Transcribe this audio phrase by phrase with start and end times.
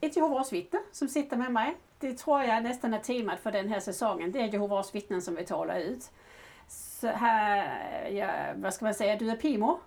[0.00, 1.76] ett Jehovas vittne som sitter med mig.
[1.98, 4.32] Det tror jag nästan är temat för den här säsongen.
[4.32, 6.10] Det är Jehovas vittnen som vi talar ut.
[6.68, 9.78] Så här, ja, vad ska man säga, du är PIMO.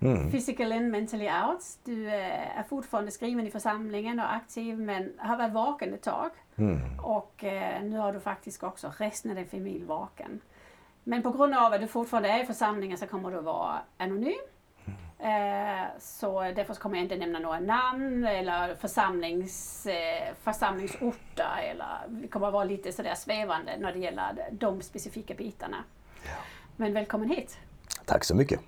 [0.00, 0.30] Mm.
[0.30, 1.64] Physical and mentally out.
[1.84, 6.30] Du eh, är fortfarande skriven i församlingen och aktiv men har varit vaken ett tag.
[6.56, 7.00] Mm.
[7.00, 7.44] Och
[7.82, 10.40] nu har du faktiskt också resten av din familj vaken.
[11.04, 14.38] Men på grund av att du fortfarande är i församlingen så kommer du vara anonym.
[15.20, 21.70] Eh, så därför kommer jag inte nämna några namn eller församlings, eh, församlingsorter.
[21.70, 25.76] Eller, vi kommer att vara lite sådär svävande när det gäller de specifika bitarna.
[26.24, 26.30] Ja.
[26.76, 27.58] Men välkommen hit!
[28.04, 28.60] Tack så mycket!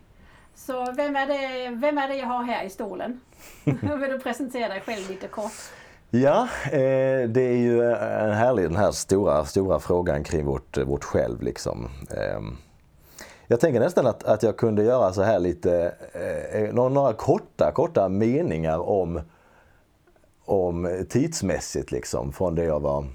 [0.55, 3.20] Så vem är det, vem är det jag har här i stolen?
[3.64, 5.53] Vill du presentera dig själv lite kort?
[6.11, 11.05] Ja, eh, det är ju en härlig den här stora, stora frågan kring vårt, vårt
[11.05, 11.42] själv.
[11.42, 11.89] Liksom.
[13.51, 15.93] Eh, jag tänker nästan att, att jag kunde göra så här lite,
[16.53, 19.20] eh, några korta, korta meningar om,
[20.45, 23.07] om tidsmässigt liksom, från det jag var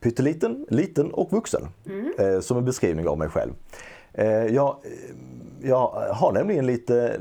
[0.00, 1.68] pytteliten, liten och vuxen.
[1.86, 2.12] Mm.
[2.18, 3.52] Eh, som en beskrivning av mig själv.
[4.12, 4.76] Eh, jag,
[5.62, 7.20] jag har nämligen lite,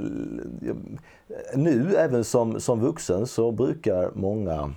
[1.56, 4.74] nu även som, som vuxen så brukar många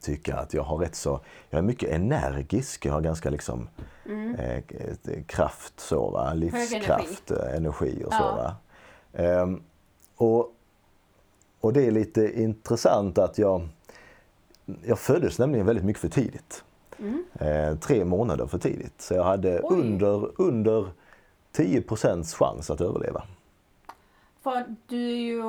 [0.00, 3.68] tycka att jag har rätt så, jag är mycket energisk, jag har ganska liksom
[4.06, 4.34] mm.
[4.34, 4.62] eh,
[5.26, 7.56] kraft så va, livskraft, energi.
[7.56, 8.04] energi.
[8.06, 8.56] och så ja.
[9.12, 9.62] Ehm,
[10.16, 10.54] och,
[11.60, 13.68] och det är lite intressant att jag,
[14.84, 16.64] jag föddes nämligen väldigt mycket för tidigt.
[16.98, 17.24] Mm.
[17.34, 19.00] Eh, tre månader för tidigt.
[19.00, 20.86] Så jag hade under, under
[21.56, 23.22] 10% chans att överleva.
[24.42, 25.42] För du är ju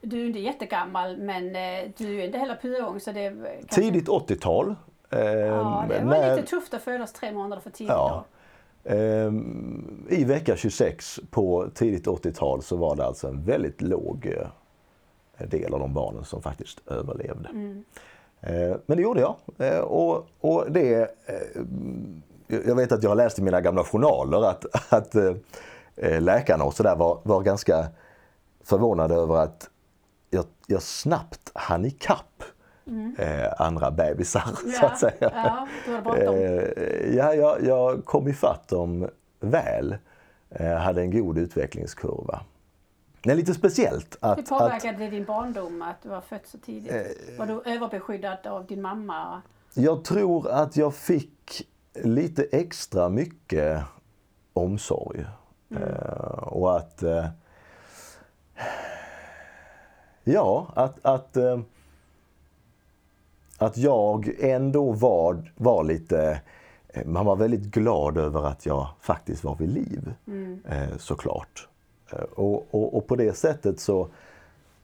[0.00, 3.82] du är inte jättegammal men eh, du är inte heller så det kanske...
[3.82, 4.74] Tidigt 80-tal.
[5.10, 6.36] Eh, ja, det var när...
[6.36, 8.24] lite tufft att födas tre månader för tidigt ja.
[8.24, 8.36] då.
[8.90, 9.32] Eh,
[10.08, 14.26] I vecka 26 på tidigt 80-tal så var det alltså en väldigt låg
[15.38, 17.48] eh, del av de barnen som faktiskt överlevde.
[17.48, 17.84] Mm.
[18.40, 19.36] Eh, men det gjorde jag.
[19.84, 21.10] Och, och det,
[22.46, 25.14] jag vet att jag har läst i mina gamla journaler att, att
[26.20, 27.86] läkarna och sådär var, var ganska
[28.66, 29.70] förvånad över att
[30.30, 32.42] jag, jag snabbt hann ikapp
[32.86, 33.16] mm.
[33.18, 35.14] eh, andra bebisar ja, så att säga.
[35.20, 39.08] Ja, eh, ja, jag, jag kom ifatt dem
[39.40, 39.96] väl.
[40.50, 42.40] Eh, hade en god utvecklingskurva.
[43.22, 44.38] Det är lite speciellt att...
[44.38, 46.92] Hur påverkade det din barndom att du var född så tidigt?
[46.92, 49.42] Eh, var du överbeskyddad av din mamma?
[49.74, 53.82] Jag tror att jag fick lite extra mycket
[54.52, 55.24] omsorg.
[55.70, 55.82] Mm.
[55.82, 57.26] Eh, och att eh,
[60.28, 61.60] Ja, att, att, eh,
[63.58, 66.40] att jag ändå var, var lite...
[66.88, 70.62] Eh, man var väldigt glad över att jag faktiskt var vid liv, mm.
[70.68, 71.68] Eh, såklart.
[72.34, 74.08] Och, och, och, på det sättet så,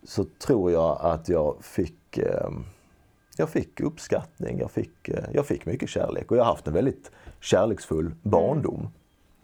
[0.02, 2.18] så tror jag att jag fick,
[3.36, 7.10] jag fick uppskattning, jag fick, jag fick mycket kärlek och jag har haft en väldigt
[7.40, 8.88] kärleksfull barndom.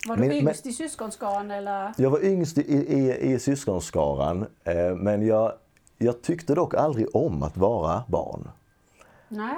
[0.07, 1.93] Var du men, yngst men, i syskonskaran eller?
[1.97, 5.53] Jag var yngst i, i, i syskonskaran eh, men jag,
[5.99, 8.49] jag tyckte dock aldrig om att vara barn.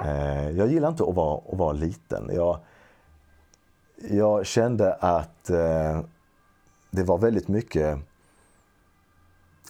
[0.05, 2.29] Eh, jag gillar inte att vara, att vara liten.
[2.33, 2.59] Jag,
[4.09, 6.01] jag kände att eh,
[6.91, 7.97] det var väldigt mycket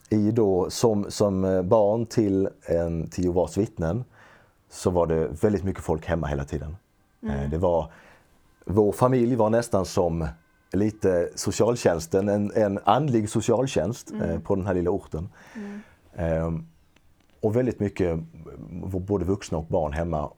[0.10, 4.04] i då, som, som barn till, en, till Jehovas vittnen
[4.70, 6.78] så var det väldigt mycket folk hemma hela tiden.
[7.24, 7.50] Mm.
[7.50, 7.92] Det var,
[8.66, 10.28] vår familj var nästan som
[10.72, 14.30] lite socialtjänsten, en, en andlig socialtjänst mm.
[14.30, 15.30] eh, på den här lilla orten.
[15.56, 15.82] Mm.
[16.14, 16.62] Eh,
[17.42, 18.20] och väldigt mycket
[19.08, 20.30] både vuxna och barn hemma.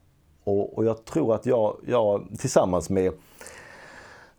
[0.43, 3.13] Och, och jag tror att jag, jag tillsammans med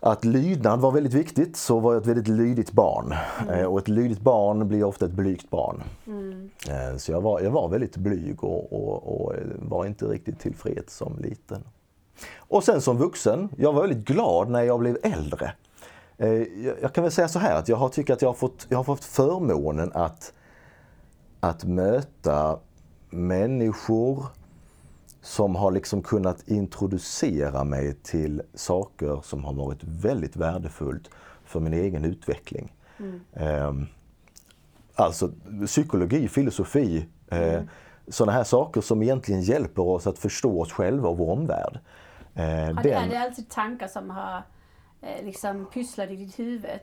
[0.01, 3.15] att lydnad var väldigt viktigt så var jag ett väldigt lydigt barn.
[3.43, 3.61] Mm.
[3.61, 5.83] Eh, och ett lydigt barn blir ofta ett blygt barn.
[6.07, 6.51] Mm.
[6.69, 10.97] Eh, så jag var, jag var väldigt blyg och, och, och, var inte riktigt tillfreds
[10.97, 11.65] som liten.
[12.37, 15.53] Och sen som vuxen, jag var väldigt glad när jag blev äldre.
[16.19, 16.29] Eh,
[16.83, 18.77] jag kan väl säga så här att jag har tyckt att jag har fått, jag
[18.77, 20.33] har fått förmånen att,
[21.41, 22.59] att möta
[23.11, 24.27] människor
[25.23, 31.11] som har liksom kunnat introducera mig till saker som har varit väldigt värdefullt
[31.45, 32.75] för min egen utveckling.
[32.97, 33.87] Mm.
[34.95, 35.31] Alltså
[35.67, 37.69] psykologi, filosofi, eh, mm.
[38.09, 41.79] sådana här saker som egentligen hjälper oss att förstå oss själva och vår omvärld.
[42.35, 42.93] Eh, har det.
[42.93, 44.43] Är det alltid tankar som har eh,
[45.23, 46.81] liksom pysslat i ditt huvud?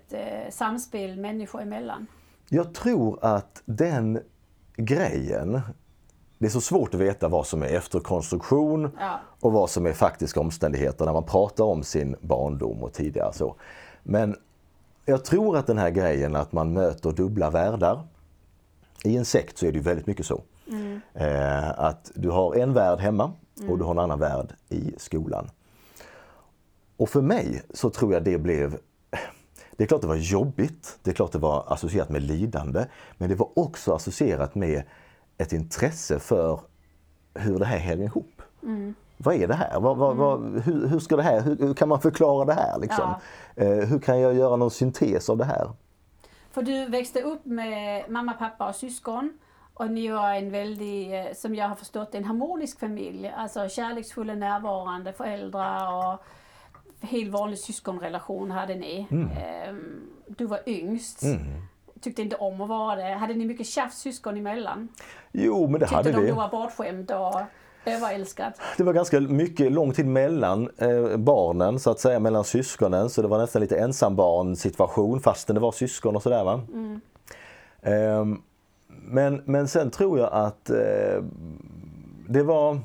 [0.49, 2.07] Samspel människor emellan?
[2.49, 4.19] Jag tror att den
[4.75, 5.61] grejen
[6.41, 9.19] det är så svårt att veta vad som är efterkonstruktion ja.
[9.39, 13.55] och vad som är faktiska omständigheter när man pratar om sin barndom och tidigare så.
[14.03, 14.35] Men
[15.05, 18.07] jag tror att den här grejen att man möter dubbla världar.
[19.03, 20.41] I en sekt så är det ju väldigt mycket så.
[20.67, 21.01] Mm.
[21.13, 23.77] Eh, att du har en värld hemma och mm.
[23.77, 25.49] du har en annan värld i skolan.
[27.01, 28.77] Och för mig så tror jag det blev
[29.77, 32.85] det är klart det var jobbigt, det är klart det var associerat med lidande,
[33.17, 34.83] men det var också associerat med
[35.37, 36.59] ett intresse för
[37.33, 38.41] hur det här hänger ihop.
[38.63, 38.95] Mm.
[39.17, 39.79] Vad är det här?
[39.79, 40.61] Vad, vad, vad, mm.
[40.61, 42.79] hur, hur, ska det här hur, hur, kan man förklara det här?
[42.79, 43.13] Liksom?
[43.55, 43.63] Ja.
[43.63, 45.71] Eh, hur kan jag göra någon syntes av det här?
[46.51, 49.39] För du växte upp med mamma, pappa och syskon.
[49.73, 53.33] Och ni var en väldigt, eh, som jag har förstått en harmonisk familj.
[53.37, 56.23] Alltså kärleksfulla, närvarande föräldrar och
[57.01, 59.07] helt vanlig syskonrelation hade ni.
[59.11, 59.29] Mm.
[59.29, 61.23] Ehm, du var yngst.
[61.23, 61.61] Mm
[62.01, 63.13] tyckte inte om att vara det.
[63.13, 64.87] Hade ni mycket tjafs syskon emellan?
[65.31, 66.15] Jo, men det tyckte hade vi.
[66.15, 67.41] Tyckte de du var bortskämd och
[67.85, 68.53] överälskad?
[68.77, 73.09] Det var ganska mycket lång tid mellan eh, barnen, så att säga, mellan syskonen.
[73.09, 76.43] Så det var nästan lite ensambarn situation fastän det var syskon och sådär.
[76.43, 76.61] Va?
[76.73, 77.01] Mm.
[77.81, 78.37] Eh,
[78.87, 81.23] men, men sen tror jag att eh,
[82.27, 82.79] det var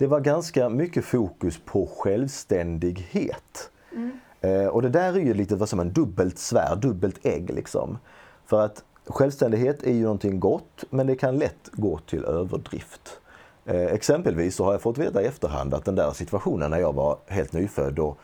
[0.00, 3.70] det var ganska mycket fokus på självständighet.
[3.92, 4.12] Mm.
[4.40, 7.98] Eh, och det där är ju lite vad som en dubbelt svärd, dubbelt ägg liksom.
[8.46, 13.20] För att självständighet är ju någonting gott men det kan lätt gå till överdrift.
[13.64, 16.92] Eh, exempelvis så har jag fått veta i efterhand att den där situationen när jag
[16.92, 18.18] var helt nyfödd och,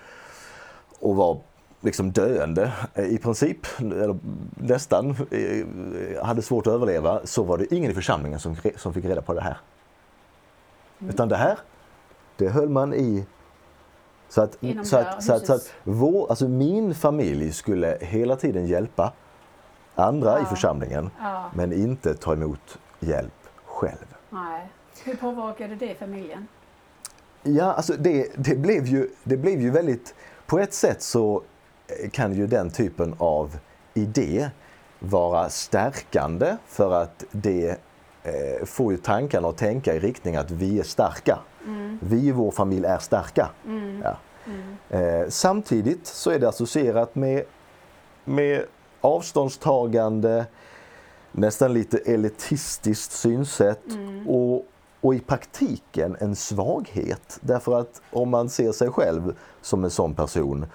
[1.00, 1.40] och var
[1.80, 4.18] liksom döende eh, i princip, eller
[4.54, 9.04] nästan, eh, hade svårt att överleva, så var det ingen i församlingen som, som fick
[9.04, 9.56] reda på det här.
[10.98, 11.10] Mm.
[11.10, 11.58] Utan det här,
[12.36, 13.26] det höll man i
[14.28, 18.66] så att, så att, så att, så att vår, alltså min familj skulle hela tiden
[18.66, 19.12] hjälpa
[19.94, 20.42] andra ja.
[20.42, 21.50] i församlingen ja.
[21.54, 23.32] men inte ta emot hjälp
[23.64, 24.16] själv.
[24.30, 24.70] Nej.
[25.04, 26.48] Hur påverkade det familjen?
[27.42, 30.14] Ja, alltså det, det, blev ju, det blev ju väldigt...
[30.46, 31.42] På ett sätt så
[32.12, 33.58] kan ju den typen av
[33.94, 34.50] idé
[34.98, 37.76] vara stärkande för att det
[38.26, 41.38] eh, får ju tankarna att tänka i riktning att vi är starka.
[41.66, 41.98] Mm.
[42.02, 43.50] Vi i vår familj är starka.
[43.66, 44.02] Mm.
[44.04, 44.16] Ja.
[44.46, 45.22] Mm.
[45.22, 47.44] Eh, samtidigt så är det associerat med,
[48.24, 48.64] med
[49.00, 50.46] avståndstagande,
[51.32, 54.28] nästan lite elitistiskt synsätt mm.
[54.28, 54.66] och,
[55.00, 57.38] och i praktiken en svaghet.
[57.40, 60.66] Därför att om man ser sig själv som en sån person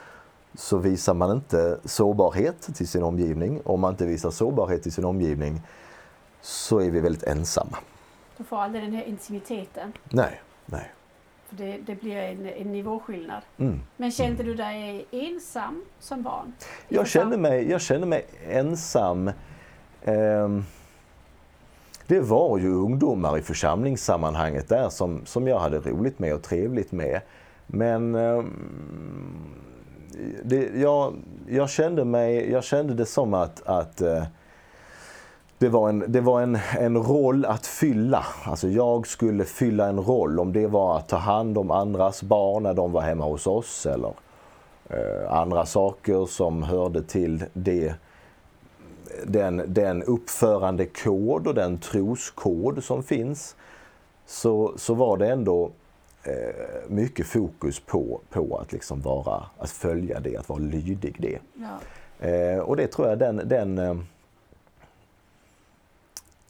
[0.56, 3.62] så visar man inte sårbarhet till sin omgivning.
[3.64, 5.62] Om man inte visar sårbarhet till sin omgivning
[6.42, 7.78] så är vi väldigt ensamma.
[8.38, 9.94] Du får aldrig den här intimiteten.
[10.10, 10.92] Nej, nej.
[11.50, 13.42] Det, det, blir en, en nivåskillnad.
[13.58, 13.80] Mm.
[13.98, 16.54] Men kände du dig ensam som barn?
[16.90, 19.28] Jag kände, mig, jag kände mig ensam.
[20.02, 20.50] Eh,
[22.08, 26.92] det var ju ungdomar i församlingssammanhanget där som, som jag hade roligt med och trevligt
[26.92, 27.22] med.
[27.68, 28.44] Men eh,
[30.44, 31.16] det, jag,
[31.48, 34.24] jag, kände mig, jag kände det som att, att eh,
[35.62, 38.26] det var, en, det var en, en roll att fylla.
[38.44, 40.40] Alltså jag skulle fylla en roll.
[40.40, 43.86] Om det var att ta hand om andras barn när de var hemma hos oss
[43.86, 44.14] eller
[44.90, 47.94] eh, andra saker som hörde till det,
[49.26, 53.56] den, den uppförandekod och den troskod som finns.
[54.26, 55.72] Så, så var det ändå
[56.24, 56.56] eh,
[56.88, 61.40] mycket fokus på, på att, liksom vara, att följa det, att vara lydig det.
[61.54, 62.28] Ja.
[62.28, 63.96] Eh, och det tror jag den, den eh,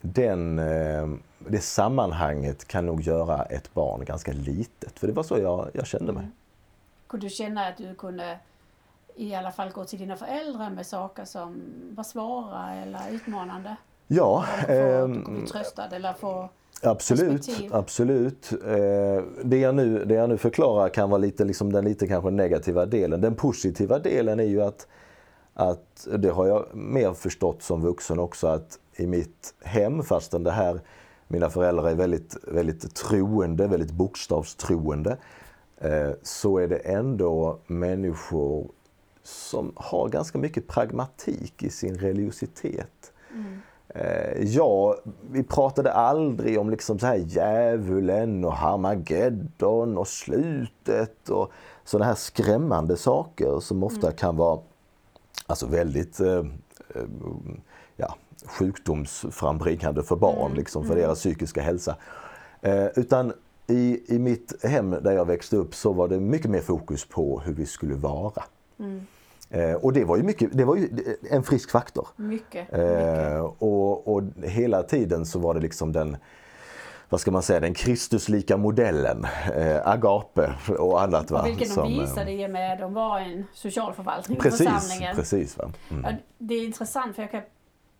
[0.02, 4.98] den, eh, det sammanhanget kan nog göra ett barn ganska litet.
[4.98, 6.22] För det var så jag, jag kände mig.
[6.22, 6.34] Mm.
[7.06, 8.38] Kunde du känna att du kunde
[9.14, 13.76] i alla fall gå till dina föräldrar med saker som var svåra eller utmanande?
[14.06, 14.44] Ja.
[14.68, 16.48] Eller få, eh, tröstad eller få
[16.82, 18.52] Absolut, absolut.
[18.52, 22.30] Eh, det, jag nu, det jag nu förklarar kan vara lite, liksom den lite kanske
[22.30, 23.20] negativa delen.
[23.20, 24.86] Den positiva delen är ju att,
[25.54, 30.50] att, det har jag mer förstått som vuxen också, att i mitt hem fastän det
[30.50, 30.80] här,
[31.28, 35.16] mina föräldrar är väldigt, väldigt troende, väldigt bokstavstroende.
[35.78, 38.68] eh, så är det ändå människor
[39.22, 43.12] som har ganska mycket pragmatik i sin religiositet.
[43.88, 44.96] Eh, ja,
[45.30, 51.52] vi pratade aldrig om liksom så här djävulen och Harmageddon och slutet och
[51.84, 54.60] sådana här skrämmande saker som ofta kan vara
[55.46, 56.44] alltså väldigt eh,
[56.94, 57.02] eh,
[58.44, 61.96] sjukdomsframbringande för barn, liksom, för deras psykiska hälsa.
[62.62, 63.32] Eh, utan
[63.66, 67.40] i, i mitt hem där jag växte upp så var det mycket mer fokus på
[67.40, 68.42] hur vi skulle vara.
[69.50, 70.88] Eh, och det var ju, mycket, det var ju
[71.30, 72.08] en frisk faktor.
[72.16, 72.72] Mycket.
[72.72, 72.78] mycket.
[72.78, 76.16] Eh, och, och hela tiden så var det liksom den,
[77.08, 81.30] vad ska man säga, den Kristuslika modellen, eh, agape och annat.
[81.30, 81.40] Va?
[81.40, 84.68] Och vilken de som, eh, visade i och med att de var en socialförvaltning Precis,
[84.68, 85.16] församlingen.
[85.16, 85.58] precis.
[85.58, 85.70] Va?
[85.90, 86.04] Mm.
[86.04, 87.42] Ja, det är intressant för jag kan,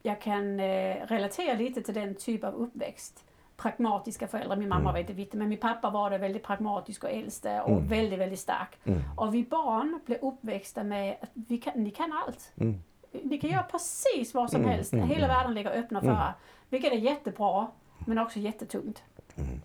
[0.02, 3.25] jag kan eh, relatera lite till den typ av uppväxt.
[3.56, 4.56] Pragmatiska föräldrar.
[4.56, 7.92] Min mamma var inte vitt men min pappa var det väldigt pragmatisk och äldste och
[7.92, 8.78] väldigt, väldigt stark.
[9.16, 12.52] Och vi barn blev uppväxta med att vi kan, ni kan allt.
[13.23, 14.94] Ni kan göra precis vad som helst.
[14.94, 16.32] Hela världen ligger öppna för er.
[16.71, 17.66] Vilket är jättebra
[18.06, 19.02] men också jättetungt.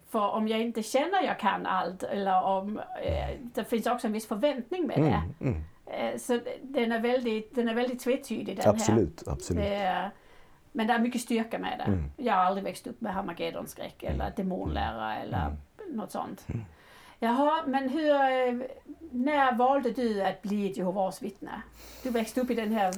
[0.09, 4.13] För om jag inte känner jag kan allt eller om eh, det finns också en
[4.13, 5.23] viss förväntning med det.
[5.91, 8.71] Eh, så den är väldigt, den är väldigt tvetydig den här.
[8.71, 9.63] Absolut, absolut.
[10.71, 12.23] Men det är mycket styrka med det.
[12.23, 15.55] Jag har aldrig växt upp med Harmagedonskräck eller demonlära eller
[15.93, 16.47] något sånt.
[17.19, 18.13] Jaha, men hur,
[19.11, 21.61] när valde du att bli ett Jehovas vittne?
[22.03, 22.93] Du växte upp i den här,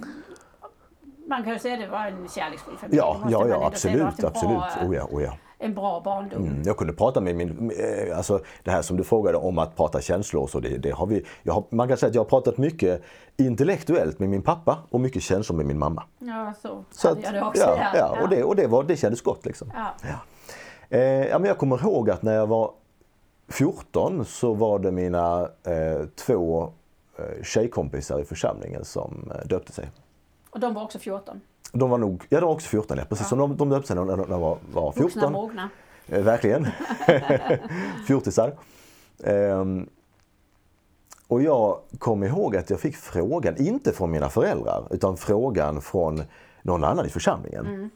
[1.28, 2.98] man kan ju säga att det var en kärleksfull familj.
[2.98, 4.90] Ja, ja, ja absolut, en bra, absolut.
[4.90, 5.34] Oh ja, oh ja.
[5.62, 6.46] En bra barndom.
[6.46, 9.75] Mm, Jag kunde prata med min, eh, alltså det här som du frågade om att
[9.75, 12.22] prata känslor och så, det, det har vi, jag har, man kan säga att jag
[12.22, 13.01] har pratat mycket
[13.38, 16.04] intellektuellt med min pappa och mycket känslor med min mamma.
[16.20, 17.62] Ja, så, Så att, jag det också.
[17.62, 19.72] ja, ja, och, det, och det, var, det kändes gott liksom.
[19.75, 20.16] Ja.
[20.89, 22.72] Eh, ja, men jag kommer ihåg att när jag var
[23.48, 26.72] 14 så var det mina eh, två
[27.18, 29.89] eh, tjejkompisar i församlingen som eh, döpte sig.
[30.50, 31.42] Och de var också 14.
[31.72, 33.26] De var nog, ja de var också 14, ja, precis.
[33.26, 33.30] Ja.
[33.30, 35.04] Så de, de döpte sig när när de var, var 14.
[35.04, 35.70] Vuxna mogna.
[36.08, 36.68] Eh, verkligen.
[38.08, 38.54] Fjortisar.
[39.24, 39.90] Ehm,
[41.28, 46.24] och jag kom ihåg att jag fick frågan, inte från mina föräldrar, utan frågan från
[46.62, 47.92] någon annan i församlingen.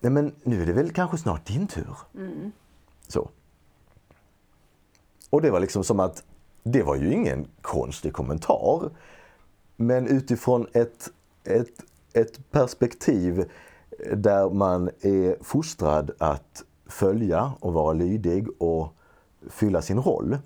[0.00, 1.96] Nej men nu är det väl kanske snart din tur?
[3.08, 3.28] Så.
[5.30, 6.24] Och det var liksom som att,
[6.62, 8.90] det var ju ingen konstig kommentar.
[9.76, 11.10] Men utifrån ett,
[11.44, 13.50] ett, ett perspektiv
[14.16, 18.94] där man är fostrad att följa och vara lydig och
[19.50, 20.38] fylla sin roll,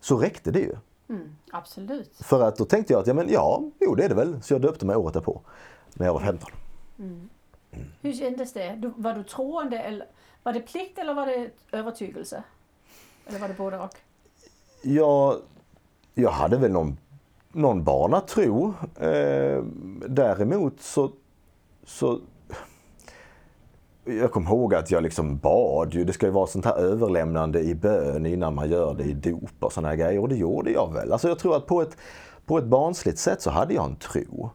[0.00, 0.76] så räckte det ju.
[1.08, 2.16] Mm, absolut.
[2.20, 4.42] För att då tänkte jag att ja, men ja, jo det är det väl.
[4.42, 5.40] Så jag döpte mig året därpå,
[5.94, 6.50] när jag var 15.
[8.00, 8.74] Hur kändes det?
[8.74, 10.06] Du, var du troende eller
[10.42, 12.44] var det plikt eller var det övertygelse?
[13.26, 13.94] Eller var det både och?
[14.82, 15.36] Jag,
[16.14, 16.96] jag hade väl någon,
[17.54, 18.74] någon bana tro.
[19.00, 19.62] Eh,
[20.08, 21.10] däremot så,
[21.86, 22.20] så
[24.04, 26.04] jag kommer ihåg att jag liksom bad ju.
[26.04, 29.50] Det ska ju vara sånt här överlämnande i bön innan man gör det i dop
[29.60, 30.20] och såna här grejer.
[30.20, 31.12] Och det gjorde jag väl.
[31.12, 31.96] Alltså jag tror att på ett,
[32.46, 34.50] på ett barnsligt sätt så hade jag en tro.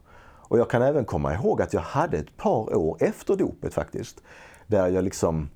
[0.50, 4.22] Och jag kan även komma ihåg att jag hade ett par år efter dopet faktiskt.
[4.66, 5.48] Där jag liksom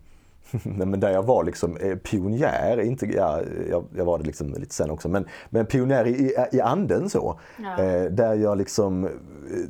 [0.63, 4.53] Nej, men där jag var liksom eh, pionjär, inte, ja, jag, jag var det liksom
[4.53, 7.41] lite sen också, men, men pionjär i, i, anden så.
[7.63, 7.83] Ja.
[7.83, 9.11] Eh, där jag liksom eh,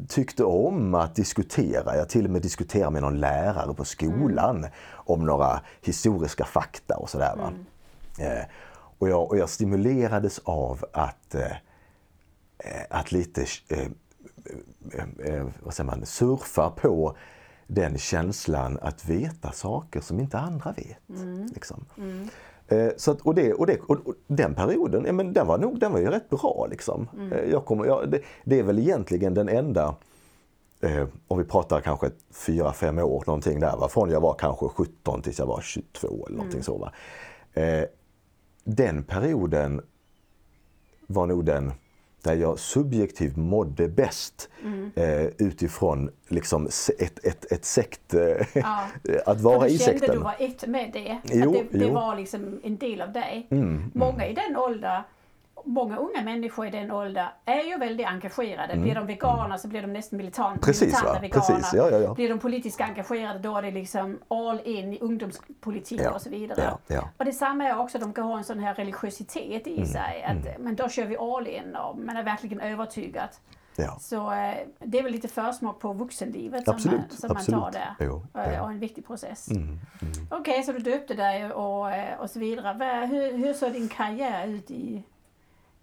[0.09, 5.27] tyckte om att diskutera, jag till och med diskuterade med någon lärare på skolan om
[5.27, 7.35] några historiska fakta och sådär.
[7.37, 7.53] Va?
[8.25, 8.45] Eh,
[8.99, 11.53] och, jag, och jag stimulerades av att, eh,
[12.91, 13.47] att lite
[15.63, 17.17] vad säger man, surfa på
[17.67, 20.99] den känslan att veta saker som inte andra vet.
[21.55, 21.85] Liksom.
[22.69, 25.59] Eh, så att, och, det, och, det, och, och den perioden, ja, men den var
[25.59, 26.67] nog den var ju rätt bra.
[26.71, 27.09] Liksom.
[27.33, 29.95] Eh, jag kommer, jag, det, det är väl egentligen den enda,
[30.81, 33.89] eh, om vi pratar kanske fyra fem år någonting där, va?
[33.89, 36.79] från jag var kanske 17 tills jag var 22 eller någonting så.
[36.79, 36.93] Va?
[37.53, 37.85] Eh,
[38.65, 39.81] den perioden
[41.07, 41.73] var nog den
[42.25, 44.49] där jag subjektivt mådde bäst
[44.95, 46.67] eh, utifrån liksom
[46.99, 48.21] ett, ett, ett sekt, eh,
[48.55, 48.79] Ja.
[49.27, 50.17] att vara i du kände sekten.
[50.17, 51.19] du var ett med det.
[51.25, 51.85] Jo, att det, det.
[51.85, 53.47] Mm, var liksom en del av dig.
[53.95, 55.03] Många i den åldern,
[55.65, 58.77] många unga människor i den åldern är ju väldigt engagerade.
[58.77, 61.19] Blir de veganer så blir de nästan militant, Mm, Precis, militanta va?
[61.21, 61.47] veganer.
[61.47, 62.15] Precis, ja, ja, ja.
[62.15, 66.31] Blir de politiskt engagerade då är det liksom all in i ungdomspolitik Ja, och så
[66.31, 66.61] vidare.
[66.63, 66.95] ja, ja.
[66.99, 70.25] Mm, Och detsamma är också, de kan ha en sån här religiositet i sig.
[70.27, 73.29] Att, Men då kör vi all in och man är verkligen övertygad.
[73.77, 73.97] Ja.
[74.01, 77.61] Så eh, det är väl lite försmak på vuxenlivet som, Absolut, man, som man absolut.
[77.61, 77.95] tar där.
[78.01, 78.63] Jo, ja.
[78.63, 79.49] Och en viktig process.
[79.51, 79.79] Mm,
[80.31, 83.07] Okej, så du döpte dig och, eh, och så vidare.
[83.07, 85.03] Hur, hur såg din karriär ut i,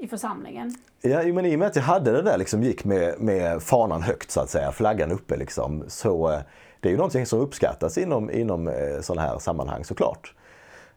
[0.02, 0.76] i församlingen?
[1.02, 4.02] Ja, men i och med att jag hade det där, liksom, gick med, med fanan
[4.02, 6.40] högt så att säga, flaggan uppe liksom, så eh,
[6.80, 10.34] det är ju någonting som uppskattas inom, inom eh, sådana här sammanhang såklart.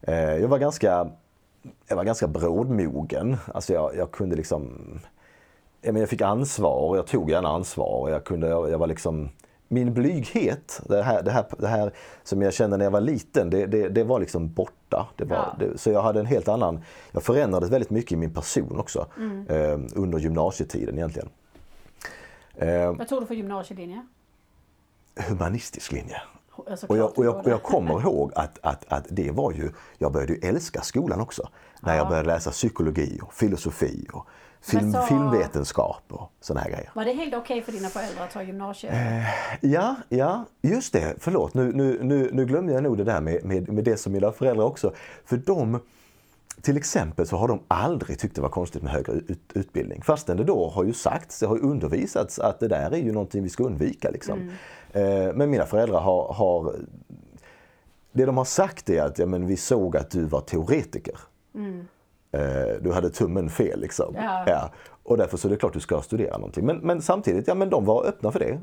[0.02, 1.10] Eh, jag var ganska,
[1.88, 3.36] jag var ganska brådmogen.
[3.54, 4.78] Alltså jag, jag kunde liksom,
[5.80, 8.10] jag fick ansvar och jag tog gärna ansvar.
[8.10, 9.30] Jag, kunde, jag var liksom,
[9.74, 13.50] min blyghet, det här, det, här, det här som jag kände när jag var liten,
[13.50, 15.06] det, det, det var liksom borta.
[15.16, 15.56] Det var, ja.
[15.58, 16.80] det, så jag hade en helt annan,
[17.12, 19.46] jag förändrades väldigt mycket i min person också mm.
[19.48, 21.28] eh, under gymnasietiden egentligen.
[22.54, 24.06] Eh, Vad tog du för gymnasielinje?
[25.28, 26.22] Humanistisk linje.
[26.56, 30.12] Och jag, och, jag, och jag, kommer ihåg att, att, att det var ju, jag
[30.12, 31.48] började ju älska skolan också.
[31.80, 31.98] När ja.
[31.98, 34.26] jag började läsa psykologi och filosofi och
[34.64, 36.90] film, så, filmvetenskap och sådana här grejer.
[36.94, 38.92] Var det helt okej okay för dina föräldrar att ta gymnasiet?
[38.92, 41.14] Eh, ja, ja, just det.
[41.18, 44.12] Förlåt, nu, nu, nu, nu glömde jag nog det där med, med, med det som
[44.12, 44.92] mina föräldrar också.
[45.24, 45.80] För de,
[46.62, 50.02] till exempel så har de aldrig tyckt det var konstigt med högre ut, utbildning.
[50.02, 53.12] Fastän det då har ju sagts, det har ju undervisats att det där är ju
[53.12, 54.10] någonting vi ska undvika.
[54.10, 54.38] Liksom.
[54.92, 55.28] Mm.
[55.28, 56.74] Eh, men mina föräldrar har, har,
[58.12, 61.18] Det de har sagt är att ja, men vi såg att du var teoretiker.
[61.54, 61.88] Mm.
[62.34, 64.14] Eh, du hade tummen fel liksom.
[64.16, 64.44] Ja.
[64.46, 64.70] ja.
[65.02, 66.66] Och därför så är det klart du ska studera någonting.
[66.66, 68.60] Men, men samtidigt, ja men de var öppna för det.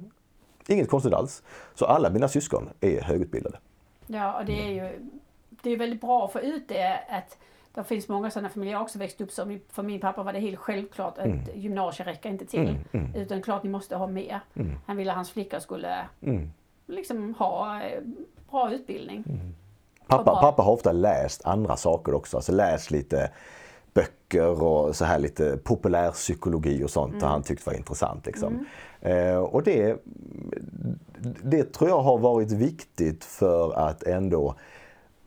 [0.68, 1.44] Inget konstigt alls.
[1.76, 3.58] Så alla mina syskon är högutbildade.
[4.08, 5.00] Ja, och det är ju
[5.64, 7.38] det är väldigt bra att få ut det att
[7.74, 8.74] det finns många sådana familjer.
[8.74, 11.40] Jag också växt upp som, för min pappa var det helt självklart att mm.
[11.56, 12.70] gymnasiet räcker inte till.
[12.70, 13.16] Mm, mm.
[13.16, 14.40] Utan klart ni måste ha mer.
[14.54, 14.76] Mm.
[14.86, 16.52] Han ville att hans flickor skulle mm.
[16.88, 18.02] liksom ha eh,
[18.52, 19.24] bra utbildning.
[19.28, 19.56] Mm.
[20.08, 22.38] Pappa, pappa har ofta läst andra saker också.
[22.38, 23.32] Alltså läst lite
[23.94, 27.28] böcker och så här lite populärpsykologi och sånt mm.
[27.28, 28.26] han tyckt var intressant.
[28.26, 28.66] Liksom.
[29.02, 29.28] Mm.
[29.28, 30.04] Eh, och det,
[31.44, 34.56] det tror jag har varit viktigt för att ändå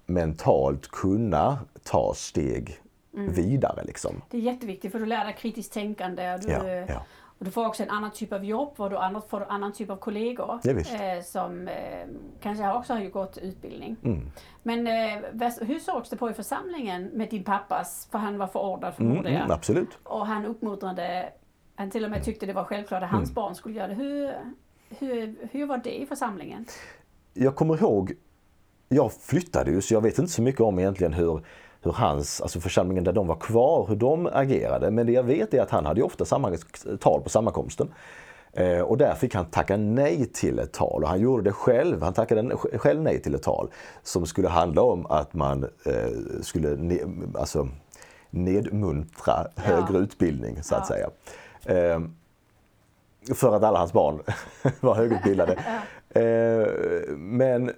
[0.06, 2.80] mentalt kunna ta steg
[3.16, 3.32] mm.
[3.32, 3.84] vidare.
[3.84, 4.22] Liksom.
[4.30, 6.38] Det är jätteviktigt för du lär dig kritiskt tänkande.
[6.42, 7.04] Du, ja, ja.
[7.44, 8.96] Och du får också en annan typ av jobb och du
[9.28, 12.06] får en annan typ av kollegor eh, som eh,
[12.40, 13.96] kanske också har gått utbildning.
[14.02, 14.30] Mm.
[14.62, 18.94] Men eh, hur sågs det på i församlingen med din pappas, för han var förordnad
[18.94, 19.98] förmodar mm, mm, absolut.
[20.02, 21.32] Och han uppmuntrade,
[21.74, 23.34] han till och med tyckte det var självklart att hans mm.
[23.34, 23.94] barn skulle göra det.
[23.94, 24.32] Hur,
[24.88, 26.66] hur, hur var det i församlingen?
[27.34, 28.12] Jag kommer ihåg,
[28.88, 31.44] jag flyttade ju så jag vet inte så mycket om egentligen hur
[31.84, 34.90] hur hans, alltså församlingen där de var kvar, hur de agerade.
[34.90, 36.56] Men det jag vet är att han hade ofta samma
[37.00, 37.88] tal på sammankomsten.
[38.56, 42.02] Eh, och där fick han tacka nej till ett tal och han gjorde det själv.
[42.02, 43.70] Han tackade själv nej till ett tal
[44.02, 46.98] som skulle handla om att man eh, skulle ne
[47.38, 47.68] alltså,
[48.30, 49.62] nedmuntra ja.
[49.62, 50.94] högre utbildning så att ja.
[50.94, 51.10] säga.
[51.94, 52.00] Eh,
[53.34, 54.22] för att alla hans barn
[54.80, 55.58] var högutbildade.
[57.16, 57.72] men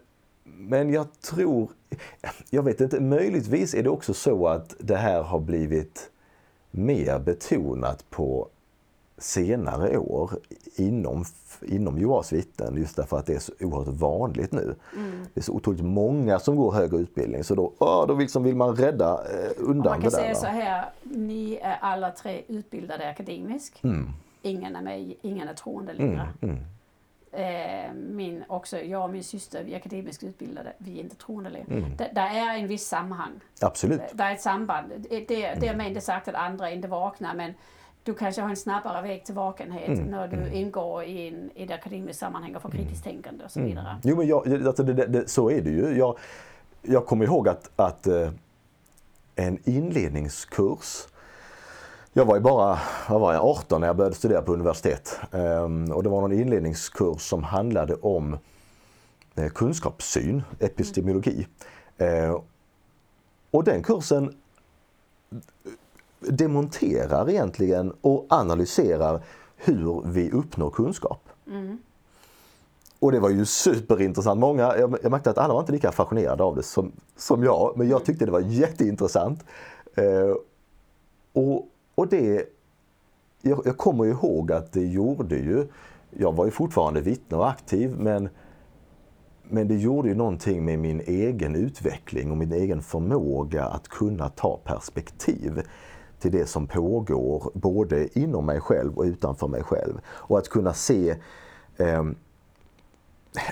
[0.46, 1.70] men jag tror,
[2.50, 6.10] jag vet inte, möjligtvis är det också så att det här har blivit
[6.70, 8.48] mer betonat på
[9.18, 10.30] senare år
[10.76, 11.24] inom,
[11.62, 14.74] inom Jehovas vittnen just därför att det är så oerhört vanligt nu.
[14.96, 15.26] Mm.
[15.34, 18.56] Det är så otroligt många som går högre utbildning så då, åh, då liksom vill
[18.56, 19.90] man rädda eh, undan det där.
[19.90, 23.84] Man kan säga så här, ni är alla tre utbildade akademiskt.
[23.84, 24.10] Mm.
[24.42, 26.28] Ingen är med, ingen är troende längre.
[26.42, 26.64] Mm, mm.
[27.32, 31.50] Eh, min, också jag och min syster, vi är akademiskt utbildade, vi är inte troende.
[31.50, 31.96] Mm.
[31.96, 33.40] Det, är en viss sammanhang.
[33.60, 34.00] Absolut.
[34.12, 34.92] Det är ett samband.
[35.10, 35.80] Det, det, mm.
[35.80, 37.54] är inte sagt att andra inte vaknar men
[38.02, 40.04] du kanske har en snabbare väg till vakenhet mm.
[40.04, 40.52] när du mm.
[40.52, 43.16] ingår i, en, i ett akademiskt sammanhang och får kritiskt mm.
[43.16, 43.88] tänkande och så vidare.
[43.88, 44.00] Mm.
[44.04, 45.98] Jo men jag, alltså det, det, så är det ju.
[45.98, 46.18] Jag,
[46.82, 48.30] jag kommer ihåg att, att eh,
[49.36, 51.06] en inledningskurs
[52.16, 55.18] jag var ju bara vad var jag, 18 när jag började studera på universitet.
[55.32, 58.38] Ehm, och det var någon inledningskurs som handlade om
[59.34, 61.46] eh, kunskapssyn, epistemologi.
[61.98, 62.34] Ehm,
[63.50, 64.36] och den kursen
[66.20, 69.22] demonterar egentligen och analyserar
[69.56, 71.28] hur vi uppnår kunskap.
[71.46, 71.78] Mm.
[72.98, 74.40] Och det var ju superintressant.
[74.40, 77.72] Många, jag, jag märkte att alla var inte lika fascinerade av det som, som jag,
[77.76, 79.44] men jag tyckte det var jätteintressant.
[79.94, 80.34] Eh,
[81.32, 82.48] och, och det,
[83.42, 85.66] jag, jag kommer ihåg att det gjorde ju,
[86.10, 88.28] jag var ju fortfarande vittne och aktiv men
[89.48, 94.28] men det gjorde ju någonting med min egen utveckling och min egen förmåga att kunna
[94.28, 95.62] ta perspektiv
[96.18, 100.00] till det som pågår både inom mig själv och utanför mig själv.
[100.06, 101.16] Och att kunna se
[101.76, 102.04] eh,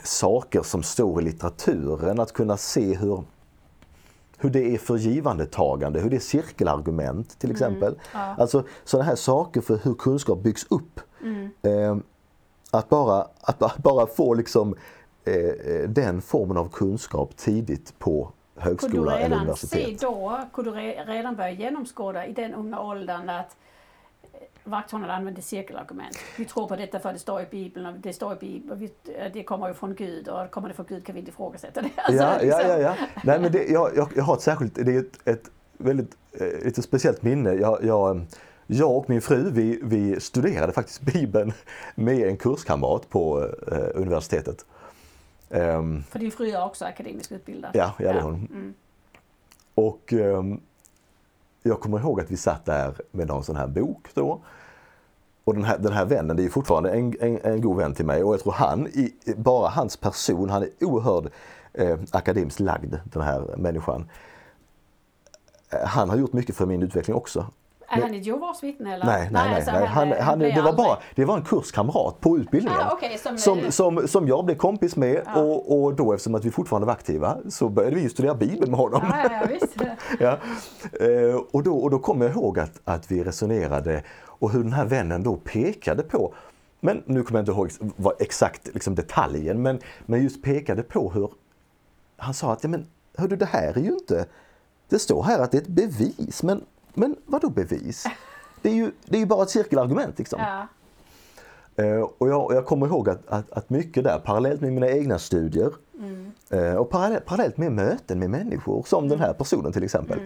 [0.04, 3.24] saker som står i litteraturen, att kunna se hur
[4.44, 7.54] hur det är för givandetagande, hur det är cirkelargument till mm.
[7.54, 7.88] exempel.
[7.88, 8.34] Mm, ja.
[8.38, 11.00] Alltså sådana här saker för hur kunskap byggs upp.
[11.22, 11.50] Mm.
[11.62, 11.96] Eh,
[12.70, 14.74] att, bara, att bara få liksom
[15.24, 20.00] eh, eh den formen av kunskap tidigt på högskola eller universitet.
[20.00, 20.76] Se då, kunde du
[21.12, 23.56] redan börja genomskåda i den unga åldern att
[24.64, 26.18] vakthållarna använder cirkelargument.
[26.38, 28.82] Vi tror på detta för det står i Bibeln och det står i Bibeln och
[28.82, 28.92] vi,
[29.32, 31.90] det kommer ju från Gud och kommer det från Gud kan vi inte ifrågasätta det.
[31.96, 32.70] Alltså, ja, ja, liksom.
[32.70, 32.96] ja, ja.
[33.24, 36.64] Nej, men det, jag, jag, jag har ett särskilt, det är ett, ett väldigt eh,
[36.64, 37.52] lite speciellt minne.
[37.52, 38.26] Jag, jag,
[38.66, 41.52] jag och min fru vi, vi studerade faktiskt Bibeln
[41.94, 44.66] med en kurskamrat på eh, universitetet.
[45.50, 47.70] Ehm, För din fru är också akademiskt utbildad.
[47.74, 48.34] Ja, ja det är hon.
[48.34, 48.74] Mm.
[49.74, 50.60] Och ehm,
[51.66, 54.42] jag kommer ihåg att vi satt där med någon sån här bok då.
[55.44, 58.06] Och den här, den här vännen, det är fortfarande en, en, en god vän till
[58.06, 61.32] mig och jag tror han, i, bara hans person, han är oerhört
[61.72, 64.10] eh, akademiskt lagd den här människan.
[65.70, 67.46] Eh, han har gjort mycket för min utveckling också.
[67.88, 69.06] Är han ett Jehovas vittne eller?
[69.06, 69.54] Nej, nej, nej.
[69.56, 69.86] alltså, nej.
[69.86, 72.78] Han, han, blev det, var bara, det var en kurskamrat på utbildningen.
[72.80, 75.40] Ah, okej, som- som, som, som jag blev kompis med Ja.
[75.42, 78.70] och, och då eftersom att vi fortfarande var aktiva så började vi ju studera Bibeln
[78.70, 79.00] med honom.
[79.10, 79.46] Ja,
[79.80, 79.86] ja,
[80.20, 80.38] ja.
[81.06, 84.72] Eh, och, då, och då kommer jag ihåg att, att vi resonerade och hur den
[84.72, 86.34] här vännen då pekade på,
[86.80, 91.10] men nu kommer jag inte ihåg vad exakt liksom detaljen, men, men just pekade på
[91.10, 91.30] hur
[92.16, 92.86] han sa att ja, men,
[93.18, 94.26] hördu, det här är ju inte,
[94.88, 96.60] det står här att det är ett bevis, men,
[96.94, 98.06] men vad då bevis?
[98.62, 100.18] Det är, ju, det är ju bara ett cirkelargument.
[100.18, 100.40] Liksom.
[100.40, 100.66] Ja.
[101.76, 104.88] Eh, och jag, och jag kommer ihåg att, att, att mycket där, parallellt med mina
[104.88, 105.72] egna studier
[106.50, 110.20] eh, och parallellt, parallellt med möten med människor, som den här personen till exempel,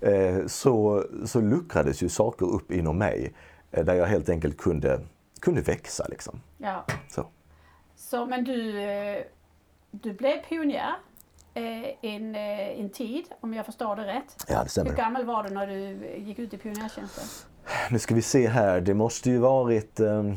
[0.00, 3.34] eh, så, så luckrades ju saker upp inom mig
[3.70, 5.00] där jag helt enkelt kunde,
[5.40, 6.06] kunde växa.
[6.08, 6.40] Liksom.
[6.58, 6.84] ja.
[7.08, 7.26] Så.
[7.96, 8.72] Så, men du,
[9.90, 10.94] du blev pionjär
[11.54, 14.44] en, eh, en tid, om jag förstår det rätt.
[14.48, 14.96] Ja, det Hur stämmer.
[14.96, 17.24] gammal var du när du gick ut i pionjärtjänsten?
[17.90, 20.34] Nu ska vi se här, det måste ju varit ehm,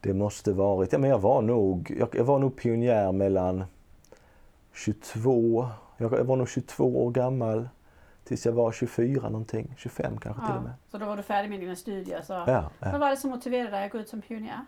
[0.00, 3.64] Det måste varit, ja men jag var nog, jag, jag var nog pionjär mellan
[4.72, 7.68] 22, jag, jag var nog 22 år gammal
[8.24, 10.62] tills jag var 24 någonting, 25 kanske till och Ja.
[10.62, 10.72] med.
[10.90, 12.22] Så då var du färdig med dina studier.
[12.22, 12.32] Så.
[12.32, 12.70] Ja, ja.
[12.90, 14.60] Vad var det som motiverade dig att gå ut som pionjär?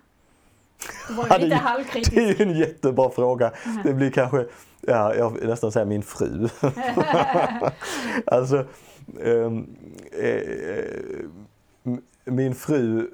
[1.11, 2.15] Var lite det- halvkritisk.
[2.15, 3.53] Det är ju en jättebra fråga.
[3.85, 4.47] Det blir kanske,
[4.81, 6.49] ja, jag vill nästan säga min fru.
[8.27, 8.65] alltså,
[9.25, 9.67] ehm,
[10.13, 10.41] eh,
[11.85, 13.11] m- min fru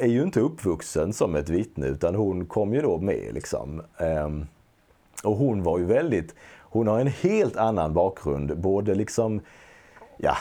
[0.00, 3.82] är ju inte uppvuxen som ett vittne utan hon kom ju då med liksom.
[3.98, 4.46] Ehm,
[5.24, 9.40] och hon var ju väldigt, hon har en helt annan bakgrund, både liksom,
[10.16, 10.36] ja,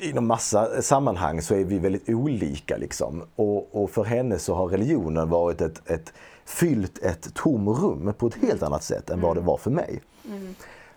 [0.00, 3.22] inom massa sammanhang så är vi väldigt olika liksom.
[3.36, 6.12] Och, och för henne så har religionen varit ett, ett
[6.44, 10.00] fyllt ett tomrum på ett helt annat sätt än vad det var för mig.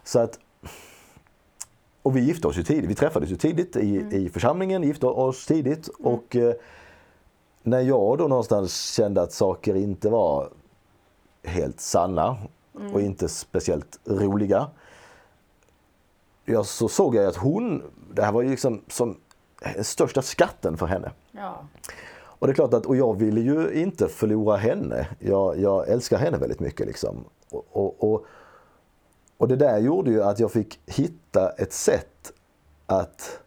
[0.04, 0.40] Så att
[2.02, 5.46] och vi gifte oss ju tidigt, vi träffades ju tidigt i, i församlingen, gifte oss
[5.46, 6.54] tidigt och eh,
[7.64, 10.50] när jag då någonstans kände att saker inte var
[11.44, 12.38] helt sanna
[12.94, 14.68] och inte speciellt roliga.
[16.46, 19.18] Ja, så såg jag att hon, det här var ju liksom som
[19.74, 21.12] den största skatten för henne.
[21.32, 21.66] Ja.
[22.16, 25.08] Och det är klart att, och jag ville ju inte förlora henne.
[25.20, 27.26] Jag, jag älskar henne väldigt mycket liksom.
[27.50, 28.26] Och, och, och,
[29.38, 32.34] och det där gjorde ju att jag fick hitta ett sätt
[32.86, 33.40] att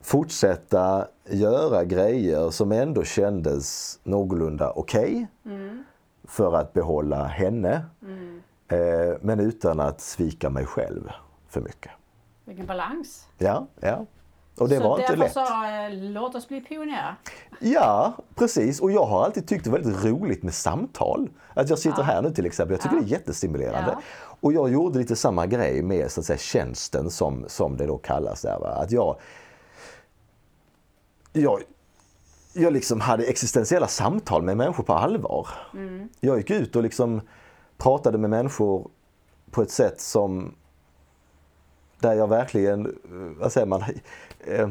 [0.00, 5.26] fortsätta göra grejer som ändå kändes någorlunda okej.
[6.24, 7.84] För att behålla henne.
[8.68, 11.10] Eh, men utan att svika mig själv
[11.48, 11.90] för mycket.
[12.44, 13.26] Vilken balans.
[13.38, 14.06] Ja, ja.
[14.58, 15.32] Och det så var inte lätt.
[15.32, 17.14] sa eh, låt oss bli pionjärer.
[17.60, 18.80] Ja, precis.
[18.80, 21.30] Och jag har alltid tyckt det var väldigt roligt med samtal.
[21.54, 22.04] Att jag sitter Ja.
[22.04, 23.00] här nu till exempel, jag tycker Ja.
[23.02, 23.90] det är jättestimulerande.
[23.92, 24.02] Ja.
[24.40, 27.98] Och jag gjorde lite samma grej med så att säga, tjänsten som, som det då
[27.98, 28.58] kallas där.
[28.58, 28.68] Va?
[28.68, 29.16] Att jag,
[31.32, 31.62] jag,
[32.52, 35.48] jag liksom hade existentiella samtal med människor på allvar.
[36.20, 37.20] Jag gick ut och liksom
[37.78, 38.90] pratade med människor
[39.50, 40.54] på ett sätt som
[42.00, 43.84] där jag verkligen, eh, vad säger man,
[44.40, 44.68] eh,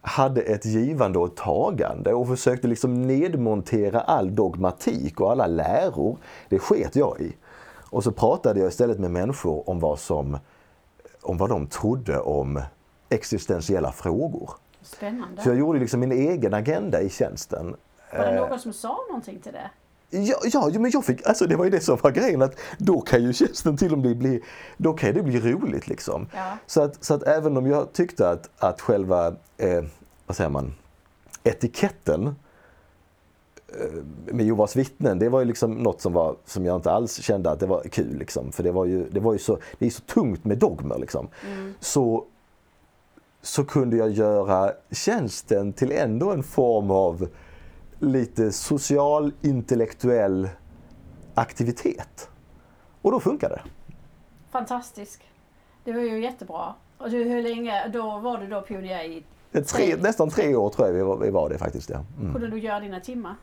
[0.00, 6.18] hade ett givande och tagande och försökte liksom nedmontera all dogmatik och alla läror.
[6.48, 7.36] Det sket jag i.
[7.90, 10.38] Och så pratade jag istället med människor om vad, som,
[11.22, 12.62] om vad de trodde om
[13.08, 14.50] existentiella frågor.
[14.82, 15.42] Spännande.
[15.42, 17.76] Så jag gjorde liksom min egen agenda i tjänsten.
[18.12, 19.70] Var det Eh, någon som sa någonting till det?
[20.14, 23.00] Ja, ja, men jag fick, alltså det var ju det som var grejen att då
[23.00, 24.42] kan ju tjänsten till och med bli,
[24.76, 26.26] då kan det bli roligt liksom.
[26.34, 26.58] Ja.
[26.66, 29.84] Så, att, så att även om jag tyckte att, att själva, eh,
[30.26, 30.74] vad säger man,
[31.44, 32.26] etiketten
[33.68, 37.20] eh, med Jehovas vittnen, det var ju liksom något som, var, som jag inte alls
[37.20, 38.18] kände att det var kul.
[38.18, 38.52] Liksom.
[38.52, 40.98] För det var ju, det var ju så, det är så tungt med dogmer.
[40.98, 41.28] Liksom.
[41.80, 42.24] Så,
[43.42, 47.28] så kunde jag göra tjänsten till ändå en form av
[48.04, 50.48] lite social, intellektuell
[51.34, 52.28] aktivitet.
[53.02, 53.62] Och då funkar det.
[54.50, 55.22] Fantastisk.
[55.84, 56.74] Det var ju jättebra.
[56.98, 59.24] Och du, hur länge, då var du då pionjär i
[59.62, 61.90] tre, nästan tre år tror jag vi var, vi var det faktiskt.
[61.90, 62.04] Ja.
[62.20, 62.32] Mm.
[62.32, 63.36] Kunde du göra dina timmar?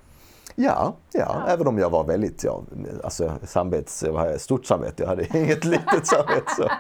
[0.56, 2.63] Ja, ja, ja, även om jag var väldigt, ja,
[3.04, 6.52] alltså samvets, jag hade stort samvete, jag hade inget litet samvete.
[6.58, 6.63] Så.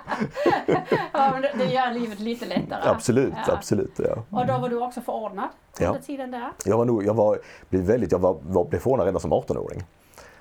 [1.13, 2.89] ja, men det, gör livet lite lättare.
[2.89, 3.53] Absolut, ja.
[3.53, 3.99] absolut.
[3.99, 4.39] Ja.
[4.39, 6.05] Och då var du också förordnad under ja.
[6.05, 6.51] tiden där?
[6.65, 7.39] Jag var nog, jag var,
[7.69, 9.83] blev väldigt, jag var, var, blev förordnad redan som 18-åring.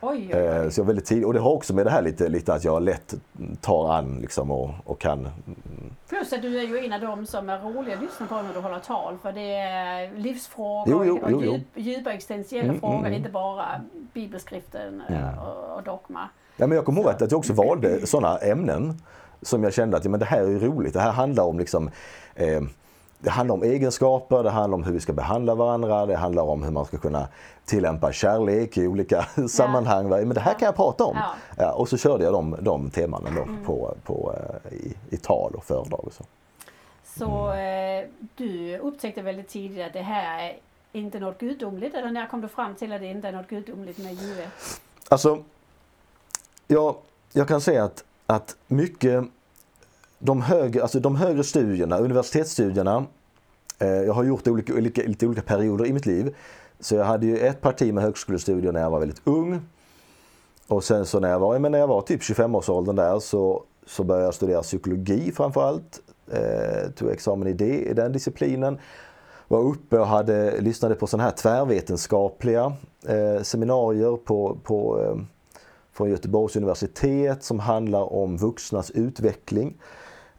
[0.03, 0.47] Oj, oj, oj.
[0.47, 2.65] Eh, så jag väldigt tidigt, och det har också med det här lite, lite att
[2.65, 3.15] jag lätt
[3.61, 5.29] tar an liksom och, och kan.
[6.09, 8.55] Plus att du är ju en av dem som är roliga att lyssna på när
[8.55, 12.81] du håller tal för det är livsfrågor jo, jo, och jo, djup, djupa existentiella mm,
[12.81, 13.19] frågor, mm, mm.
[13.19, 13.81] inte bara
[14.13, 15.39] bibelskriften mm.
[15.39, 16.29] och, och dogma.
[16.57, 19.03] Ja, men jag kommer ihåg att, att jag också valde sådana ämnen
[19.43, 20.93] som jag kände att ja, men det här är roligt.
[20.93, 21.91] Det här handlar om liksom
[22.35, 22.61] eh,
[23.21, 26.63] det handlar om egenskaper, det handlar om hur vi ska behandla varandra, det handlar om
[26.63, 27.29] hur man ska kunna
[27.65, 29.49] tillämpa kärlek i olika ja.
[29.49, 30.09] sammanhang.
[30.09, 31.19] Men det här kan jag prata om.
[31.57, 31.73] Ja.
[31.73, 33.65] Och så körde jag de, de teman mm.
[33.65, 36.25] på, på, eh, i, i tal och föredrag och så.
[37.05, 38.05] Så eh,
[38.37, 40.57] du upptäckte väldigt tidigt att det här är
[40.93, 43.99] inte något gudomligt eller när kom du fram till att det inte är något gudomligt
[43.99, 44.51] med Juve?
[45.09, 45.43] Alltså,
[46.67, 46.99] ja,
[47.33, 49.25] jag kan säga att, att mycket
[50.21, 53.05] de högre, alltså de högre studierna, universitetsstudierna,
[53.79, 56.35] eh, jag har gjort olika, olika, lite olika perioder i mitt liv.
[56.81, 59.61] Så jag hade ju ett parti med högskolestudier när jag var väldigt ung.
[60.67, 64.05] Och sen så när jag var, men när jag var typ 25-årsåldern där så, så
[64.05, 66.01] började jag studera psykologi framförallt.
[66.33, 68.79] Eh, tog examen i det, i den disciplinen.
[69.49, 72.73] Var uppe och hade, lyssnade på sådana här tvärvetenskapliga
[73.07, 75.17] eh, seminarier på, på, eh,
[75.93, 79.75] från Göteborgs universitet som handlar om vuxnas utveckling.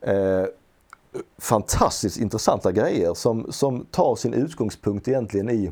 [0.01, 0.45] Eh,
[1.37, 5.71] fantastiskt intressanta grejer som, som tar sin utgångspunkt egentligen i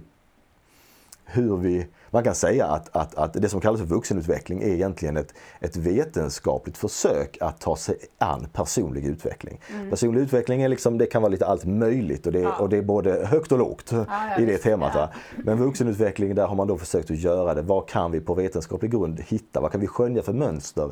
[1.32, 5.18] hur vi, man kan säga att, att, att det som kallas för vuxenutveckling är egentligen
[5.18, 9.62] ett, ett vetenskapligt försök att ta sig an personlig utveckling.
[9.74, 9.89] Mm.
[9.89, 12.56] Personlig utveckling är liksom, det kan vara lite allt möjligt och det, ja.
[12.60, 14.06] och det är både högt och lågt ja,
[14.39, 14.92] i det temat.
[14.96, 15.10] Ja.
[15.38, 17.62] Men vuxenutveckling, där har man då försökt att göra det.
[17.62, 19.62] Vad kan vi på vetenskaplig grund hitta?
[19.62, 20.92] Vad kan vi skönja för mönster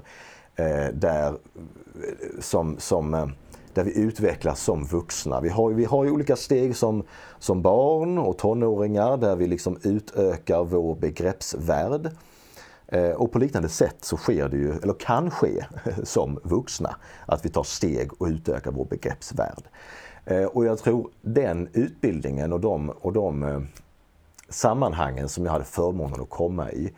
[0.59, 1.37] Eh, där
[2.39, 3.27] som, som eh,
[3.73, 5.41] där vi utvecklas som vuxna.
[5.41, 7.03] Vi har, vi har ju olika steg som,
[7.39, 12.11] som barn och tonåringar där vi liksom utökar vår begreppsvärld.
[12.87, 15.65] Eh, och på liknande sätt så sker det ju, eller kan ske,
[16.03, 16.95] som vuxna.
[17.25, 19.63] Att vi tar steg och utökar vår begreppsvärld.
[20.25, 23.61] Eh, och jag tror den utbildningen och de, och de eh,
[24.49, 26.93] sammanhangen som jag hade förmånen att komma i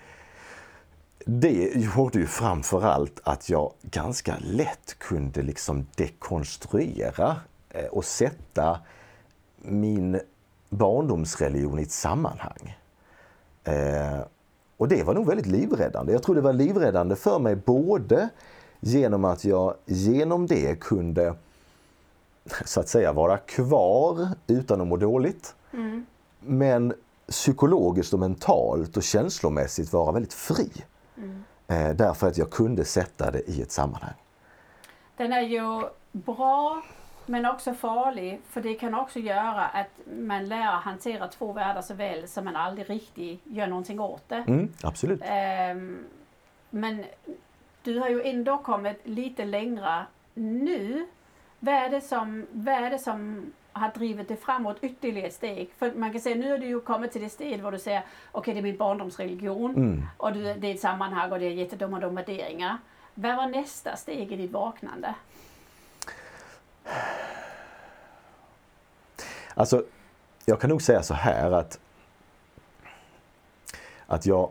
[1.26, 7.36] det gjorde ju framförallt att jag ganska lätt kunde liksom dekonstruera
[7.70, 8.80] eh, och sätta
[9.58, 10.20] min
[10.70, 12.78] barndomsreligion i ett sammanhang.
[13.64, 14.20] Eh,
[14.78, 16.12] och det var nog väldigt livräddande.
[16.12, 18.30] Jag tror det var livräddande för mig både
[18.80, 21.36] genom att jag genom det kunde
[22.66, 25.56] så att säga vara kvar utan att må dåligt.
[25.74, 26.06] Mm.
[26.40, 26.94] Men
[27.28, 30.70] psykologiskt och mentalt och känslomässigt vara väldigt fri.
[31.20, 31.98] Mm.
[31.98, 34.14] därför att jag kunde sätta det i ett sammanhang.
[35.18, 36.82] Den är ju bra
[37.30, 41.94] men också farlig för det kan också göra att man lär hantera två världar så
[41.94, 44.44] väl som man aldrig riktigt gör någonting åt det.
[44.48, 45.22] Mm, absolut.
[45.22, 46.06] Um,
[46.70, 47.06] men
[47.84, 51.08] du har ju ändå kommit lite längre nu.
[51.60, 55.70] Vad är det som, vad är det som har drivit det framåt ytterligare steg.
[55.78, 58.00] För man kan säga nu har du ju kommit till det steg där du säger
[58.32, 60.04] okej okay, det är min barndomsreligion mm.
[60.18, 62.78] och det är ett sammanhang och det är jättedumma de värderingar.
[63.14, 65.14] Vad var nästa steg i ditt vaknande?
[69.54, 69.84] Alltså,
[70.46, 71.80] jag kan nog säga så här att
[74.08, 74.50] att jag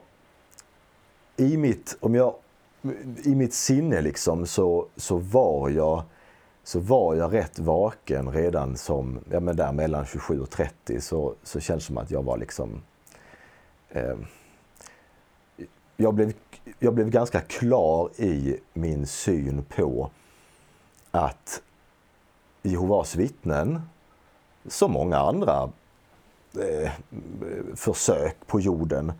[1.36, 2.34] i mitt, om jag,
[3.24, 6.02] i mitt sinne liksom så, så var jag
[6.68, 11.34] så var jag rätt vaken redan som, ja men där mellan 27 och 30 så,
[11.42, 12.82] så känns det som att jag var liksom
[13.88, 14.16] eh,
[15.96, 16.32] jag, blev,
[16.78, 20.10] jag blev ganska klar i min syn på
[21.10, 21.62] att
[22.62, 23.82] Jehovas vittnen,
[24.66, 25.70] som många andra
[26.54, 26.90] eh,
[27.74, 29.12] försök på jorden,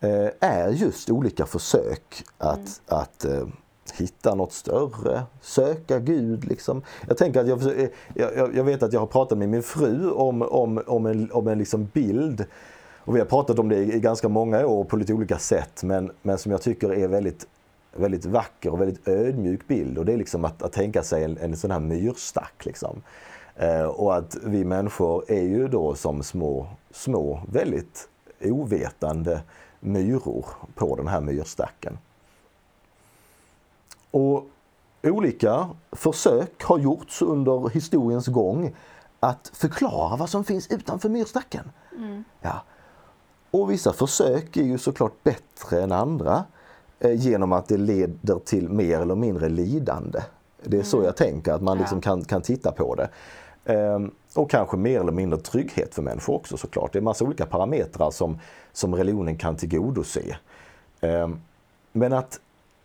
[0.00, 2.68] eh, är just olika försök att, mm.
[2.86, 3.46] att eh,
[3.90, 6.44] hitta något större, söka Gud.
[6.44, 6.82] Liksom.
[7.08, 10.10] Jag tänker att eh, jag, jag, jag, vet att jag har pratat med min fru
[10.10, 12.44] om, om, om en, om en liksom bild.
[12.98, 16.10] Och vi har pratat om det i, ganska många år på lite olika sätt men,
[16.22, 17.46] men som jag tycker är väldigt,
[17.96, 19.98] väldigt vacker och väldigt ödmjuk bild.
[19.98, 22.64] Och det är liksom att, att tänka sig en, en sån här myrstack.
[22.64, 23.02] Liksom.
[23.56, 28.08] Eh, och att vi människor är ju då som små, små väldigt
[28.40, 29.42] ovetande
[29.80, 31.98] myror på den här myrstacken.
[34.14, 34.46] Och
[35.02, 38.74] olika försök har gjorts under historiens gång
[39.20, 41.70] att förklara vad som finns utanför myrstacken.
[42.40, 42.62] Ja.
[43.50, 46.44] Och vissa försök är ju såklart bättre än andra
[47.00, 50.20] eh, genom att det leder till mer eller mindre lidande.
[50.62, 52.02] Det är så jag tänker, att man liksom Ja.
[52.02, 53.08] kan, kan titta på det.
[53.64, 56.92] Ehm, och kanske mer eller mindre trygghet för människor också såklart.
[56.92, 58.38] Det är massa olika parametrar som,
[58.72, 60.36] som religionen kan tillgodose.
[61.00, 61.40] Ehm,
[61.92, 62.40] men att,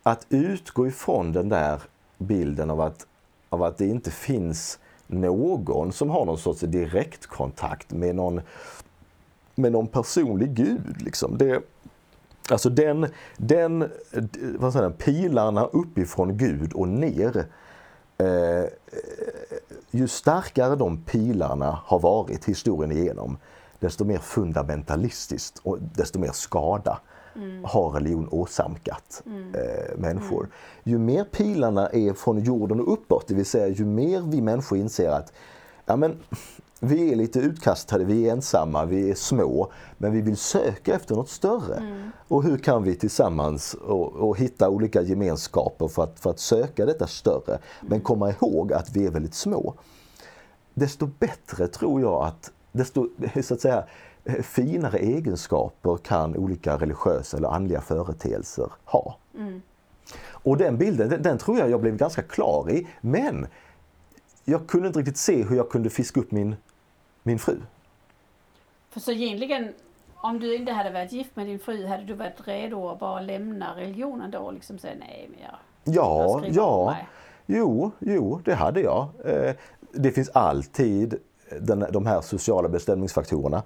[0.10, 1.82] att utgå ifrån den där
[2.18, 3.08] bilden av att,
[3.50, 8.42] av att det inte finns någon som har någon sorts direktkontakt med någon,
[9.56, 11.02] med någon personlig gud.
[11.02, 11.38] Liksom.
[11.38, 11.62] Det,
[12.50, 13.92] alltså den, den,
[14.58, 17.46] vad säger den pilarna uppifrån Gud och ner
[18.18, 18.66] eh,
[19.92, 23.38] ju starkare de pilarna har varit historien igenom,
[23.80, 27.00] desto mer fundamentalistiskt och desto mer skada
[27.64, 30.50] har religion åsamkat eh, människor.
[30.84, 34.78] Ju mer pilarna är från jorden och uppåt, det vill säga ju mer vi människor
[34.78, 35.34] inser att
[35.86, 36.18] ja, men,
[36.80, 41.16] vi är lite utkastade, vi är ensamma, vi är små, men vi vill söka efter
[41.16, 42.12] något större.
[42.28, 46.86] Och hur kan vi tillsammans och, och hitta olika gemenskaper för att, för att söka
[46.86, 49.74] detta större, men komma ihåg att vi är väldigt små.
[50.74, 53.10] Desto bättre tror jag att, desto
[53.44, 53.84] så att säga,
[54.44, 59.18] finare egenskaper kan olika religiösa eller andliga företeelser ha.
[60.22, 63.48] Och den bilden, den, den tror jag jag blev ganska klar i, men
[64.46, 66.56] jag kunde inte riktigt se hur jag kunde fiska upp min,
[67.24, 67.58] min fru.
[68.90, 69.74] För så egentligen,
[70.16, 73.22] om du inte hade varit gift med din fru, hade du varit redo att bara
[73.22, 75.56] lämna religionen då och liksom säga nej, men jag,
[75.96, 76.96] jag Ja, om ja.
[77.46, 79.08] Jo, jo, det hade jag.
[79.26, 79.56] Eh,
[79.92, 81.20] Det finns alltid
[81.62, 83.64] den, de här sociala bestämningsfaktorerna.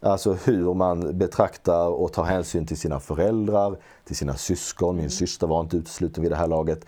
[0.00, 4.96] Alltså hur man betraktar och tar hänsyn till sina föräldrar, till sina syskon.
[4.96, 6.86] Min syster var inte utesluten vid det här laget.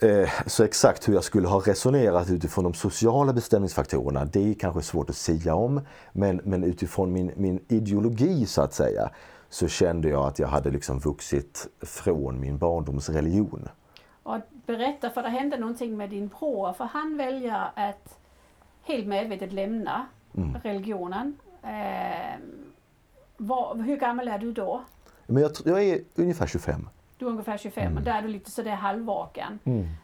[0.00, 4.82] Eh, Så exakt hur jag skulle ha resonerat utifrån de sociala bestämningsfaktorerna, det är kanske
[4.82, 5.80] svårt att säga om.
[6.12, 9.10] Men, men utifrån min, min ideologi så att säga,
[9.50, 13.68] så kände jag att jag hade liksom vuxit från min barndoms religion.
[14.22, 14.36] Och
[14.66, 18.17] berätta, för det hände någonting med din bror, för han väljer att
[18.88, 20.56] helt medvetet lämna Mm.
[20.62, 21.36] religionen.
[21.62, 22.40] Eh,
[23.36, 24.82] vad, hur gammal är du då?
[25.26, 26.88] Men jag, jag är ungefär 25.
[27.18, 27.96] Du är ungefär 25 Mm.
[27.98, 29.58] och där är du lite sådär halvvaken.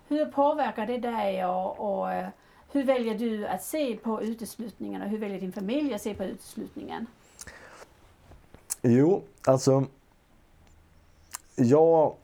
[0.09, 2.29] Hur påverkar det dig och, och eh,
[2.73, 6.25] hur väljer du att se på uteslutningen och hur väljer din familj att se på
[6.25, 7.07] uteslutningen?
[8.83, 9.85] Jo, alltså.
[11.57, 12.14] Jag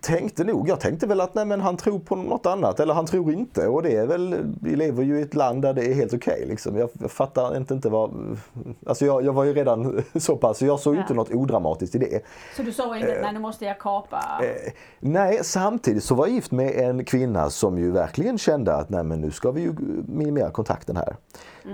[0.00, 3.06] tänkte nog, jag tänkte väl att nej men han tror på något annat eller han
[3.06, 5.94] tror inte och det är väl, vi lever ju i ett land där det är
[5.94, 6.76] helt okej liksom.
[6.76, 8.38] Jag, jag fattar inte, inte vad,
[8.86, 11.00] alltså jag, jag var ju redan så pass, så jag såg Ja.
[11.00, 12.20] inte något odramatiskt i det.
[12.56, 14.40] Så du sa inte, nej nu måste jag kapa.
[14.42, 18.88] Eh, nej, samtidigt så var jag gift med en kvinna som ju verkligen kände att
[18.90, 19.74] nej men nu ska vi ju
[20.08, 21.16] minimera kontakten här.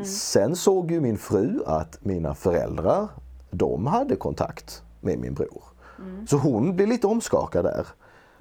[0.04, 3.08] Sen såg ju min fru att mina föräldrar,
[3.50, 5.62] de hade kontakt med min bror.
[6.26, 7.86] Så hon blev lite omskakad där.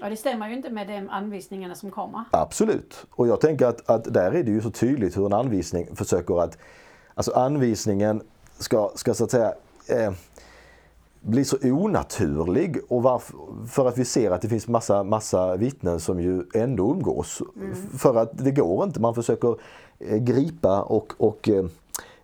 [0.04, 2.24] Och det stämmer ju inte med de anvisningarna som kommer.
[2.32, 3.06] Absolut.
[3.12, 6.42] Och jag tänker att, att där är det ju så tydligt hur en anvisning försöker
[6.42, 6.58] att...
[7.14, 8.22] Alltså anvisningen
[8.58, 9.54] ska, ska så att säga
[9.88, 10.14] eh,
[11.22, 13.32] bli så onaturlig och varf,
[13.70, 17.42] för att vi ser att det finns massa, massa vittnen som ju ändå umgås.
[17.98, 19.00] För att det går inte.
[19.00, 19.56] Man försöker
[20.00, 21.66] eh, gripa och, och eh,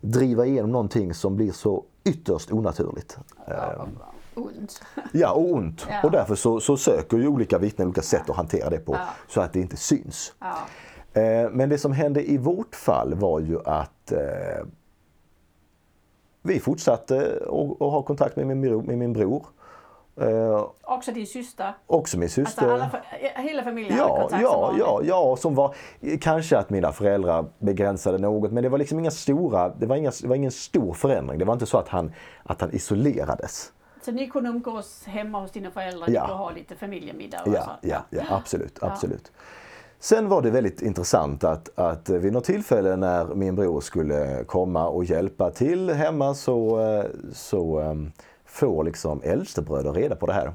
[0.02, 3.17] driva igenom någonting som blir så ytterst onaturligt.
[3.48, 3.88] Ja,
[4.36, 4.82] ont.
[5.12, 5.86] Ja, och ont.
[5.89, 5.96] Ja.
[6.04, 9.00] Och därför så, så söker ju olika vittnen olika sätt att hantera det på Ja.
[9.28, 10.34] så att det inte syns.
[10.39, 10.56] Ja.
[11.22, 14.19] Eh, men det som hände i vårt fall var ju att eh,
[16.41, 19.46] vi fortsatte att ha kontakt med min, bror- med min bror.
[20.22, 21.74] Eh, Också din syster.
[21.88, 22.67] också min syster.
[22.72, 24.84] Alltså alla, hela familjen hade Ja, kontakt som ja, vanligt.
[24.86, 25.76] ja, ja, som var
[26.22, 30.12] kanske att mina föräldrar begränsade något men det var liksom inga stora, det var, inga,
[30.22, 31.39] det var ingen stor förändring.
[31.39, 32.12] Det var inte så att han,
[32.43, 33.72] att han isolerades.
[34.06, 36.26] Så ni kunde umgås hemma hos dina föräldrar, Ja.
[36.26, 37.88] ha lite familjemiddag Ja, så.
[37.88, 38.84] ja, ja absolut.
[38.84, 39.32] absolut.
[39.99, 44.88] Sen var det väldigt intressant att, att vid något tillfälle när min bror skulle komma
[44.88, 48.12] och hjälpa till hemma så, eh, så um,
[48.45, 50.54] får liksom äldstebröder reda på det här.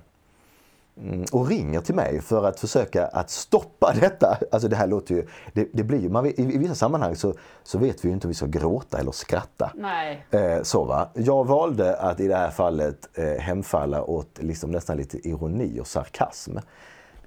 [1.03, 4.39] Mm, och ringer till mig för att försöka att stoppa detta.
[4.53, 7.35] Alltså det här låter ju, det, det blir ju, man i, i vissa sammanhang så,
[7.63, 9.73] så vet vi ju inte om vi ska gråta eller skratta.
[9.75, 10.27] Nej.
[10.31, 11.09] Eh, så va.
[11.15, 15.87] Jag valde att i det här fallet eh, hemfalla åt liksom nästan lite ironi och
[15.87, 16.57] sarkasm.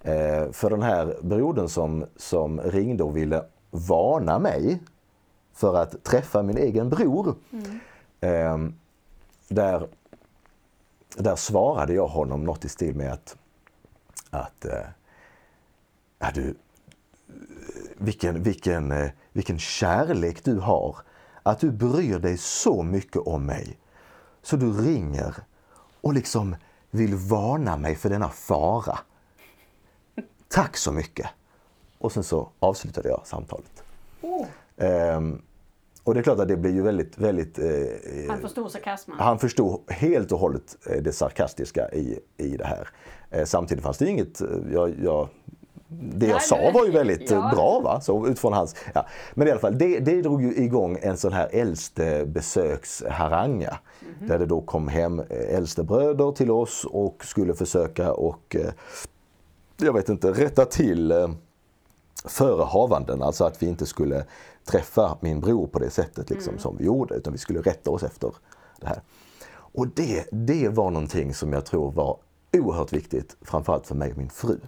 [0.03, 4.79] Eh, för den här brodern som, som ringde och ville varna mig
[5.53, 7.35] för att träffa min egen bror.
[8.21, 8.57] Eh,
[9.47, 9.87] där,
[11.17, 13.37] där svarade jag honom något i stil med att,
[14.31, 14.85] att eh,
[16.19, 16.55] ja, du,
[17.97, 20.95] vilken, vilken, eh, vilken kärlek du har
[21.43, 23.79] att du bryr dig så mycket om mig
[24.41, 25.35] så du ringer
[26.01, 26.55] och liksom
[26.91, 28.99] vill varna mig för denna fara.
[30.47, 31.27] Tack så mycket!
[31.97, 33.83] Och sen så avslutade jag samtalet.
[34.21, 34.45] Oh,
[34.81, 35.41] Ehm,
[36.03, 37.59] och det är klart att det blir ju väldigt, väldigt...
[37.59, 37.65] Eh,
[38.29, 39.19] han förstod sarkasmen.
[39.19, 42.89] han förstod helt och hållet eh, det sarkastiska i, i det här.
[43.31, 45.27] Eh, samtidigt fanns det inget, eh, jag, jag,
[45.87, 47.51] det jag sa var ju väldigt eh, ja.
[47.53, 49.05] bra va, så utifrån hans, ja.
[49.33, 53.77] Men i alla fall, det, det drog ju igång en sån här äldste besöksharanga.
[54.19, 54.27] Mhm.
[54.27, 58.71] Där det då kom hem eh, äldste bröder till oss och skulle försöka och, eh,
[59.77, 61.29] jag vet inte, rätta till eh,
[62.25, 64.25] förehavanden, alltså att vi inte skulle
[64.65, 68.03] träffa min bror på det sättet liksom, som vi gjorde, utan vi skulle rätta oss
[68.03, 68.31] efter
[68.79, 69.01] det här.
[69.53, 72.17] Och det, det var någonting som jag tror var
[72.53, 74.59] oerhört viktigt, framförallt för mig och min fru.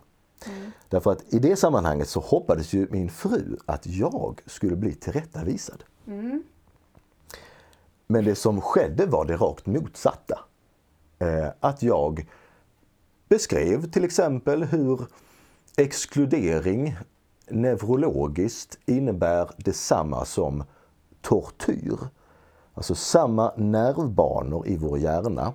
[0.89, 5.83] Därför att i det sammanhanget så hoppades ju min fru att jag skulle bli tillrättavisad.
[8.07, 10.39] Men det som skedde var det rakt motsatta.
[11.19, 12.27] Eh, att jag
[13.29, 15.01] beskrev till exempel hur
[15.77, 16.95] exkludering
[17.47, 20.63] neurologiskt innebär detsamma som
[21.21, 21.97] tortyr.
[22.73, 25.53] Alltså samma nervbanor i vår hjärna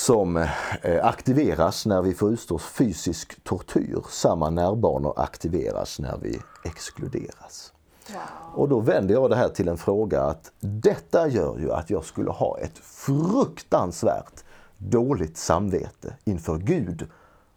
[0.00, 4.02] som eh, aktiveras när vi får utstå fysisk tortyr.
[4.08, 7.72] Samma nervbanor aktiveras när vi exkluderas.
[8.08, 8.20] Wow.
[8.54, 12.04] Och då vänder jag det här till en fråga att detta gör ju att jag
[12.04, 14.44] skulle ha ett fruktansvärt
[14.78, 17.08] dåligt samvete inför Gud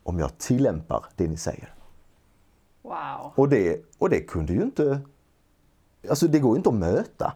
[0.04, 1.74] om jag tillämpar det ni säger.
[2.82, 3.32] Wow.
[3.36, 5.02] Och det, och det kunde ju inte...
[6.10, 7.34] Alltså det går ju inte att möta.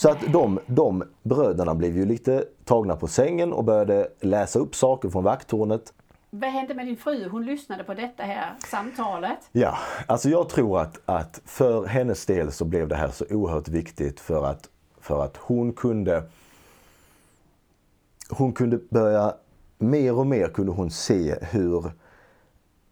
[0.00, 4.74] Så att de, de bröderna blev ju lite tagna på sängen och började läsa upp
[4.74, 5.92] saker från vakttornet.
[6.30, 7.28] Vad hände med din fru?
[7.28, 9.38] Hon lyssnade på detta här samtalet.
[9.52, 13.68] Ja, alltså jag tror att, att för hennes del så blev det här så oerhört
[13.68, 14.68] viktigt för att,
[15.00, 16.22] för att hon kunde
[18.30, 19.34] hon kunde börja,
[19.78, 21.92] mer och mer kunde hon se hur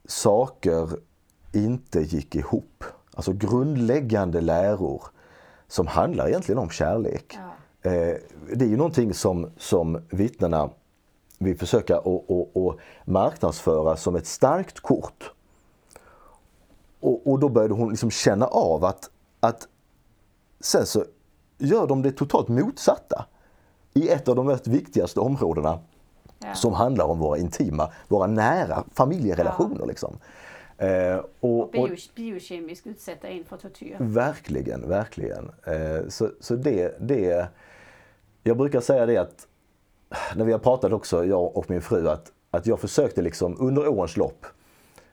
[0.05, 0.89] saker
[1.53, 2.85] inte gick ihop.
[3.15, 5.03] Alltså grundläggande läror
[5.69, 7.39] som handlar egentligen om kärlek.
[7.83, 7.91] Ja.
[7.91, 8.17] Eh,
[8.55, 10.71] det är ju någonting som, som vittnena
[11.39, 15.33] vill försöka att marknadsföra som ett starkt kort.
[17.01, 19.11] Och, och då började hon liksom känna av att,
[19.41, 19.69] att
[20.61, 21.05] sen så
[21.59, 23.27] gör de det totalt motsatta.
[23.95, 25.79] I ett av de mest viktigaste områdena
[26.41, 26.55] Ja.
[26.55, 29.87] som handlar om våra intima, våra nära familjerelationer.
[29.87, 30.19] Liksom.
[30.79, 33.97] Eh, och, och, Bio, biokemiskt utsätta in för tortyr.
[33.99, 35.51] Verkligen, verkligen.
[35.67, 37.49] Eh, så så det, det...
[38.43, 39.47] Jag brukar säga det att,
[40.37, 43.89] när vi har pratat också, jag och min fru, att, att jag försökte liksom under
[43.89, 44.47] årens lopp,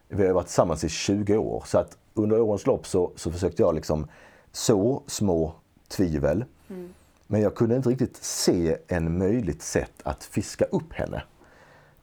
[0.07, 3.61] vi har varit tillsammans i 20 år, så att under årens lopp så, så försökte
[3.61, 4.07] jag liksom
[4.51, 5.53] så små
[5.87, 6.45] tvivel.
[7.27, 11.23] Men jag kunde inte riktigt se en möjligt sätt att fiska upp henne.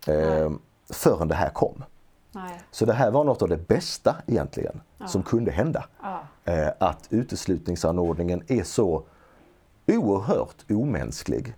[0.06, 0.50] Eh,
[0.90, 1.84] förrän det här kom.
[2.32, 2.60] Nej.
[2.70, 5.84] Så det här var något av det bästa egentligen som kunde hända.
[6.02, 6.20] Ja.
[6.44, 9.04] Eh, att uteslutningsanordningen är så
[9.86, 11.54] oerhört omänsklig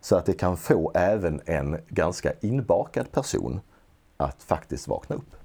[0.00, 3.60] så att det kan få även en ganska inbakad person
[4.16, 5.36] att faktiskt vakna upp.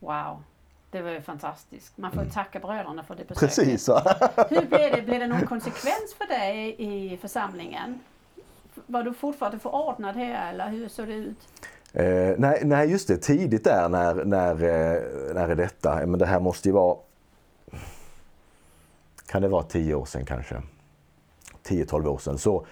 [0.00, 0.42] Wow.
[0.90, 1.98] Det var ju fantastiskt.
[1.98, 3.58] Man får ju tacka bröderna för det besöket.
[3.58, 3.70] Mm.
[3.70, 3.88] Precis!
[4.50, 5.02] Hur blev det?
[5.02, 8.00] Blev det någon konsekvens för dig i församlingen?
[8.86, 11.48] Var du fortfarande förordnad här eller hur såg det ut?
[11.94, 13.16] Eh, nej, nej, just det.
[13.16, 15.02] Tidigt där när, när, eh,
[15.34, 16.06] när är detta?
[16.06, 16.96] Men det här måste ju vara...
[19.26, 20.62] Kan det vara 10 år sedan kanske?
[21.66, 22.38] 10-12 år sedan.
[22.38, 22.66] Så,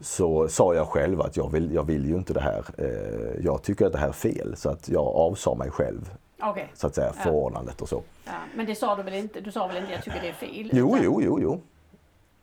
[0.00, 2.64] så sa jag själv att jag vill, jag vill ju inte det här.
[2.78, 4.56] Eh, jag tycker att det här är fel.
[4.56, 6.10] Så att jag avsade mig själv,
[6.40, 6.70] Okej.
[6.74, 7.22] så att säga, Ja.
[7.22, 8.02] förordnandet och så.
[8.24, 9.40] Ja, men det sa du väl inte?
[9.40, 10.70] Du sa väl inte jag tycker det är fel?
[10.72, 11.60] Jo, utan- jo, jo, jo.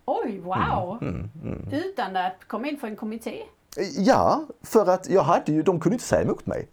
[0.05, 0.97] Oj, wow!
[1.01, 1.29] Mm,
[1.71, 3.43] Utan att komma in för en kommitté?
[3.97, 6.67] Ja, för att jag hade ju, de kunde inte säga emot mig.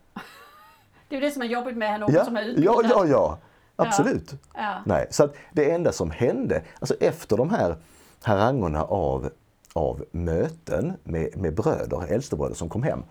[1.08, 2.84] Det är ju det som är jobbigt med någon Ja, som är ja, utbildad.
[2.90, 3.38] ja, ja.
[3.76, 4.34] Absolut.
[4.54, 4.82] Ja.
[4.86, 7.76] Nej, så att det enda som hände, alltså efter de här
[8.22, 9.30] harangorna av,
[9.72, 13.02] av möten med, med bröder, äldstebröder som kom hem.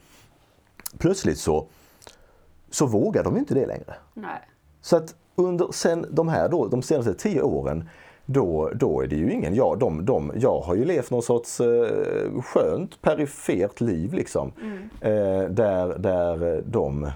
[0.97, 1.67] Plötsligt så,
[2.69, 3.95] så vågade de inte det längre.
[4.13, 4.41] Nej.
[4.81, 7.89] Så att under sen de här då, de senaste tio åren,
[8.31, 11.59] då, då är det ju ingen, ja, de, de, jag har ju levt någon sorts
[11.59, 14.51] eh, skönt perifert liv liksom.
[15.01, 17.11] Eh, där, där de eh,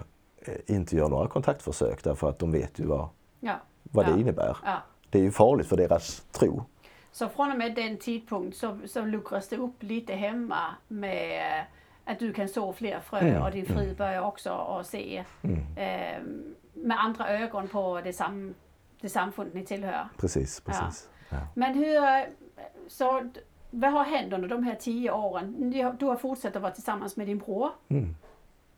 [0.66, 3.09] inte gör några kontaktförsök därför att de vet ju vad,
[3.39, 3.55] Ja.
[3.84, 4.11] vad ja.
[4.11, 4.57] det innebär.
[4.66, 4.78] Ja.
[5.09, 6.64] Det är ju farligt för deras tro.
[7.11, 11.66] Så från och med den tidpunkt så, så luckras det upp lite hemma med
[12.05, 15.24] att du kan så fler frö Mm, och din fru börjar också att se
[15.76, 16.22] eh,
[16.74, 18.53] med andra ögon på det, sam,
[19.04, 20.08] det samfund ni tillhör.
[20.18, 21.10] Precis, precis.
[21.30, 21.38] Ja.
[21.54, 21.99] Men hur,
[22.88, 23.30] så
[23.70, 25.72] vad har hänt under de här tio åren?
[25.99, 27.70] Du har fortsatt att vara tillsammans med din bror.
[27.88, 28.16] Mm.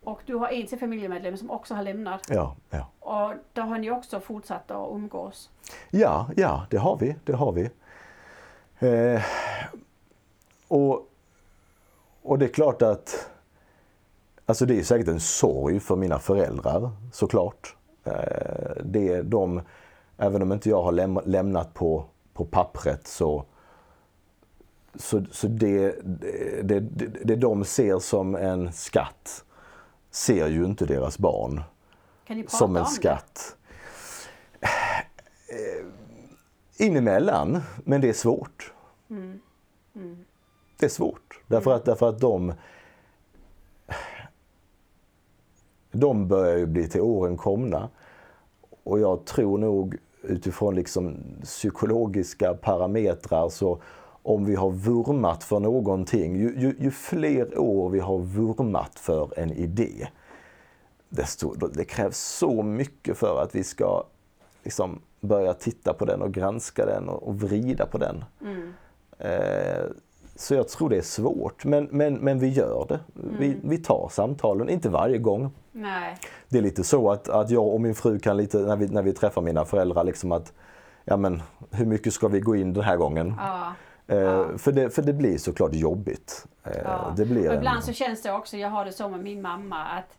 [0.03, 2.27] Och du har en till familjemedlem som också har lämnat.
[2.29, 2.89] Ja, ja.
[2.99, 5.49] Och då har ni också fortsatt att umgås.
[5.91, 7.15] Ja, ja, det har vi.
[7.23, 7.69] Det har vi.
[8.79, 9.21] Eh,
[10.67, 11.09] och,
[12.21, 13.29] och det är klart att
[14.45, 17.75] Alltså det är säkert en sorg för mina föräldrar såklart.
[18.03, 19.61] Eh, det är de,
[20.17, 23.45] även om inte jag har läm lämnat på, på pappret så,
[24.95, 25.95] så, så det,
[26.63, 29.43] det, det, det de ser som en skatt
[30.11, 31.63] ser ju inte deras barn
[32.47, 33.55] som en skatt.
[35.47, 35.85] Eh,
[36.77, 38.73] Inemellan, men det är svårt.
[39.09, 39.39] Mm.
[39.95, 40.25] Mm.
[40.77, 41.41] Det är svårt.
[41.47, 42.53] Därför att, därför att de
[45.91, 47.89] de börjar ju bli till åren komna.
[48.85, 53.81] Och jag tror nog utifrån liksom psykologiska parametrar så
[54.23, 59.39] om vi har vurmat för någonting, ju, ju, ju fler år vi har vurmat för
[59.39, 60.07] en idé,
[61.09, 64.03] desto, det krävs så mycket för att vi ska
[64.63, 68.23] liksom börja titta på den och granska den och, och vrida på den.
[68.41, 68.73] Mm.
[69.17, 69.85] Eh,
[70.35, 72.99] så jag tror det är svårt, men, men, men vi gör det.
[73.39, 75.51] Vi, vi tar samtalen, inte varje gång.
[75.71, 76.17] Nej.
[76.49, 79.01] Det är lite så att, att jag och min fru kan lite, när vi, när
[79.01, 80.53] vi träffar mina föräldrar, liksom att
[81.05, 83.33] ja men hur mycket ska vi gå in den här gången?
[83.37, 83.73] Ja.
[84.07, 84.45] Eh, Ja.
[84.57, 86.45] för, det, för det blir såklart jobbigt.
[86.63, 87.13] Eh, Ja.
[87.17, 89.41] det blir och en- ibland så känns det också, jag har det så med min
[89.41, 90.17] mamma, att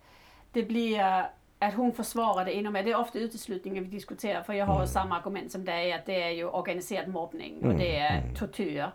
[0.53, 1.27] det blir
[1.59, 2.73] att hon försvarar det inom.
[2.73, 4.87] Det är ofta uteslutningen vi diskuterar för jag har Mm.
[4.87, 8.35] samma argument som dig att det är ju organiserad mobbning och det är Mm.
[8.35, 8.91] tortyr.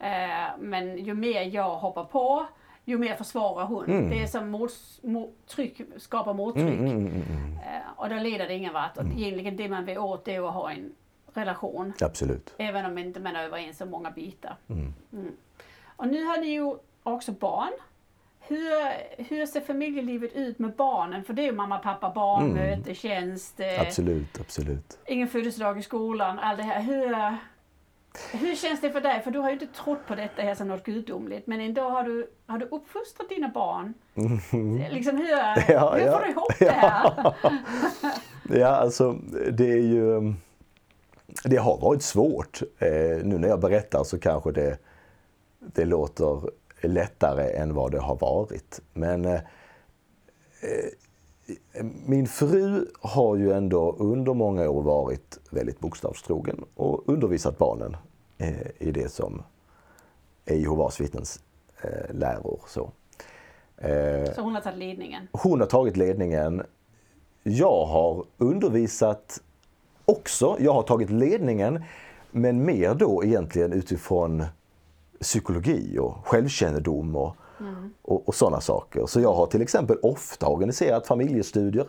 [0.00, 2.46] Eh, men ju mer jag hoppar på,
[2.84, 4.10] ju mer försvarar hon.
[4.10, 6.64] Det är som mots, mot, tryck, skapar mottryck.
[6.78, 7.52] Mm, mm, mm, mm.
[7.52, 8.96] Eh, och då leder det ingen vart.
[8.98, 10.92] Och egentligen det man vill åt det är att ha en
[11.34, 11.92] relation.
[12.00, 12.54] Absolut.
[12.58, 14.56] Även om inte man är överens om många bitar.
[14.68, 14.94] Mm.
[15.12, 15.36] Mm.
[15.96, 17.72] Och nu har ni ju också barn.
[18.48, 18.70] Hur,
[19.24, 21.24] hur ser familjelivet ut med barnen?
[21.24, 22.94] För det är ju mamma, pappa, barn, Mm.
[22.94, 24.98] tjänst, eh, Absolut, absolut.
[25.06, 26.80] ingen födelsedag i skolan, allt det här.
[26.82, 27.36] Hur,
[28.38, 29.20] hur känns det för dig?
[29.22, 31.46] För du har ju inte trott på detta här som något gudomligt.
[31.46, 33.94] Men ändå har du, har du uppfostrat dina barn.
[34.90, 35.28] Liksom hur,
[35.72, 36.18] Ja, hur ja.
[36.18, 37.34] får du ihop det här?
[38.50, 39.12] Ja, alltså
[39.52, 40.34] det är ju...
[41.44, 42.62] Det har varit svårt.
[42.78, 42.88] Eh,
[43.24, 44.78] nu när jag berättar så kanske det,
[45.58, 46.50] det låter
[46.80, 48.80] lättare än vad det har varit.
[48.92, 49.40] Men eh,
[50.60, 57.96] eh, min fru har ju ändå under många år varit väldigt bokstavstrogen och undervisat barnen
[58.38, 59.42] eh, i det som
[60.44, 61.40] är Jehovas vittnens
[61.82, 62.60] eh, läror.
[62.66, 62.90] Så.
[63.76, 65.28] Eh, Så hon har tagit ledningen.
[65.32, 66.62] hon har tagit ledningen.
[67.42, 69.42] Jag har undervisat
[70.04, 70.56] också.
[70.60, 71.82] Jag har tagit ledningen,
[72.30, 74.44] men mer då egentligen utifrån
[75.20, 77.36] psykologi och självkännedom och,
[78.02, 79.06] och, och sådana saker.
[79.06, 81.86] Så jag har till exempel ofta organiserat familjestudier.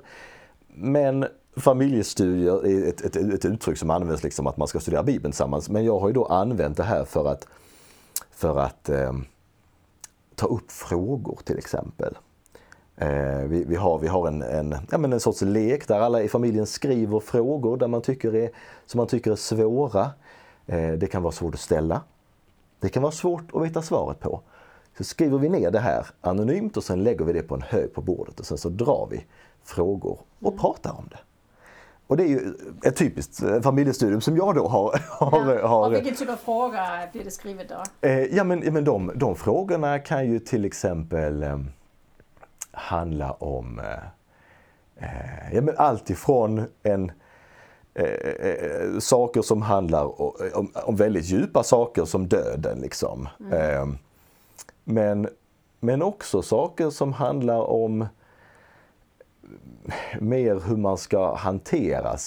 [0.67, 1.25] Men
[1.57, 5.69] familjestudier är ett, ett, ett uttryck som används liksom att man ska studera Bibeln tillsammans.
[5.69, 7.47] Men jag har ju då använt det här för att,
[8.31, 9.13] för att eh,
[10.35, 12.17] ta upp frågor till exempel.
[12.95, 16.21] Eh, vi, vi har, vi har en, en, ja, men en sorts lek där alla
[16.21, 18.49] i familjen skriver frågor där man tycker är,
[18.85, 20.09] som man tycker är svåra.
[20.65, 22.01] Eh, det kan vara svårt att ställa.
[22.79, 24.41] Det kan vara svårt att veta svaret på.
[24.97, 27.93] Så skriver vi ner det här anonymt och sen lägger vi det på en hög
[27.93, 29.25] på bordet och sen så drar vi
[29.63, 31.17] frågor och pratar om det.
[32.07, 32.53] Och det är ju
[32.83, 35.67] ett typiskt eh, familjestudium som jag då har, har, Ja.
[35.67, 38.07] har Och vilken typ av fråga blir det skrivet då?
[38.07, 41.59] Eh, ja men, ja, men de, de frågorna kan ju till exempel eh,
[42.71, 43.85] handla om eh,
[45.05, 47.11] eh, ja, men allt ifrån en,
[47.97, 52.79] eh, eh, saker som handlar om, om, om väldigt djupa saker som döden.
[52.79, 53.27] Liksom.
[53.51, 53.87] Eh,
[54.83, 55.27] men,
[55.79, 58.07] men också saker som handlar om
[60.19, 62.17] mer hur man ska hantera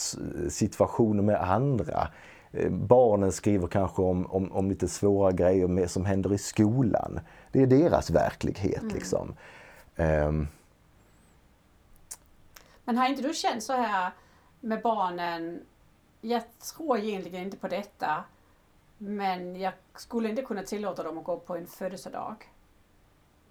[0.50, 2.08] situationer med andra.
[2.52, 7.20] Eh, Barnen skriver kanske om, om, om lite svåra grejer med, som händer i skolan.
[7.52, 9.34] Det är deras verklighet liksom.
[9.96, 10.48] Ehm,
[12.84, 14.10] Men har inte du känt så här
[14.61, 15.61] med barnen,
[16.20, 18.24] jag tror egentligen inte på detta,
[18.98, 22.34] men jag skulle inte kunna tillåta dem att gå på en födelsedag.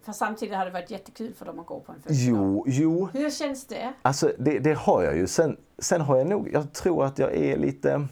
[0.01, 2.37] För samtidigt hade det varit jättekul för dem att gå på en födelsedag.
[2.37, 3.93] jo, jo, Hur känns det?
[4.01, 5.27] Alltså det, det har jag ju.
[5.27, 8.07] Sen, sen har jag nog, jag tror att jag är lite...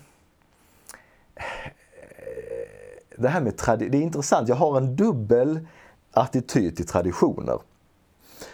[3.18, 4.50] Det här med tradi- det är intressant.
[4.50, 5.68] Jag har en dubbel
[6.12, 7.60] attityd till traditioner.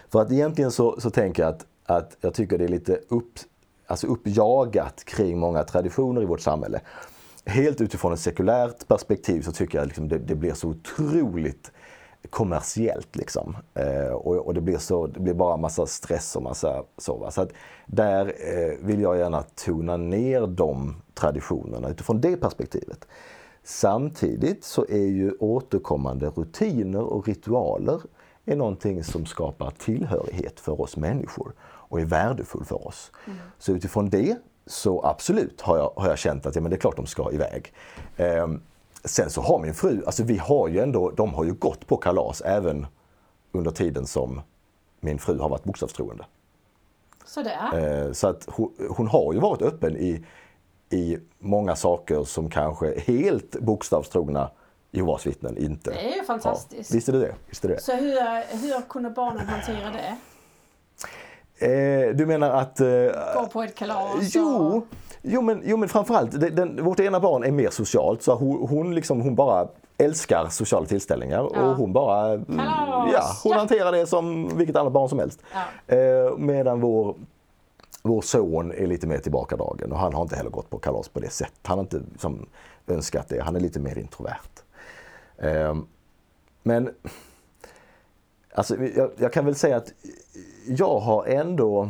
[0.10, 3.40] För att egentligen så, så tänker jag att, att jag tycker det är lite upp,
[3.88, 6.82] alltså uppjagat kring många traditioner i vårt samhälle.
[7.46, 11.72] helt utifrån ett sekulärt perspektiv så tycker jag liksom det, det blir så otroligt
[12.30, 13.58] kommersiellt liksom.
[13.74, 17.18] Eh, och, och, det, blir så, det blir bara massa stress och massa så.
[17.18, 17.32] Va?
[17.32, 17.52] Så att
[17.86, 23.08] där eh, vill jag gärna tona ner de traditionerna utifrån det perspektivet.
[23.64, 28.02] Samtidigt så är ju återkommande rutiner och ritualer
[28.46, 31.54] är någonting som skapar tillhörighet för oss människor
[31.94, 33.12] och är värdefull för oss.
[33.26, 33.38] Mm.
[33.60, 36.80] Så utifrån det så absolut har jag, har jag känt att ja, men det är
[36.80, 37.74] klart de ska iväg.
[38.18, 38.48] Eh,
[39.04, 41.98] sen så har min fru, alltså vi har ju ändå, de har ju gått på
[41.98, 42.88] kalas även
[43.52, 44.42] under tiden som
[45.00, 46.26] min fru har varit bokstavstroende.
[47.26, 48.06] Sådär.
[48.06, 50.26] Eh, så att hon, hon, har ju varit öppen i,
[50.90, 54.52] i många saker som kanske helt bokstavstrogna
[54.92, 56.90] Jehovas vittnen inte Det är ju fantastiskt.
[56.90, 56.96] Har.
[56.96, 57.36] Visst är det det?
[57.50, 57.82] Visst är det.
[57.82, 60.18] Så hur, hur kunde barnen hantera det?
[61.58, 62.80] Eh, du menar att...
[62.80, 62.88] Eh,
[63.36, 64.36] Gå på ett kalas?
[64.36, 64.84] Jo, och...
[65.22, 68.68] jo, men, jo men framförallt, den, den, vårt ena barn är mer socialt så hon,
[68.68, 71.62] hon, liksom, hon bara älskar sociala tillställningar ja.
[71.62, 72.34] och hon bara...
[72.34, 73.58] Ja, hon ja.
[73.58, 75.40] hanterar det som vilket annat barn som helst.
[75.88, 75.96] Ja.
[75.96, 77.16] Eh, medan vår
[78.06, 81.20] vår son är lite mer tillbakadragen och han har inte heller gått på kalas på
[81.20, 81.60] det sättet.
[81.68, 82.46] Han har inte som,
[82.88, 83.42] önskat det.
[83.42, 84.64] Han är lite mer introvert.
[85.38, 85.76] Eh,
[86.64, 86.90] men
[88.54, 89.94] alltså, jag, jag, kan väl säga att
[90.68, 91.90] jag har ändå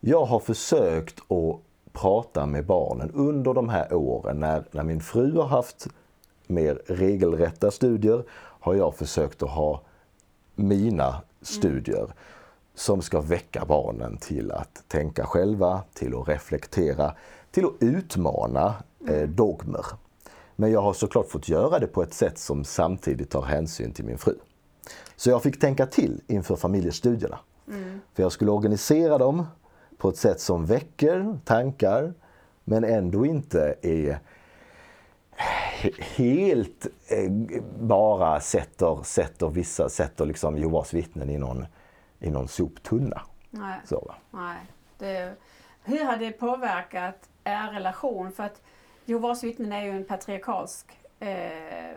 [0.00, 1.60] jag har försökt att
[1.92, 5.88] prata med barnen under de här åren när, när min fru har haft
[6.46, 9.80] mer regelrätta studier har jag försökt att ha
[10.54, 12.12] mina studier mm.
[12.74, 17.14] som ska väcka barnen till att tänka själva, till att reflektera,
[17.50, 18.74] till att utmana
[19.08, 19.34] eh, mm.
[19.34, 19.86] dogmer.
[20.56, 24.04] Men jag har såklart fått göra det på ett sätt som samtidigt tar hänsyn till
[24.04, 24.34] min fru.
[25.22, 27.38] Så jag fick tänka till inför familjestudierna.
[27.68, 28.00] Mm.
[28.14, 29.46] För jag skulle organisera dem
[29.96, 32.14] på ett sätt som väcker tankar
[32.64, 34.18] men ändå inte är
[36.16, 37.32] helt eh,
[37.80, 41.66] bara sätter, sätter vissa, sätter liksom Jehovas vittnen i någon,
[42.20, 43.22] i någon soptunna.
[43.50, 43.80] Nej.
[43.84, 44.58] Så, Nej.
[44.98, 45.34] Det,
[45.82, 48.32] hur har det påverkat er relation?
[48.32, 48.62] För att
[49.04, 51.96] Jehovas vittnen är ju en patriarkalsk eh,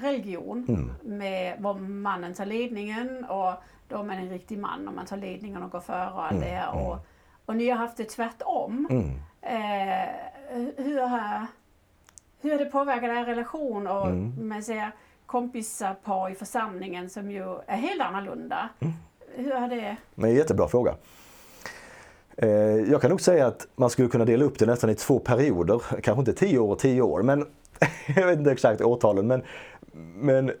[0.00, 0.90] religion mm.
[1.02, 3.52] med var mannen tar ledningen och
[3.88, 6.32] då är man en riktig man och man tar ledningen och går före och allt
[6.32, 6.48] mm.
[6.48, 6.66] det.
[6.66, 7.04] Och, mm.
[7.46, 8.86] och ni har haft det tvärtom.
[8.90, 9.10] Mm.
[9.42, 10.08] Eh,
[10.76, 11.46] hur, har,
[12.40, 14.12] hur har det påverkat er relation och
[14.44, 14.90] man säger
[15.26, 18.68] kompisar i församlingen som ju är helt annorlunda?
[19.34, 19.96] Hur har det...
[20.14, 20.94] Men jättebra fråga.
[22.36, 22.48] Eh,
[22.90, 25.82] jag kan nog säga att man skulle kunna dela upp det nästan i två perioder.
[26.02, 27.46] Kanske inte tio år och tio år, men
[28.16, 29.26] jag vet inte exakt årtalen.
[29.26, 29.42] Men,
[30.14, 30.52] men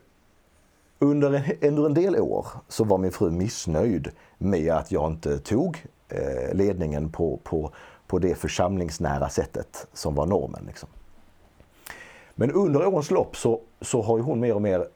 [0.98, 5.38] under, en, under en del år så var min fru missnöjd med att jag inte
[5.38, 7.70] tog eh, ledningen på, på,
[8.06, 10.64] på det församlingsnära sättet som var normen.
[10.66, 10.88] Liksom.
[12.34, 14.86] Men under årens lopp så, så har hon mer och mer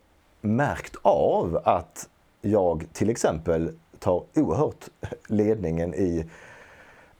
[0.40, 2.08] märkt av att
[2.40, 4.88] jag till exempel tar oerhört
[5.28, 6.24] ledningen i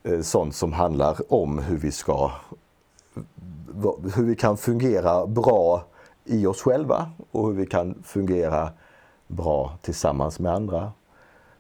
[0.02, 2.30] eh, sånt som handlar om hur vi ska
[4.14, 5.84] hur vi kan fungera bra
[6.31, 8.70] i oss själva och hur vi kan fungera
[9.26, 10.93] bra tillsammans med andra.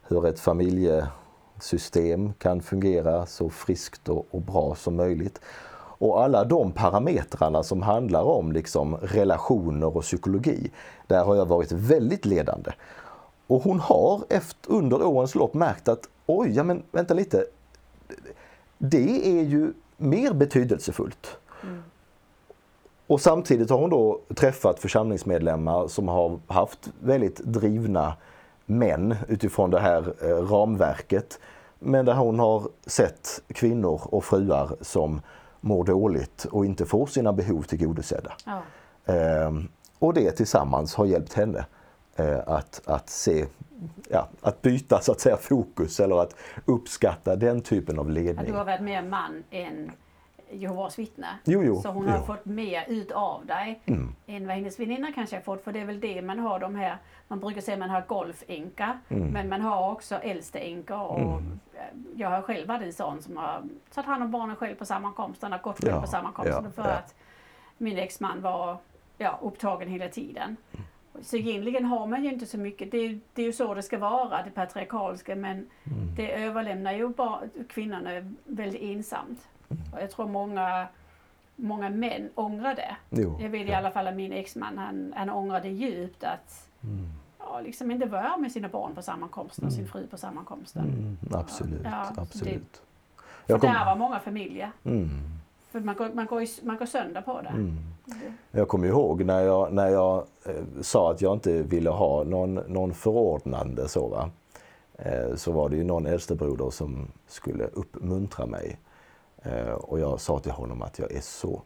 [0.02, 5.40] Hur ett familjesystem kan fungera så friskt och, bra som möjligt.
[5.98, 10.70] Och alla de parametrarna som handlar om liksom relationer och psykologi,
[11.06, 12.70] där har jag varit väldigt ledande.
[13.46, 17.44] Och hon har efter, under årens lopp märkt att oj, ja men vänta lite.
[18.78, 21.36] Det är ju mer betydelsefullt.
[21.62, 21.82] Mm.
[23.10, 28.16] Och samtidigt har hon då träffat församlingsmedlemmar som har haft väldigt drivna
[28.66, 31.40] män utifrån det här eh, ramverket.
[31.78, 35.20] Men där hon har sett kvinnor och fruar som
[35.60, 38.32] mår dåligt och inte får sina behov tillgodosedda.
[38.46, 38.62] Ja.
[39.14, 41.64] Ehm, och det tillsammans har hjälpt henne
[42.16, 43.46] eh, att, att se
[44.08, 46.34] ja, att byta så att säga fokus eller att
[46.64, 48.46] uppskatta den typen av ledning.
[48.46, 49.92] du har varit mer man än
[50.52, 51.38] Jehovas vittne.
[51.44, 52.10] Jo, jo, så hon jo.
[52.10, 54.14] har fått mer ut av dig mm.
[54.26, 55.64] än vad hennes väninna kanske har fått.
[55.64, 56.96] För det är väl det man har de här,
[57.28, 59.28] man brukar säga att man har golfänka mm.
[59.28, 61.60] men man har också äldsteänkor och mm.
[62.16, 63.62] jag har själv varit en sån som har
[63.94, 66.96] tagit hand om barnen själv på sammankomsterna, gått själv ja, på sammankomsterna ja, för ja.
[66.96, 67.14] att
[67.78, 68.76] min exman var
[69.18, 70.56] ja, upptagen hela tiden.
[70.72, 70.84] Mm.
[71.22, 73.98] Så egentligen har man ju inte så mycket, det, det är ju så det ska
[73.98, 76.14] vara, det patriarkaliska men mm.
[76.16, 78.10] det överlämnar ju bara kvinnorna
[78.44, 79.48] väldigt ensamt.
[79.92, 80.86] Och jag tror många,
[81.56, 82.96] många män ångrar det.
[83.10, 83.72] Jo, jag vet ja.
[83.72, 87.08] i alla fall att min exman han, han ångrade djupt att mm.
[87.38, 89.92] ja, liksom inte vara med sina barn på sammankomsten och sin mm.
[89.92, 90.84] fru på sammankomsten.
[90.84, 92.82] Mm, absolut, ja, absolut.
[93.46, 93.72] Det, för kom...
[93.72, 94.70] där var många familjer.
[94.84, 95.08] Mm.
[95.70, 97.48] För man går, man går, man går sönder på det.
[97.48, 97.76] Mm.
[98.50, 102.54] Jag kommer ihåg när jag, när jag eh, sa att jag inte ville ha någon,
[102.54, 104.30] någon förordnande så va.
[104.94, 108.78] Eh, så var det ju någon äldstebroder som skulle uppmuntra mig.
[109.42, 111.62] Eh, och jag sa till honom att jag är så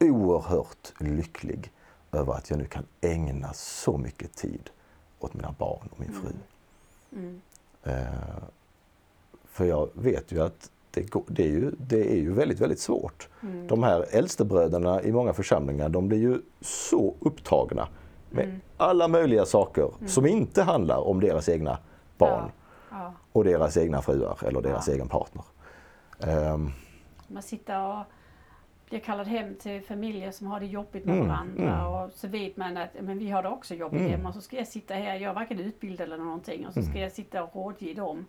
[0.00, 1.72] oerhört lycklig
[2.12, 4.70] över att jag nu kan ägna så mycket tid
[5.20, 6.32] åt mina barn och min fru.
[7.12, 7.40] Mm.
[7.82, 8.42] Eh,
[9.44, 12.80] för jag vet ju att det, går, det, är ju, det är ju väldigt, väldigt
[12.80, 13.28] svårt.
[13.42, 13.66] Mm.
[13.66, 17.88] De här äldstebröderna i många församlingar, de blir ju så upptagna
[18.30, 18.60] med Mm.
[18.76, 21.78] alla möjliga saker som inte handlar om deras egna
[22.18, 22.50] barn
[22.90, 23.12] Ja.
[23.32, 24.94] och deras egna fruar eller deras Ja.
[24.94, 25.44] egen partner.
[26.20, 26.70] Ehm,
[27.34, 28.04] Man sitter och
[28.88, 31.86] blir kallad hem till familjer som har det jobbigt med Mm, varandra mm.
[31.86, 34.10] och så vet man att men vi har det också jobbigt Mm.
[34.12, 36.82] hemma och så ska jag sitta här, jag är varken utbildad eller någonting och så
[36.82, 38.26] ska jag sitta och rådge dem.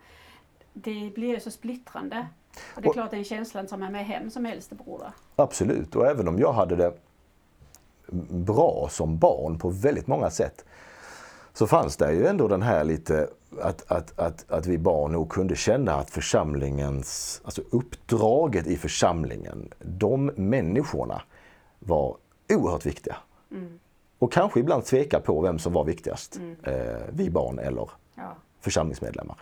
[0.74, 2.28] Det blir ju så splittrande.
[2.76, 5.12] Och det är Och- klart den känslan som är med hem som äldstebroder.
[5.36, 6.94] Absolut, och även om jag hade det
[8.30, 10.66] bra som barn på väldigt många sätt
[11.54, 13.30] så fanns det ju ändå den här lite
[13.62, 19.74] att, att, att, att vi barn nog kunde känna att församlingens, alltså uppdraget i församlingen,
[19.80, 21.22] de människorna
[21.80, 22.18] var
[22.50, 23.16] oerhört viktiga.
[23.52, 23.80] Mm.
[24.20, 26.74] Och kanske ibland tveka på vem som var viktigast, eh,
[27.10, 28.36] vi barn eller Ja.
[28.60, 29.38] församlingsmedlemmar.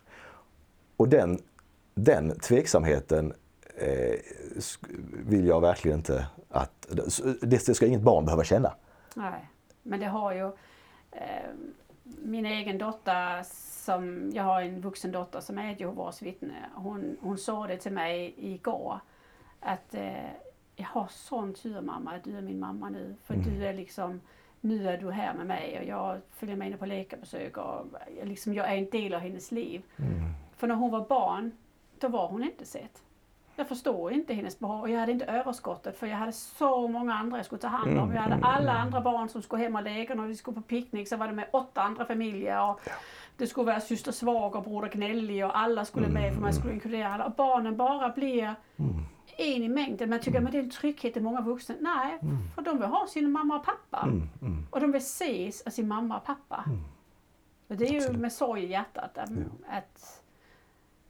[0.98, 1.40] Och den,
[1.96, 3.34] den tveksamheten
[3.78, 4.20] eh,
[5.26, 6.88] vill jag verkligen inte att...
[7.42, 8.74] Det, det ska inget barn behöva känna.
[9.16, 9.50] Nej,
[9.84, 10.46] men det har ju
[11.12, 11.50] eh,
[12.04, 13.44] min egen dotter
[13.84, 16.70] som, jag har en vuxen dotter som är ett Jehovas vittne.
[16.76, 19.00] Hon, hon sa det till mig igår
[19.60, 20.30] att eh,
[20.76, 23.16] jag har sån tur mamma att du är min mamma nu.
[23.24, 24.22] För du är liksom,
[24.62, 27.86] nu är du här med mig och jag följer med henne på läkarbesök och
[28.20, 29.82] jag liksom, jag är en del av hennes liv.
[30.56, 31.52] För när hon var barn,
[32.00, 33.04] då var hon inte sett.
[33.56, 37.14] Jag förstår inte hennes behov och jag hade inte överskottet för jag hade så många
[37.14, 38.14] andra jag skulle ta hand om.
[38.14, 40.16] Jag hade alla andra barn som skulle hem och leka.
[40.16, 42.70] När vi skulle på picknick så var det med åtta andra familjer.
[42.70, 42.80] Och
[43.38, 46.74] det skulle vara syster svag och broder gnällig och alla skulle med för man skulle
[46.74, 47.26] inkludera alla.
[47.26, 48.56] Och barnen bara blir
[49.38, 50.12] en i mängden.
[50.12, 51.76] Jag tycker att det är en trygghet i många vuxna.
[51.80, 52.20] Nej,
[52.56, 54.10] för de vill ha sin mamma och pappa.
[54.70, 56.64] Och de vill ses av sin mamma och pappa.
[57.68, 58.22] Och det är ju Absolut.
[58.22, 59.30] med sorg i hjärtat att,
[59.70, 60.22] att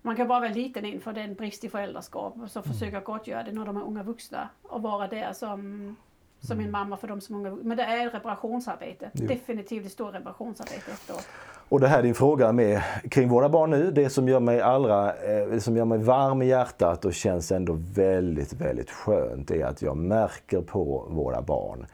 [0.01, 2.73] man kan bara vara liten inför den brist i föräldraskap och så Mm.
[2.73, 5.95] försöka gottgöra det när de är unga vuxna och vara där som,
[6.39, 6.65] som Mm.
[6.65, 7.67] en mamma för dem som unga vuxna.
[7.67, 9.11] Men det är reparationsarbete.
[9.13, 9.27] Jo.
[9.27, 11.27] Definitivt ett stort reparationsarbete efteråt.
[11.69, 15.13] Och det här din fråga med kring våra barn nu, det som gör mig allra,
[15.13, 19.65] eh, det som gör mig varm i hjärtat och känns ändå väldigt, väldigt skönt är
[19.65, 21.85] att jag märker på våra barn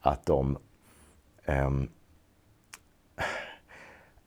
[0.00, 0.58] att de
[1.44, 1.88] ehm,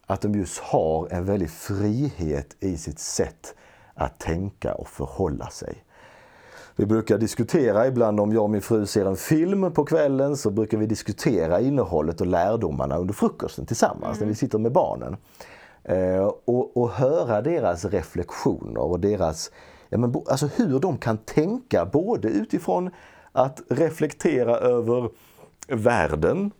[0.05, 3.55] att de just har en väldig frihet i sitt sätt
[3.93, 5.83] att tänka och förhålla sig.
[6.75, 10.49] Vi brukar diskutera ibland om jag och min fru ser en film på kvällen så
[10.49, 15.17] brukar vi diskutera innehållet och lärdomarna under frukosten tillsammans när vi sitter med barnen.
[15.83, 19.51] Eh, och, och höra deras reflektioner och deras,
[19.89, 22.89] ja men, alltså hur de kan tänka både utifrån
[23.31, 25.09] att reflektera över
[25.67, 26.51] världen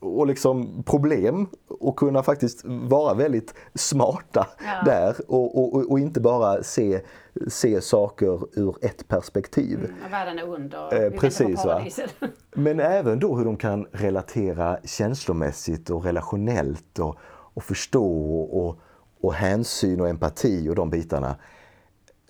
[0.00, 4.90] och liksom problem och kunna faktiskt vara väldigt smarta Ja.
[4.90, 7.00] där och, och, och inte bara se,
[7.48, 9.78] se saker ur ett perspektiv.
[9.78, 11.04] Mm, och världen är under.
[11.04, 11.82] Eh, vi precis, va?
[12.54, 17.16] Men även då hur de kan relatera känslomässigt och relationellt och,
[17.54, 18.78] och förstå och,
[19.20, 21.36] och hänsyn och empati och de bitarna.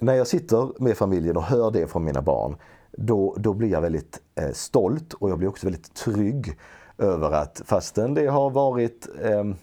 [0.00, 2.56] När jag sitter med familjen och hör det från mina barn,
[2.92, 6.58] då, då blir jag väldigt eh, stolt och jag blir också väldigt trygg
[7.00, 9.56] över att fastän det har varit ehm,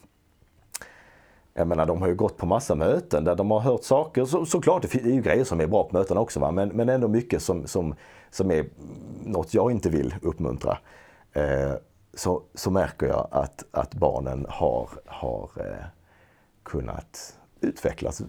[1.57, 4.25] jag menar de har ju gått på massa möten där de har hört saker.
[4.25, 6.51] Så, såklart det är ju grejer som är bra på mötena också va?
[6.51, 7.95] Men, men ändå mycket som, som,
[8.29, 8.65] som är
[9.25, 10.77] något jag inte vill uppmuntra.
[11.33, 11.73] Eh,
[12.13, 15.85] så, så märker jag att, att barnen har, har eh,
[16.63, 18.21] kunnat utvecklas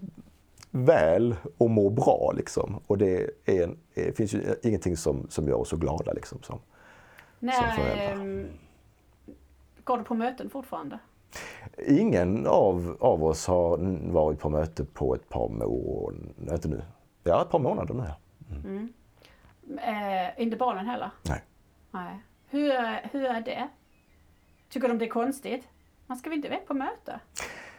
[0.70, 2.32] väl och må bra.
[2.36, 2.80] Liksom.
[2.86, 6.12] Och det, är det finns ju ingenting som, som gör oss så glada.
[6.12, 6.59] Liksom, som,
[7.38, 8.48] När, föräldrar.
[9.89, 10.99] Går du på möten fortfarande?
[11.86, 13.78] Ingen av, av oss har
[14.12, 16.55] varit på möte på ett par månader.
[16.55, 16.82] Inte nu.
[17.24, 18.05] Ja, ett par månader nu.
[18.09, 18.14] ja.
[19.82, 21.11] Eh, inte barnen heller?
[21.22, 21.43] Nej.
[21.91, 22.18] Nej.
[22.49, 23.68] Hur, är- hur är det?
[24.68, 25.68] Tycker de det är konstigt?
[26.07, 27.20] Man ska väl inte iväg på möte?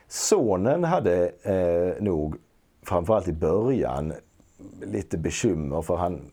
[0.08, 2.36] Sonen hade eh, nog
[2.84, 4.14] framförallt i början
[4.82, 6.32] lite bekymmer för han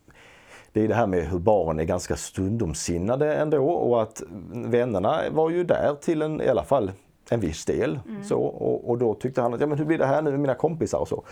[0.77, 4.23] det är det här med hur barn är ganska stundomsinnade ändå och att
[4.53, 6.93] vännerna var ju där till en, i alla fall
[7.31, 7.99] en viss del.
[8.25, 10.41] Så, och, och då tyckte han att ja, men hur blir det här nu med
[10.41, 11.25] mina kompisar och så.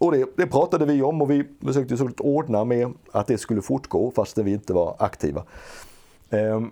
[0.00, 3.62] och det, det, pratade vi om och vi försökte såklart ordna med att det skulle
[3.62, 5.42] fortgå fastän vi inte var aktiva.
[6.30, 6.70] Ehm,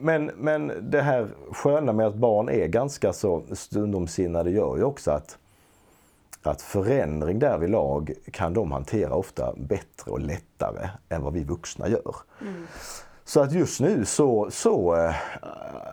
[0.00, 5.10] men, men det här sköna med att barn är ganska så stundomsinnade gör ju också
[5.10, 5.38] att,
[6.46, 12.14] att förändring därvidlag kan de hantera ofta bättre och lättare än vad vi vuxna gör.
[12.40, 12.66] Mm.
[13.24, 14.96] Så att just nu så, så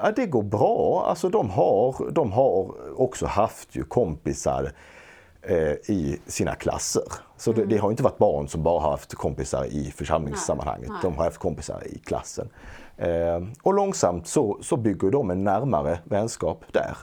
[0.04, 1.06] äh, det går bra.
[1.08, 4.72] Alltså de har, de har också haft ju kompisar
[5.42, 7.04] eh, i sina klasser.
[7.38, 7.62] Så mm.
[7.62, 10.90] det, det, har inte varit barn som bara haft kompisar i församlingssammanhanget.
[10.90, 11.12] Nej, nej.
[11.12, 12.50] De har haft kompisar i klassen.
[12.98, 16.98] Eh, och långsamt så, så bygger de en närmare vänskap där.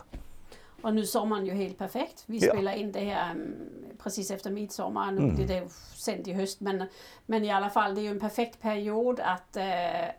[0.82, 2.24] Och nu sommaren ju helt perfekt.
[2.26, 2.52] Vi ja.
[2.52, 3.54] spelar in det här um,
[4.02, 5.12] precis efter midsommar.
[5.12, 5.34] Nu mm.
[5.34, 6.60] blir det sänt i höst.
[6.60, 6.84] Men,
[7.26, 9.62] men i alla fall, det är ju en perfekt period att, uh,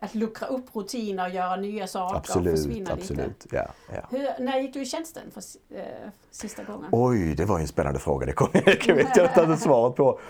[0.00, 3.26] att luckra upp rutiner och göra nya saker absolut, och försvinna absolut.
[3.26, 3.56] lite.
[3.56, 4.06] Ja, ja.
[4.10, 5.40] Hur, när gick du i tjänsten för,
[5.76, 6.88] uh, sista gången?
[6.92, 8.26] Oj, det var en spännande fråga.
[8.26, 10.20] Det kommer jag inte svaret på.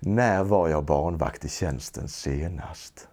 [0.00, 3.07] När var jag barnvakt i tjänsten senast?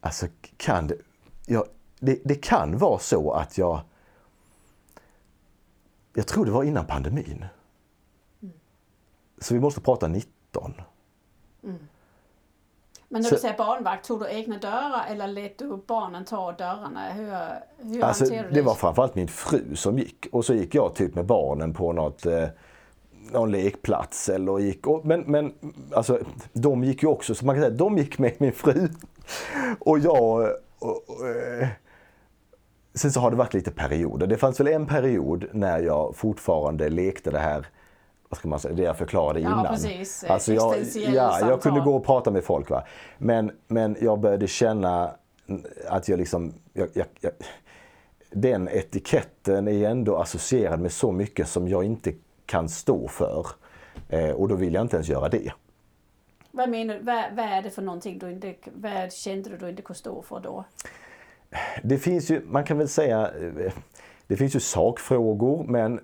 [0.00, 0.26] Alltså
[0.56, 0.96] kan det,
[1.46, 1.64] ja,
[2.00, 3.80] det, det kan vara så att jag
[6.14, 7.44] jag tror det var innan pandemin.
[8.42, 8.54] Mm.
[9.38, 10.74] Så vi måste prata 19.
[11.64, 11.78] Mm.
[13.08, 16.52] Men när så, du säger barnvakt, tog du egna dörrar eller lät du barnen ta
[16.52, 17.12] dörrarna?
[17.12, 17.24] Hur,
[17.88, 18.60] hur alltså, hanterade du det?
[18.60, 21.92] Det var framförallt min fru som gick och så gick jag typ med barnen på
[21.92, 22.48] något eh,
[23.32, 25.54] någon lekplats eller gick, och, men, men
[25.94, 26.20] alltså
[26.52, 28.88] de gick ju också, så man kan säga de gick med min fru
[29.78, 31.68] och jag och, och, eh,
[32.94, 34.26] Sen så har det varit lite perioder.
[34.26, 37.66] Det fanns väl en period när jag fortfarande lekte det här
[38.30, 39.64] vad ska man säga, det jag förklarade innan.
[39.64, 40.24] Ja, precis.
[40.24, 42.70] Alltså jag, ja, jag kunde gå och prata med folk.
[42.70, 42.84] Va?
[43.18, 45.10] Men, men jag började känna
[45.88, 46.52] att jag liksom...
[46.72, 47.32] Jag, jag, jag,
[48.30, 52.12] den etiketten är ändå associerad med så mycket som jag inte
[52.46, 53.46] kan stå för.
[54.08, 55.52] Eh, och då vill jag inte ens göra det.
[56.50, 57.00] Vad menar du?
[57.00, 60.22] Vad, vad, är det för någonting du inte, vad kände du du inte kunde stå
[60.22, 60.64] för då?
[61.82, 63.30] Det finns ju, man kan väl säga,
[64.26, 66.00] det finns ju sakfrågor men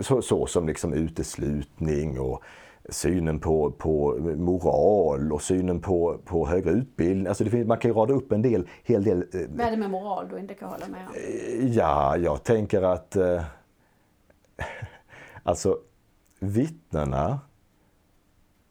[0.00, 2.42] så, så som liksom uteslutning och
[2.88, 7.26] synen på, på moral och synen på, på högre utbildning.
[7.26, 9.18] Alltså det finns, man kan ju rada upp en del, hel del...
[9.18, 11.14] Eh, vad är det med moral du inte kan hålla med om?
[11.14, 13.42] Eh, ja, jag tänker att eh,
[15.42, 15.78] alltså
[16.40, 17.40] vittnena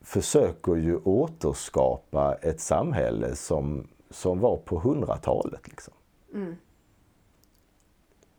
[0.08, 5.68] försöker ju återskapa ett samhälle som, som var på hundratalet.
[5.68, 5.94] Liksom.
[6.34, 6.56] Mm.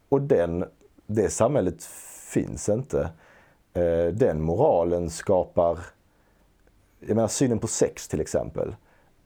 [0.08, 0.64] Och den,
[1.06, 1.84] det samhället
[2.32, 3.10] finns inte.
[3.72, 5.78] Eh, den moralen skapar,
[7.00, 8.76] jag menar synen på sex till exempel,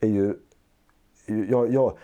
[0.01, 0.35] är ju,
[1.27, 1.97] jag, jag,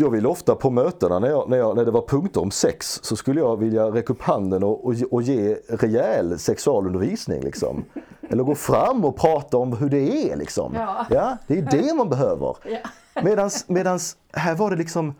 [0.00, 3.00] jag vill ofta på mötena när, jag, när, jag, när det var punkter om sex
[3.02, 7.42] så skulle jag vilja räcka upp handen och, och, och ge rejäl sexualundervisning.
[7.42, 7.84] Liksom.
[8.30, 10.36] Eller gå fram och prata om hur det är.
[10.36, 10.74] Liksom.
[10.74, 11.06] Ja.
[11.10, 12.56] ja det är det man behöver.
[13.14, 13.22] Ja.
[13.22, 15.14] Medans, medans här var det liksom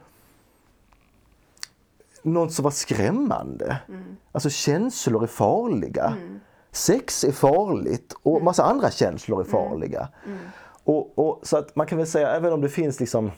[2.22, 3.80] något som var skrämmande.
[3.88, 4.16] Mm.
[4.32, 6.06] Alltså känslor är farliga.
[6.06, 6.40] Mm.
[6.72, 8.44] Sex är farligt och mm.
[8.44, 9.52] massa andra känslor är mm.
[9.52, 10.08] farliga.
[10.26, 10.38] Mm.
[10.84, 13.30] Och, och, så att man kan väl säga, även om det finns liksom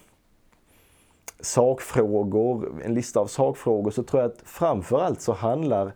[1.42, 5.92] sakfrågor, en lista av sakfrågor, så tror jag att framförallt så handlar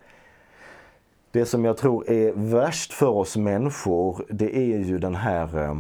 [1.31, 5.75] det som jag tror är värst för oss människor, det är ju den här eh,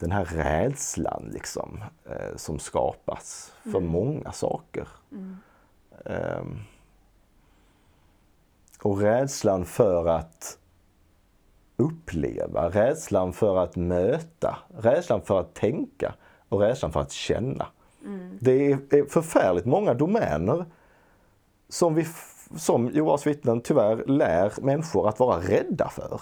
[0.00, 3.86] den här rädslan liksom, eh, som skapas för mm.
[3.86, 4.88] många saker.
[5.12, 5.36] Mm.
[6.04, 6.60] Um,
[8.82, 10.58] och rädslan för att
[11.76, 16.14] uppleva, rädslan för att möta, rädslan för att tänka
[16.48, 17.66] och rädslan för att känna.
[18.04, 18.38] Mm.
[18.40, 20.64] Det är förfärligt många domäner
[21.68, 22.06] som vi
[22.56, 26.20] som Jehovas vittnen tyvärr lär människor att vara rädda för.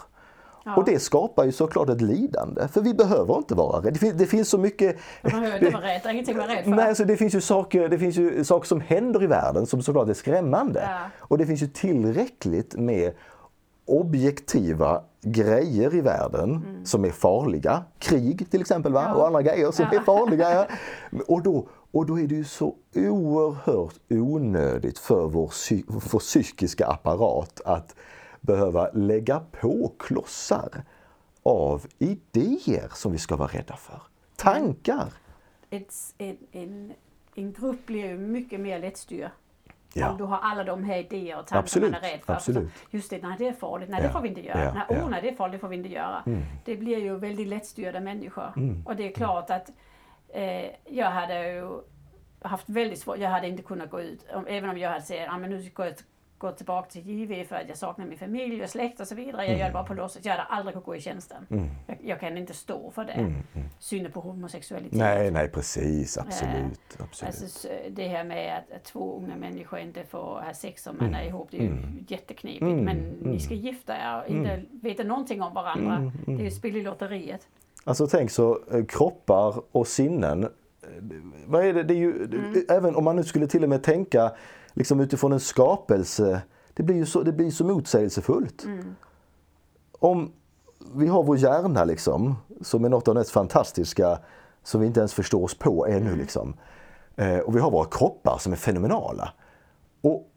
[0.65, 0.77] Ja.
[0.77, 3.91] Och det skapar ju såklart ett lidande, för vi behöver inte vara rädda.
[3.91, 4.97] Det finns, det finns så mycket...
[5.23, 6.71] Man behöver inte vara rädd, det är ingenting att vara rädd för.
[6.71, 9.83] Nej, så det finns ju saker, det finns ju saker som händer i världen som
[9.83, 10.81] såklart är skrämmande.
[10.81, 11.11] Ja.
[11.19, 13.13] Och det finns ju tillräckligt med
[13.89, 16.87] objektiva grejer i världen mm.
[16.87, 17.85] som är farliga.
[17.99, 19.05] Krig till exempel va?
[19.07, 19.15] Ja.
[19.15, 19.99] och andra grejer som ja.
[19.99, 20.51] är farliga.
[20.55, 20.67] Ja.
[21.27, 25.53] Och, då, och då är det ju så oerhört onödigt för vår,
[26.13, 27.95] vår psykiska apparat att
[28.41, 30.85] behöva lägga på klossar
[31.43, 34.03] av idéer som vi ska vara rädda för.
[34.37, 35.13] Tankar.
[35.71, 36.93] Ett, en, en,
[37.35, 39.31] en grupp blir ju mycket mer lättstyrd
[39.99, 40.11] Ja.
[40.11, 41.91] Om du har alla de här idéer och tankar Absolut.
[41.91, 42.33] man är rädd för.
[42.33, 42.71] Absolut.
[42.91, 44.07] Just det, nej det är farligt, nej ja.
[44.07, 44.65] det får vi inte göra.
[44.65, 44.73] Ja.
[44.75, 46.23] Nej, oh, nej det är farligt, det får vi inte göra.
[46.27, 46.43] Mm.
[46.65, 48.53] Det blir ju väldigt lättstyrda människor.
[48.57, 48.87] Mm.
[48.87, 49.71] Och det är klart att
[50.29, 51.81] eh, jag hade ju
[52.43, 55.29] haft väldigt svårt, jag hade inte kunnat gå ut, om, även om jag hade sagt
[55.29, 55.97] att nu går jag
[56.39, 59.47] gå tillbaka till JV för att jag saknar min familj och släkt och så vidare.
[59.47, 60.25] Jag gör det bara på låtsas.
[60.25, 61.47] Jag hade aldrig kunnat gå i tjänsten.
[61.51, 61.69] Mm.
[61.87, 63.13] Jag, jag, kan inte stå för det.
[63.13, 63.33] Mm.
[63.55, 63.69] Mm.
[63.79, 64.99] Synen på homosexualitet.
[64.99, 66.19] Nej, nej precis.
[66.19, 66.97] Absolut.
[66.99, 67.35] Eh, absolut.
[67.43, 71.09] Alltså, det här med att, att, två unga människor inte får ha sex om man
[71.09, 71.21] Mm.
[71.21, 72.05] är ihop, det är ju Mm.
[72.09, 72.63] jätteknepigt.
[72.63, 72.85] Mm.
[72.85, 73.15] Men Mm.
[73.31, 75.95] ni ska gifta er och inte veta någonting om varandra.
[75.97, 76.11] Mm.
[76.27, 76.45] Det är Mm.
[76.45, 77.49] ju spel i lotteriet.
[77.85, 80.45] Alltså tänk så eh, kroppar och sinnen.
[80.45, 80.49] eh,
[81.47, 81.83] Vad är det?
[81.83, 82.65] det är ju, Mm.
[82.69, 84.31] Även om man nu skulle till och med tänka
[84.79, 86.43] liksom utifrån en skapelse.
[86.75, 88.65] Det blir ju så, det blir så motsägelsefullt.
[88.65, 88.97] Mm.
[89.99, 90.33] Om
[90.95, 94.19] vi har vår hjärna liksom, som är något av det mest fantastiska
[94.63, 96.07] som vi inte ens förstår oss på ännu.
[96.07, 96.19] Mm.
[96.19, 96.55] Liksom.
[97.17, 99.33] Eh, och vi har våra kroppar som är fenomenala.
[100.01, 100.31] Och,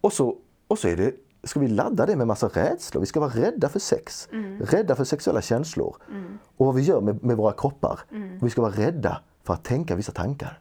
[0.00, 0.36] och, så,
[0.68, 1.14] och så är det,
[1.44, 3.00] ska vi ladda det med massa rädslor.
[3.00, 4.28] Vi ska vara rädda för sex,
[4.60, 5.96] rädda för sexuella känslor.
[6.10, 6.38] Mm.
[6.56, 8.00] Och vad vi gör med, med våra kroppar.
[8.40, 10.58] Och vi ska vara rädda för att tänka vissa tankar.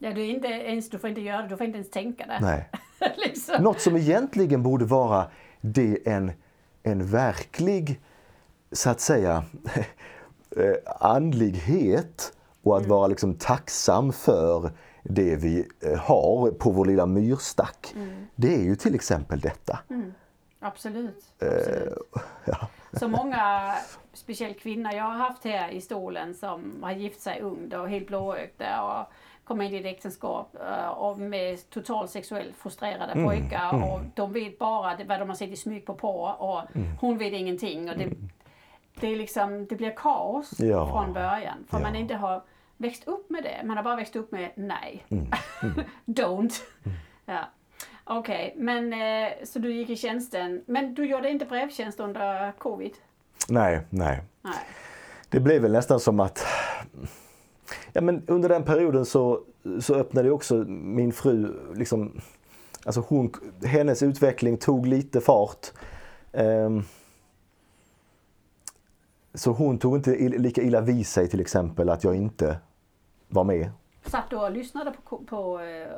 [0.00, 0.10] Mm.
[0.10, 2.26] Ja, du, är inte ens, du får inte göra det, du får inte ens tänka
[2.26, 2.38] det.
[2.40, 2.70] Nej.
[3.16, 3.62] liksom.
[3.62, 5.30] Något som egentligen borde vara
[5.60, 6.32] det en,
[6.82, 8.00] en verklig,
[8.72, 9.44] så att säga,
[10.56, 12.32] eh, andlighet
[12.62, 14.70] och att vara liksom tacksam för
[15.02, 17.94] det vi eh, har på vår lilla myrstack.
[18.34, 19.78] Det är ju till exempel detta.
[20.60, 21.24] Absolut.
[21.38, 21.98] Eh, absolut.
[22.44, 22.68] Ja.
[22.92, 23.74] Så många,
[24.12, 28.06] speciellt kvinnor jag har haft här i stolen som har gift sig ungt och helt
[28.06, 29.12] blåögda och
[29.48, 30.56] kommer in i ett äktenskap
[30.96, 35.36] och med totalt sexuellt frustrerade Mm, pojkar och de vet bara det, vad de har
[35.36, 36.96] sett i smyg på porr och Mm.
[37.00, 37.90] hon vet ingenting.
[37.90, 38.08] Och det,
[39.00, 40.88] det, är liksom, det blir kaos Ja.
[40.90, 41.82] från början för Ja.
[41.82, 42.42] man inte har
[42.76, 43.66] växt upp med det.
[43.66, 45.04] Man har bara växt upp med nej.
[45.08, 45.26] Mm.
[46.06, 46.52] Don't.
[47.24, 47.40] Ja.
[48.04, 50.62] Okej, men eh, så du gick i tjänsten.
[50.66, 52.92] Men du gjorde inte brevtjänst under covid?
[53.48, 54.22] Nej, nej.
[54.42, 54.54] Nej.
[55.28, 56.46] Det blev väl nästan som att
[57.92, 59.40] ja, men under den perioden så,
[59.80, 62.20] så öppnade också min fru, liksom,
[62.84, 63.32] alltså hon,
[63.64, 65.66] hennes utveckling tog lite fart.
[66.32, 66.82] Ehm,
[69.34, 72.58] så hon tog inte lika illa vid sig till exempel att jag inte
[73.28, 73.70] var med.
[74.06, 75.88] Satt du och lyssnade på, på, eh,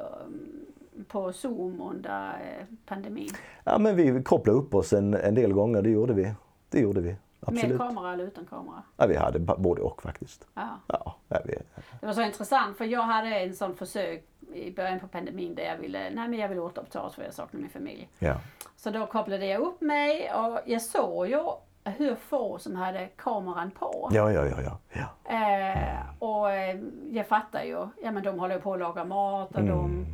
[1.08, 3.30] på Zoom under eh, pandemin?
[3.64, 6.32] Ja men vi kopplade upp oss en, en del gånger, det gjorde vi.
[6.70, 7.16] Det gjorde vi.
[7.40, 7.78] Med Absolut.
[7.78, 8.82] kamera eller utan kamera?
[8.96, 10.46] Ja, vi hade både och faktiskt.
[10.54, 10.68] Ja.
[10.86, 11.54] Ja, vi,
[12.00, 14.24] Det var så intressant för jag hade en sån försök
[14.54, 17.60] i början på pandemin där jag ville, nej men jag vill återuppta för jag saknar
[17.60, 18.08] min familj.
[18.18, 18.34] ja.
[18.76, 21.44] Så då kopplade jag upp mig och jag såg ju
[21.84, 24.08] hur få som hade kameran på.
[24.12, 24.78] Ja, ja, ja, ja.
[24.92, 25.34] ja.
[25.34, 26.80] Eh, och eh,
[27.10, 30.06] jag fattar ju, ja men de håller på att laga mat och de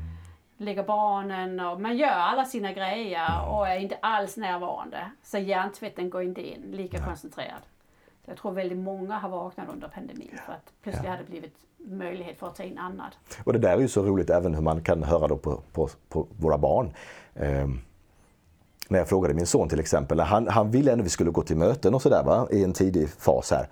[0.57, 5.11] lägger barnen och man gör alla sina grejer och är inte alls närvarande.
[5.23, 7.63] Så hjärntvätten går inte in lika koncentrerad.
[8.25, 11.55] Så jag tror väldigt många har vaknat under pandemin för att plötsligt hade det blivit
[11.79, 13.13] möjlighet för att ta in annat.
[13.45, 15.89] Och det där är ju så roligt även hur man kan höra då på, på,
[16.09, 16.93] på våra barn.
[17.35, 17.81] Ehm,
[18.89, 21.57] när jag frågade min son till exempel, han, han ville ändå vi skulle gå till
[21.57, 23.69] möten och sådär i en tidig fas här.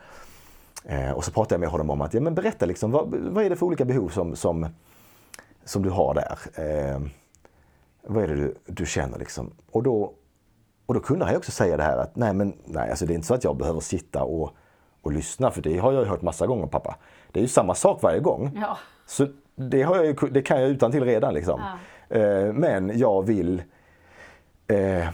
[0.84, 3.44] Eh, och så pratade jag med honom om att, ja men berätta liksom, vad, vad
[3.44, 4.66] är det för olika behov som, som,
[5.64, 6.38] som du har där?
[6.54, 7.10] Ehm,
[8.06, 9.54] vad är det du, du känner liksom?
[9.70, 10.12] Och då,
[10.86, 13.14] och då kunde han också säga det här att nej men nej, alltså det är
[13.14, 14.50] inte så att jag behöver sitta och,
[15.02, 16.96] och lyssna för det har jag ju hört massa gånger pappa.
[17.32, 18.50] Det är ju samma sak varje gång.
[18.60, 21.60] Ja, Så det, har jag ju, det kan jag utan till redan liksom.
[22.08, 23.62] Eh, men jag vill
[24.66, 25.08] eh,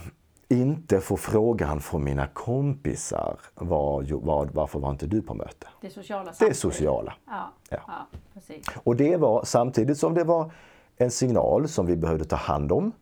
[0.51, 5.67] inte få frågan från mina kompisar var, var, varför var inte du på möte?
[5.81, 6.57] det sociala Det är samspelet.
[6.57, 7.15] sociala.
[7.27, 7.79] Ja, Ja.
[7.87, 8.07] ja.
[8.35, 8.67] precis.
[8.85, 10.53] Och det var samtidigt som det var
[10.97, 12.93] en signal som vi behövde ta hand om.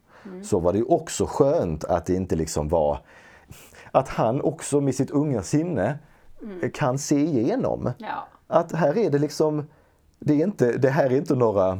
[0.42, 2.98] Så var det ju också skönt att det inte liksom var
[3.90, 5.98] att han också med sitt unga sinne
[6.74, 7.92] kan se igenom.
[7.98, 9.66] Ja, Att här är det liksom,
[10.18, 11.78] det, är inte, det här är inte några,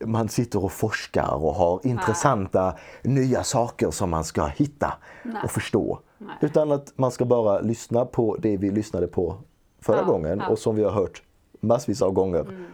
[0.00, 4.92] man sitter och forskar och har intressanta nya saker som man ska hitta
[5.22, 5.42] Nej.
[5.44, 6.00] och förstå.
[6.18, 6.36] Nej.
[6.40, 9.36] Utan att man ska bara lyssna på det vi lyssnade på
[9.80, 10.48] förra Ja, gången ja.
[10.48, 11.22] och som vi har hört
[11.60, 12.66] massvis av gånger.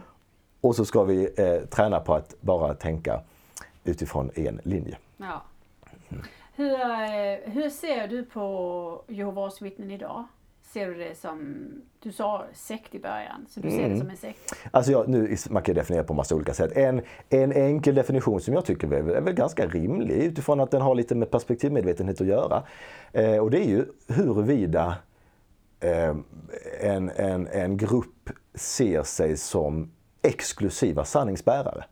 [0.61, 3.21] Och så ska vi eh, träna på att bara tänka
[3.83, 4.97] utifrån en linje.
[5.17, 5.41] ja.
[6.55, 10.23] Hur, eh, hur ser du på Jehovas vittnen idag?
[10.73, 11.67] Ser du det som,
[11.99, 14.53] du sa sekt i början, så du ser det som en sekt?
[14.71, 16.71] Alltså jag, nu, man kan definiera på massa olika sätt.
[16.75, 20.81] En, en enkel definition som jag tycker är, är väl ganska rimlig utifrån att den
[20.81, 22.63] har lite med perspektivmedvetenhet att göra.
[23.11, 24.95] Eh, och det är ju huruvida
[25.79, 26.15] eh,
[26.81, 29.91] en, en, en grupp ser sig som
[30.21, 31.83] exklusiva sanningsbärare.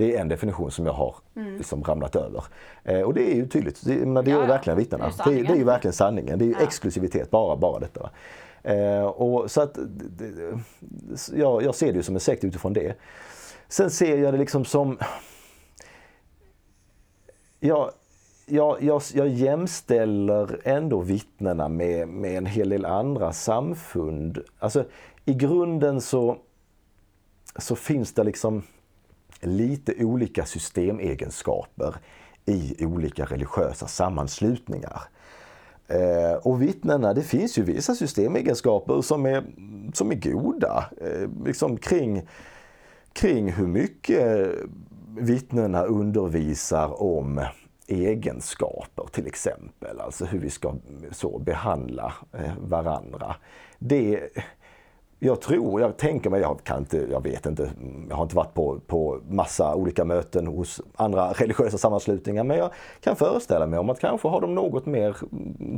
[0.00, 1.14] Det är en definition som jag har
[1.58, 2.44] liksom ramlat över.
[2.84, 4.48] Eh, och det är ju tydligt, det, men det Ja, gör ja.
[4.48, 5.12] verkligen vittnena.
[5.24, 6.38] Det är Det, är- är ju verkligen sanningen.
[6.38, 6.60] Det är ju Ja.
[6.66, 8.10] exklusivitet, bara, bara detta.
[8.62, 9.78] Eh, och så att,
[10.18, 10.58] det-
[11.34, 12.96] jag, jag ser det ju som en sekt utifrån det.
[13.68, 14.98] sen ser jag det liksom som...
[17.60, 17.90] Jag,
[18.46, 24.38] jag, jag, jag jämställer ändå vittnena med, med en hel del andra samfund.
[24.58, 24.84] Alltså,
[25.24, 26.36] I grunden så,
[27.58, 28.62] så finns det liksom
[29.40, 31.94] lite olika systemegenskaper
[32.46, 35.02] i olika religiösa sammanslutningar.
[35.88, 39.44] Eh, och vittnena, det finns ju vissa systemegenskaper som är,
[39.94, 40.90] som är goda.
[41.00, 42.28] Eh, liksom kring,
[43.12, 44.48] kring hur mycket
[45.18, 47.44] vittnena undervisar om
[47.86, 50.00] egenskaper till exempel.
[50.00, 50.74] Alltså hur vi ska
[51.10, 53.36] så behandla eh, varandra.
[53.78, 54.20] Det,
[55.22, 57.70] jag tror, jag tänker mig, jag kan inte, jag vet inte,
[58.08, 62.70] jag har inte varit på, på massa olika möten hos andra religiösa sammanslutningar men jag
[63.00, 65.16] kan föreställa mig om att kanske har de något mer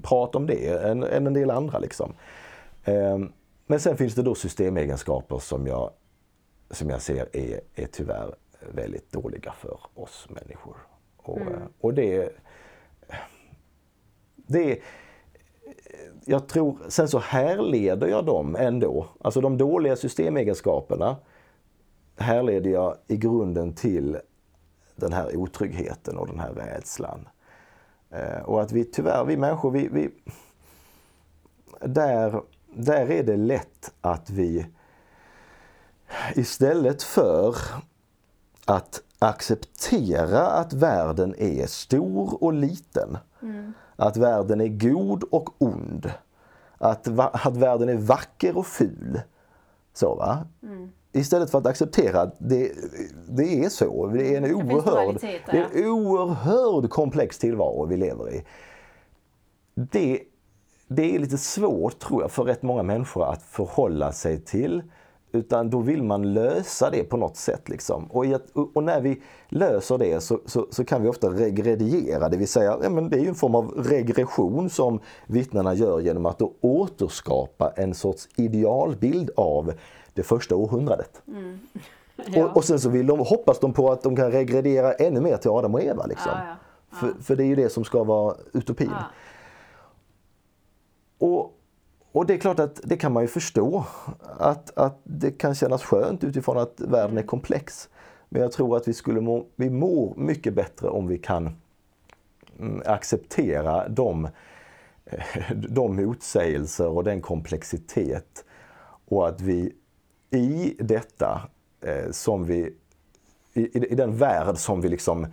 [0.02, 2.12] prat om det än, än en del andra liksom.
[2.84, 3.32] Ehm,
[3.66, 5.90] men sen finns det då systemegenskaper som jag,
[6.70, 8.34] som jag ser är, är tyvärr
[8.74, 10.76] väldigt dåliga för oss människor.
[11.16, 11.62] Och, mm.
[11.80, 12.32] och det,
[14.36, 14.78] det
[16.24, 19.06] jag tror, sen så härleder jag dem ändå.
[19.20, 21.16] Alltså de dåliga systemegenskaperna
[22.16, 24.18] härleder jag i grunden till
[24.96, 27.28] den här otryggheten och den här rädslan.
[28.10, 30.10] Eh, och att vi tyvärr, vi människor, vi, vi,
[31.80, 32.42] där,
[32.74, 34.66] där är det lätt att vi
[36.34, 37.56] istället för
[38.64, 43.18] att acceptera att världen är stor och liten.
[43.42, 43.72] Mm.
[44.02, 46.10] Att världen är god och ond.
[46.78, 49.20] Att, att världen är vacker och ful.
[49.94, 50.46] Så va?
[50.62, 50.92] Mm.
[51.12, 52.72] Istället för att acceptera att det,
[53.28, 54.06] det är så.
[54.06, 55.18] Det är en oerhörd,
[55.50, 58.44] det är en oerhörd komplex tillvaro vi lever i.
[59.74, 60.22] Det,
[60.88, 64.82] det är lite svårt tror jag för rätt många människor att förhålla sig till.
[65.32, 67.68] Utan då vill man lösa det på något sätt.
[67.68, 68.04] Liksom.
[68.04, 68.24] Och,
[68.74, 72.78] och, när vi löser det så, så, så, kan vi ofta regrediera, det vill säga
[72.82, 77.72] ja, men det är en form av regression som vittnena gör genom att då återskapa
[77.76, 79.72] en sorts idealbild av
[80.14, 81.22] det första århundradet.
[81.28, 81.58] Mm.
[82.26, 82.44] Ja.
[82.44, 85.36] Och, och, sen så vill de, hoppas de på att de kan regrediera ännu mer
[85.36, 86.06] till Adam och Eva.
[86.06, 86.32] Liksom.
[86.34, 86.56] Ja.
[86.96, 88.90] För, för det är ju det som ska vara utopin.
[91.18, 91.58] Och
[92.12, 93.84] och det är klart att det kan man ju förstå.
[94.38, 97.88] Att, att det kan kännas skönt utifrån att världen är komplex.
[98.28, 101.56] Men jag tror att vi skulle må, vi mår mycket bättre om vi kan
[102.58, 104.28] mm, acceptera de,
[105.54, 108.44] de motsägelser och den komplexitet.
[109.08, 109.72] Och att vi
[110.30, 111.42] i detta
[111.80, 112.74] eh, som vi,
[113.54, 115.26] i, i den värld som vi liksom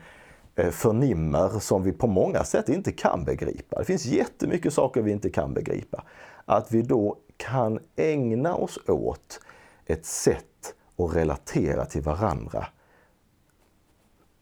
[0.55, 3.79] eh, förnimmer som vi på många sätt inte kan begripa.
[3.79, 6.03] Det finns jättemycket saker vi inte kan begripa
[6.49, 9.39] att vi då kan ägna oss åt
[9.85, 12.67] ett sätt att relatera till varandra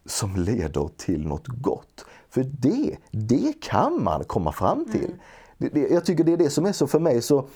[0.06, 2.04] som leder till något gott.
[2.28, 5.04] För det, det kan man komma fram till.
[5.04, 5.18] Mm.
[5.58, 7.48] Det, det, jag tycker det är det som är så för mig så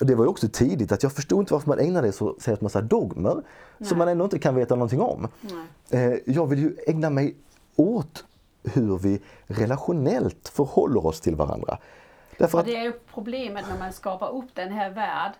[0.00, 2.56] det var ju också tidigt att jag förstod inte varför man ägnade sig åt en
[2.60, 3.42] massa dogmer
[3.78, 3.88] Nej.
[3.88, 5.28] som man ändå inte kan veta någonting om.
[5.40, 6.12] Nej.
[6.12, 7.36] Eh, jag vill ju ägna mig
[7.76, 8.24] åt
[8.62, 11.78] hur vi relationellt förhåller oss till varandra.
[12.42, 12.66] Därför att...
[12.66, 15.32] Det är ju problemet när man skapar upp den här värld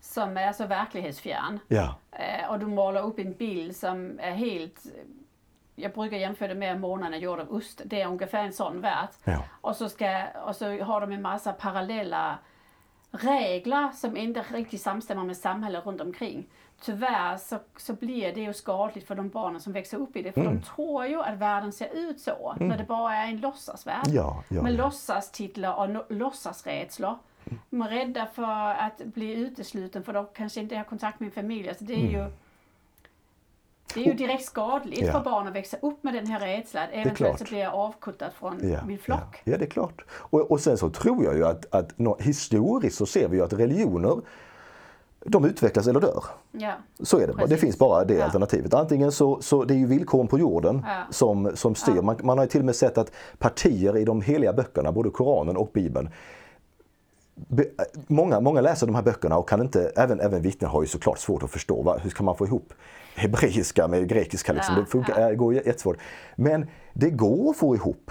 [0.00, 1.58] som är så verklighetsfjärn.
[1.68, 1.94] Ja.
[2.12, 4.86] Eh, och du målar upp en bild som är helt
[5.74, 7.82] jag brukar jämföra det med månaden gjord av ost.
[7.84, 9.08] Det är ungefär en sån värld.
[9.24, 9.44] Ja.
[9.60, 12.38] Och, så ska, och så har de en massa parallella
[13.10, 16.46] regler som inte riktigt samstämmer med samhället runt omkring
[16.80, 20.32] tyvärr så, så blir det ju skadligt för de barnen som växer upp i det.
[20.32, 20.54] För mm.
[20.54, 22.68] de tror ju att världen ser ut så, mm.
[22.68, 24.06] när det bara är en låtsasvärld.
[24.06, 24.76] Ja, ja, med ja.
[24.76, 27.18] låtsastitlar och no låtsasrädslor.
[27.44, 27.58] Mm.
[27.70, 31.68] De är rädda för att bli utesluten för de kanske inte har kontakt med familj.
[31.68, 32.32] Alltså det är ju mm.
[33.94, 35.12] det är ju direkt skadligt ja.
[35.12, 36.86] för barn att växa upp med den här rädslan.
[36.92, 39.42] Eventuellt så blir jag avkuttad från ja, min flock.
[39.44, 40.04] Ja, ja det är klart.
[40.10, 43.44] Och, och sen så tror jag ju att, att no, historiskt så ser vi ju
[43.44, 44.20] att religioner
[45.24, 46.24] de utvecklas eller dör.
[46.52, 47.32] Ja, så är det.
[47.32, 47.50] Precis.
[47.50, 48.24] Det finns bara det ja.
[48.24, 48.74] alternativet.
[48.74, 51.02] Antingen så, så det är ju villkoren på jorden ja.
[51.10, 52.02] som, som styr.
[52.02, 55.10] Man, man, har ju till och med sett att partier i de heliga böckerna, både
[55.10, 56.10] Koranen och Bibeln,
[57.34, 57.64] Be,
[58.06, 61.18] många, många läser de här böckerna och kan inte, även, även vittnen har ju såklart
[61.18, 61.82] svårt att förstå.
[61.82, 61.98] Va?
[62.02, 62.72] Hur ska man få ihop
[63.14, 64.52] hebreiska med grekiska?
[64.52, 64.74] Liksom?
[64.74, 65.34] det funkar, ja.
[65.34, 65.96] går jättesvårt.
[66.36, 68.10] Men det går att få ihop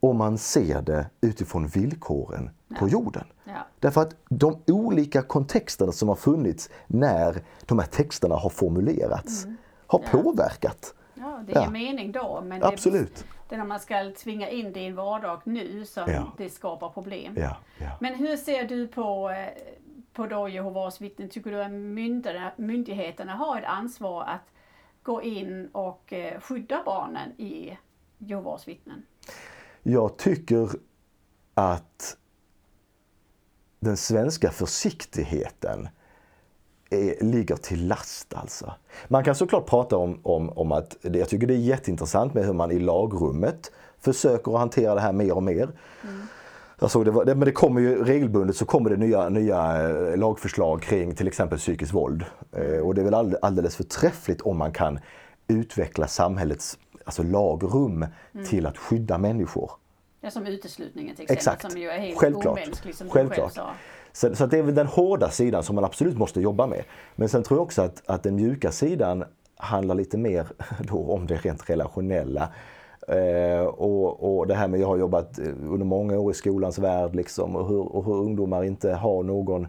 [0.00, 2.76] om man ser det utifrån villkoren ja.
[2.76, 3.24] på jorden.
[3.44, 3.66] Ja.
[3.80, 9.56] Därför att de olika kontexterna som har funnits när de här texterna har formulerats mm.
[9.86, 10.22] har ja.
[10.22, 10.94] påverkat.
[11.14, 13.16] Ja, det ger mening då men Absolut.
[13.16, 16.50] Det, det är när man ska tvinga in det i en vardag nu som det
[16.50, 17.38] skapar problem.
[18.00, 19.62] Men hur ser du på, eh,
[20.12, 21.28] på då Jehovas vittnen?
[21.28, 24.52] Tycker du att myndigheterna har ett ansvar att
[25.02, 27.78] gå in och eh, skydda barnen i
[28.18, 29.02] Jehovas vittnen?
[29.82, 30.68] Jag tycker
[31.54, 32.16] att
[33.86, 35.88] den svenska försiktigheten
[36.90, 38.74] är, ligger till last alltså.
[39.08, 42.52] Man kan såklart prata om, om, om att, jag tycker det är jätteintressant med hur
[42.52, 45.70] man i lagrummet försöker att hantera det här mer och mer.
[46.02, 46.26] Mm.
[46.78, 50.82] Jag såg det, men det kommer ju regelbundet så kommer det nya, nya eh, lagförslag
[50.82, 52.24] kring till exempel psykiskt våld.
[52.52, 54.98] Eh, och det är väl alldeles förträffligt om man kan
[55.48, 58.46] utveckla samhällets alltså lagrum mm.
[58.46, 59.70] till att skydda människor.
[60.26, 61.72] Ja, som uteslutningen till exempel, Exakt.
[61.72, 62.58] som ju är helt Självklart.
[62.58, 63.54] omänsklig som Självklart.
[63.54, 63.68] du själv
[64.12, 64.28] sa.
[64.28, 66.84] Så, så det är väl den hårda sidan som man absolut måste jobba med.
[67.16, 69.24] Men sen tror jag också att, att den mjuka sidan
[69.56, 70.46] handlar lite mer
[70.80, 72.48] då om det rent relationella.
[73.08, 77.14] Eh, och, och det här med, jag har jobbat under många år i skolans värld
[77.14, 79.66] liksom, och, hur, och hur ungdomar inte har någon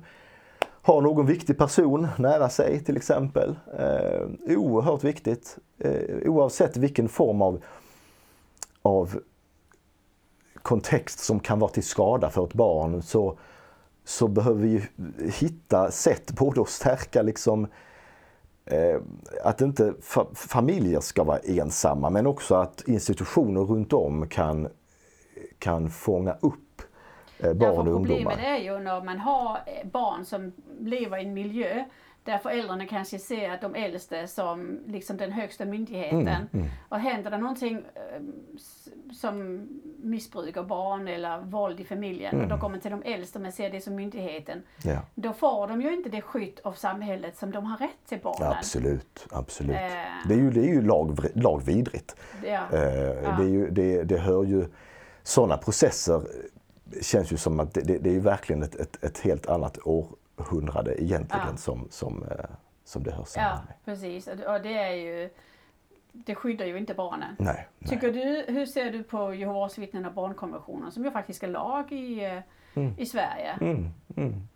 [0.82, 3.56] har någon viktig person nära sig till exempel.
[3.80, 5.58] Eh, oerhört viktigt.
[5.80, 7.64] Eh, oavsett vilken form av,
[8.82, 9.20] av
[10.68, 13.40] kontext som kan vara till skada för ett barn så,
[14.04, 14.88] så behöver vi
[15.32, 17.68] hitta sätt både att stärka liksom
[18.66, 19.02] eh,
[19.44, 24.68] att inte fa familjer ska vara ensamma men också att institutioner runt om kan,
[25.60, 26.82] kan fånga upp
[27.40, 28.06] eh, barn ja, och ungdomar.
[28.06, 31.84] Problemet är ju när man har eh, barn som lever i en miljö
[32.28, 36.28] där föräldrarna kanske ser de äldste som liksom den högsta myndigheten.
[36.28, 36.68] Mm, mm.
[36.90, 38.22] Och händer det någonting eh,
[39.14, 39.68] som
[40.04, 42.44] missbruk av barn eller våld i familjen mm.
[42.44, 44.64] och då kommer till de äldste och ser det som myndigheten.
[44.84, 45.00] Ja.
[45.16, 48.54] Då får de ju inte det skydd av samhället som de har rätt till barnen.
[48.58, 49.76] absolut, absolut.
[49.76, 52.16] Äh, det är ju, det är ju lag, lagvidrigt.
[52.46, 52.62] Ja.
[52.74, 53.32] Äh, ja.
[53.38, 54.66] Det, är ju, det, det hör ju,
[55.24, 56.22] sådana processer
[57.02, 60.08] känns ju som att det, det, det är verkligen ett, ett, ett helt annat år
[60.38, 61.58] århundrade egentligen ja.
[61.58, 62.46] som, som, eh,
[62.84, 63.76] som det hör samman ja, med.
[63.86, 64.28] precis.
[64.28, 65.30] Och det är ju
[66.26, 67.36] det skyddar ju inte barnen.
[67.40, 67.90] Nej, nej.
[67.90, 71.92] Tycker du, hur ser du på Jehovas vittnen och barnkonventionen som ju faktiskt är lag
[71.92, 72.40] i, eh,
[72.74, 72.94] mm.
[72.98, 73.58] i Sverige?
[73.62, 74.48] Mm, mm.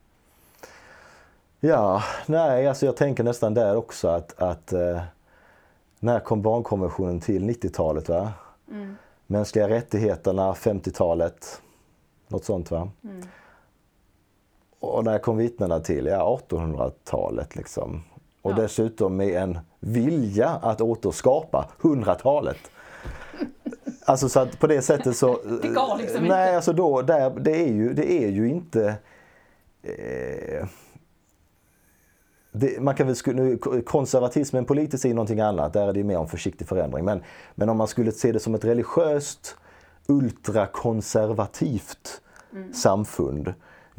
[1.59, 5.01] Ja, nej alltså jag tänker nästan där också att, att eh,
[5.99, 7.43] när kom barnkonventionen till?
[7.49, 8.33] 90-talet va?
[8.71, 8.97] Mm.
[9.27, 11.61] Mänskliga rättigheterna 50-talet.
[12.27, 12.89] Något sånt va?
[14.81, 16.05] Och när kom vittnena till?
[16.05, 18.03] Ja, 1800-talet liksom.
[18.41, 18.55] Och ja.
[18.55, 22.57] dessutom med en vilja att återskapa 100-talet.
[24.05, 25.27] Alltså så att på det sättet så...
[25.61, 26.55] det går liksom nej, inte.
[26.55, 28.95] alltså då, där, det, är ju, det är ju inte...
[29.83, 30.67] Eh,
[32.51, 36.27] det, man kan väl, nu, konservatismen politiskt är någonting annat, där är det mer om
[36.27, 37.05] försiktig förändring.
[37.05, 37.23] Men,
[37.55, 39.55] men om man skulle se det som ett religiöst
[40.07, 42.21] ultrakonservativt
[42.53, 42.73] mm.
[42.73, 43.53] samfund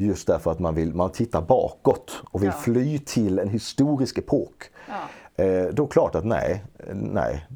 [0.06, 2.60] Just därför att man, vill, man tittar bakåt och vill ja.
[2.60, 4.70] fly till en historisk epok.
[4.88, 4.94] Ja.
[5.44, 6.64] Eh, då är det klart att nej,
[6.94, 7.46] nej.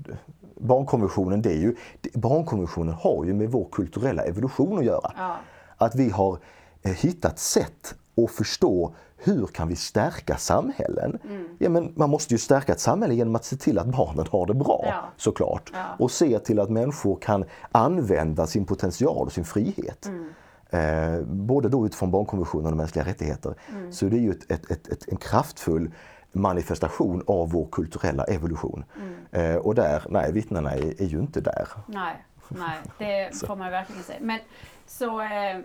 [0.60, 1.76] Barnkonventionen, det är ju,
[2.14, 5.12] barnkonventionen har ju med vår kulturella evolution att göra.
[5.16, 5.36] Ja.
[5.76, 6.38] Att vi har
[6.82, 11.18] eh, hittat sätt att förstå hur kan vi stärka samhällen?
[11.24, 11.48] Mm.
[11.58, 14.46] Ja, men man måste ju stärka ett samhälle genom att se till att barnen har
[14.46, 15.10] det bra ja.
[15.16, 15.70] såklart.
[15.74, 15.84] Ja.
[15.98, 20.06] Och se till att människor kan använda sin potential och sin frihet.
[20.06, 20.32] Mm.
[20.70, 23.54] Eh, både då utifrån barnkonventionen och mänskliga rättigheter.
[23.68, 23.92] Mm.
[23.92, 25.90] Så det är ju ett, ett, ett, en kraftfull
[26.32, 28.84] manifestation av vår kulturella evolution.
[28.96, 29.16] Mm.
[29.30, 31.68] Eh, och där, nej, vittnena är, är, ju inte där.
[31.86, 34.18] Nej, nej det får man verkligen säga.
[34.22, 34.38] Men
[34.86, 35.58] så eh,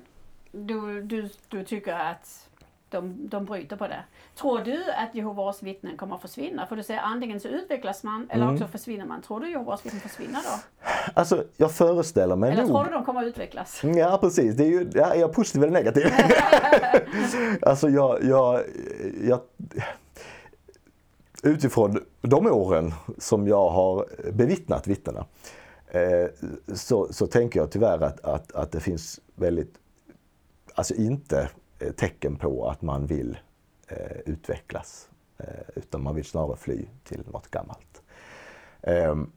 [0.52, 2.49] du, du, du tycker att
[2.91, 4.03] de, de bryter på det.
[4.35, 6.68] Tror du att Jehovas vittnen kommer att försvinna?
[6.68, 8.55] För du säger antingen så utvecklas man eller mm.
[8.55, 9.22] också försvinner man.
[9.22, 10.84] Tror du Jehovas vittnen försvinner då?
[11.13, 12.72] Alltså jag föreställer mig Eller nog...
[12.72, 13.81] tror du de kommer att utvecklas?
[13.84, 16.05] Ja precis, det är, ju, ja, är jag positiv eller negativ?
[17.61, 18.61] alltså jag, jag,
[19.23, 19.39] jag
[21.43, 25.26] utifrån de åren som jag har bevittnat vittnena
[25.88, 26.27] eh,
[26.73, 29.73] så, så tänker jag tyvärr att, att, att det finns väldigt,
[30.76, 31.49] alltså inte
[31.98, 33.38] tecken på att man vill
[33.88, 35.10] eh, utvecklas.
[35.38, 35.45] Eh,
[35.76, 38.02] utan man vill snarare fly till något gammalt.
[38.82, 39.32] Ehm,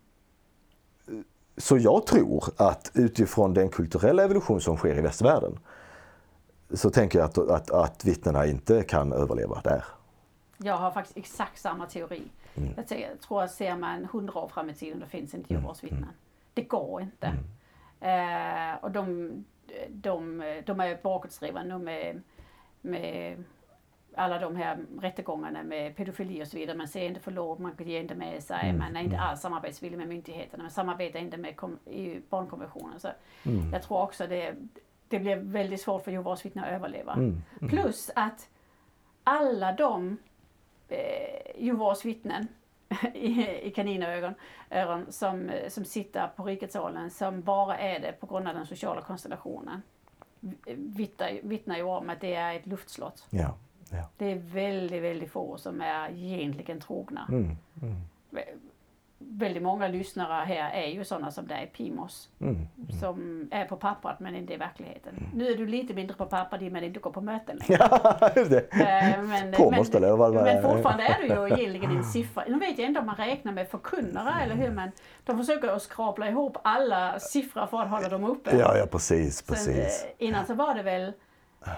[1.57, 5.59] så jag tror att utifrån den kulturella evolution som sker i västvärlden
[6.71, 9.85] så tänker jag att, att, att vittnena inte kan överleva där.
[10.57, 12.23] Jag har faktiskt exakt samma teori.
[12.55, 12.73] Mm.
[12.77, 16.07] Jag tror att ser man hundra år fram i tiden då finns inte Jehovas mm.
[16.55, 17.27] Det går inte.
[18.01, 18.73] Mm.
[18.75, 19.31] Eh, och de,
[19.89, 21.75] de, de är bakåtsträvande.
[21.75, 22.23] De är
[22.85, 23.45] med
[24.17, 26.77] alla de här rättegångarna med pedofili och så vidare.
[26.77, 28.79] Man ser inte för låg, man ger inte med sig, mm.
[28.79, 29.29] man är inte mm.
[29.29, 31.55] alls samarbetsvillig med myndigheterna, man samarbetar inte med
[31.87, 33.01] EU barnkonventionen.
[33.01, 33.09] Så
[33.47, 33.73] mm.
[33.73, 34.55] Jag tror också det,
[35.09, 37.13] det blir väldigt svårt för Jehovas vittnen att överleva.
[37.13, 37.43] Mm.
[37.61, 37.71] mm.
[37.71, 38.49] Plus att
[39.25, 40.19] alla de
[40.89, 42.49] eh, Jehovas vittnen
[43.15, 44.35] i, i kaninögon
[44.71, 49.01] öron, som, som sitter på riketsalen som bara är det på grund av den sociala
[49.01, 49.83] konstellationen
[50.77, 53.27] vittnar, vittnar ju om att det är ett luftslott.
[53.31, 53.57] Ja,
[53.91, 54.09] ja.
[54.17, 57.27] Det är väldigt, väldigt få som är egentligen trogna.
[57.29, 58.01] Mm, mm,
[59.31, 62.29] Väldigt många lyssnare här är ju sådana som dig, Pimos.
[62.41, 62.57] mm.
[63.01, 65.15] Som är på pappret men inte i verkligheten.
[65.35, 67.57] Nu är du lite mindre på pappret i och med att du går på möten
[67.69, 67.87] längre.
[67.91, 68.59] Ja, just det.
[68.73, 68.79] Eh,
[69.19, 69.59] Men, men, det
[70.45, 72.45] men fortfarande är du ju egentligen en siffra.
[72.49, 74.91] Nu vet jag inte om man räknar med förkunnare eller hur men
[75.25, 78.57] de försöker att skrapla ihop alla siffror för att hålla dem uppe.
[78.57, 80.05] Ja, ja precis, Så, precis.
[80.05, 81.13] eh, innan så var det väl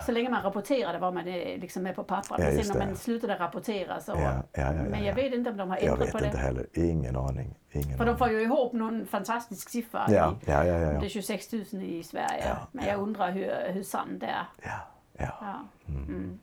[0.06, 2.40] så länge man rapporterade var man liksom med på pappret.
[2.40, 4.12] Ja, Men sen när man slutade rapportera så...
[4.12, 5.06] Ja, ja, men ja.
[5.06, 6.38] jag vet inte om de har Jag ändrat vet på inte det.
[6.38, 6.66] heller.
[6.72, 7.54] Ingen aning.
[7.70, 8.18] Ingen För de aning.
[8.18, 10.06] får ju ihop någon fantastisk siffra.
[10.08, 11.00] Ja, i, ja, ja, ja.
[11.00, 12.56] Det är 26 000 i Sverige.
[12.72, 12.90] Men ja.
[12.90, 14.46] jag undrar hur, hur sann det är.
[14.62, 14.70] ja,
[15.18, 15.28] ja.
[15.40, 15.64] Ja.
[15.88, 16.38] Mm.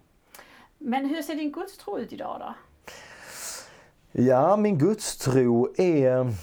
[0.77, 2.53] Men hur ser din gudstro ut idag då?
[4.11, 6.33] Ja, min gudstro är...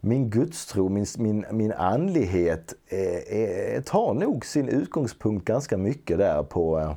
[0.00, 6.42] Min gudstro, min, min, min andlighet är, är, tar nog sin utgångspunkt ganska mycket där
[6.42, 6.92] på, eh,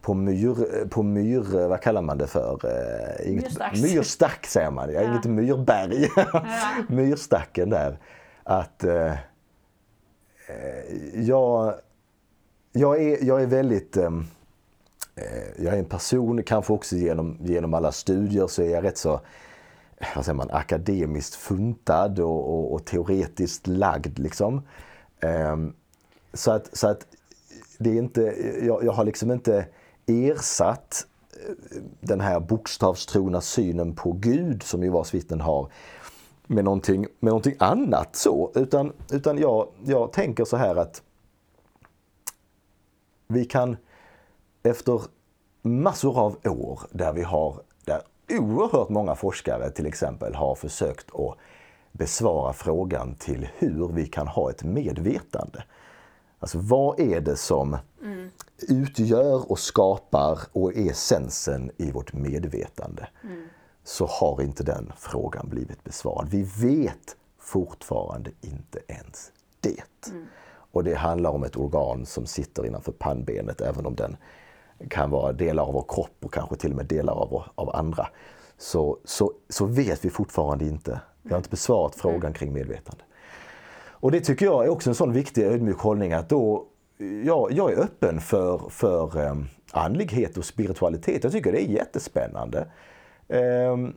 [0.00, 2.60] på myr, på myr, vad kallar man det för?
[2.64, 3.82] Eh, Inget, Myrstacks.
[3.82, 6.08] myrstack säger man, ja, inget myrberg.
[6.16, 6.44] Ja.
[6.88, 7.98] Myrstacken där.
[8.42, 9.16] Att eh, eh,
[11.14, 11.74] jag,
[12.72, 13.96] jag, är, jag är väldigt...
[13.96, 14.10] Eh,
[15.16, 18.98] eh, jag är en person, kanske också genom, genom alla studier så är jag rätt
[18.98, 19.20] så
[20.14, 24.18] vad säger man, akademiskt funtad och, och, och teoretiskt lagd.
[24.18, 24.62] Liksom.
[25.20, 25.72] Ehm,
[26.32, 27.06] så, att, så att
[27.78, 28.22] det är inte,
[28.62, 29.66] jag, jag har liksom inte
[30.06, 35.70] ersatt eh, den här bokstavstrogna synen på Gud som Jehovas vittnen har
[36.46, 38.52] med någonting, med någonting annat så.
[38.54, 41.02] Utan, utan jag, jag tänker så här att
[43.26, 43.76] vi kan
[44.62, 45.02] efter
[45.62, 47.60] massor av år där vi har,
[48.28, 51.36] oerhört många forskare till exempel har försökt att
[51.92, 55.64] besvara frågan till hur vi kan ha ett medvetande.
[56.38, 57.76] Alltså vad är det som
[58.68, 63.08] utgör och skapar och är essensen i vårt medvetande?
[63.84, 66.28] Så har inte den frågan blivit besvarad.
[66.28, 70.10] Vi vet fortfarande inte ens det.
[70.72, 74.16] Och det handlar om ett organ som sitter innanför pannbenet även om den
[74.90, 77.76] kan vara delar av vår kropp och kanske till och med delar av, vår- av
[77.76, 78.08] andra.
[78.58, 81.00] Så, så, så vet vi fortfarande inte.
[81.22, 83.02] Vi har inte besvarat frågan kring medvetande.
[84.04, 86.64] Och det tycker jag är också en sån viktig ödmjuk hållning att då,
[87.24, 91.24] ja, jag är öppen för, för um, andlighet och spiritualitet.
[91.24, 92.66] Jag tycker det är jättespännande.
[93.28, 93.94] Ehm,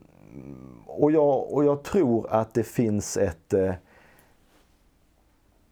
[0.85, 3.73] och, jag, och jag tror att det finns ett, eh,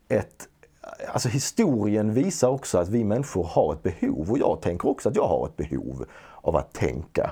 [0.07, 0.49] ett
[1.13, 5.15] Alltså historien visar också att vi människor har ett behov och jag tänker också att
[5.15, 6.05] jag har ett behov
[6.41, 7.31] av att tänka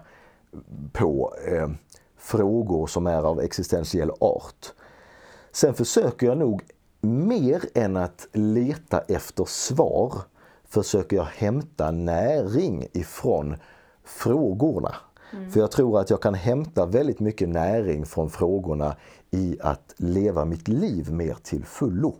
[0.93, 1.69] på eh,
[2.17, 4.73] frågor som är av existentiell art.
[5.51, 6.61] Sen försöker jag nog
[7.01, 10.13] mer än att leta efter svar
[10.67, 13.55] försöker jag hämta näring ifrån
[14.03, 14.95] frågorna.
[15.51, 18.95] För jag tror att jag kan hämta väldigt mycket näring från frågorna
[19.31, 22.15] i att leva mitt liv mer till fullo.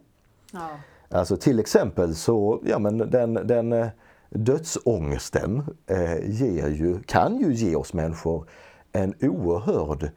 [0.52, 0.70] Ja.
[1.14, 3.88] Alltså till exempel så, ja men den, den eh,
[4.30, 8.50] dödsångesten eh, ger ju, kan ju ge oss människor
[8.92, 10.12] en oerhörd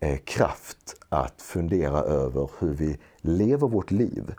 [0.00, 4.34] eh, kraft att fundera över hur vi lever vårt liv.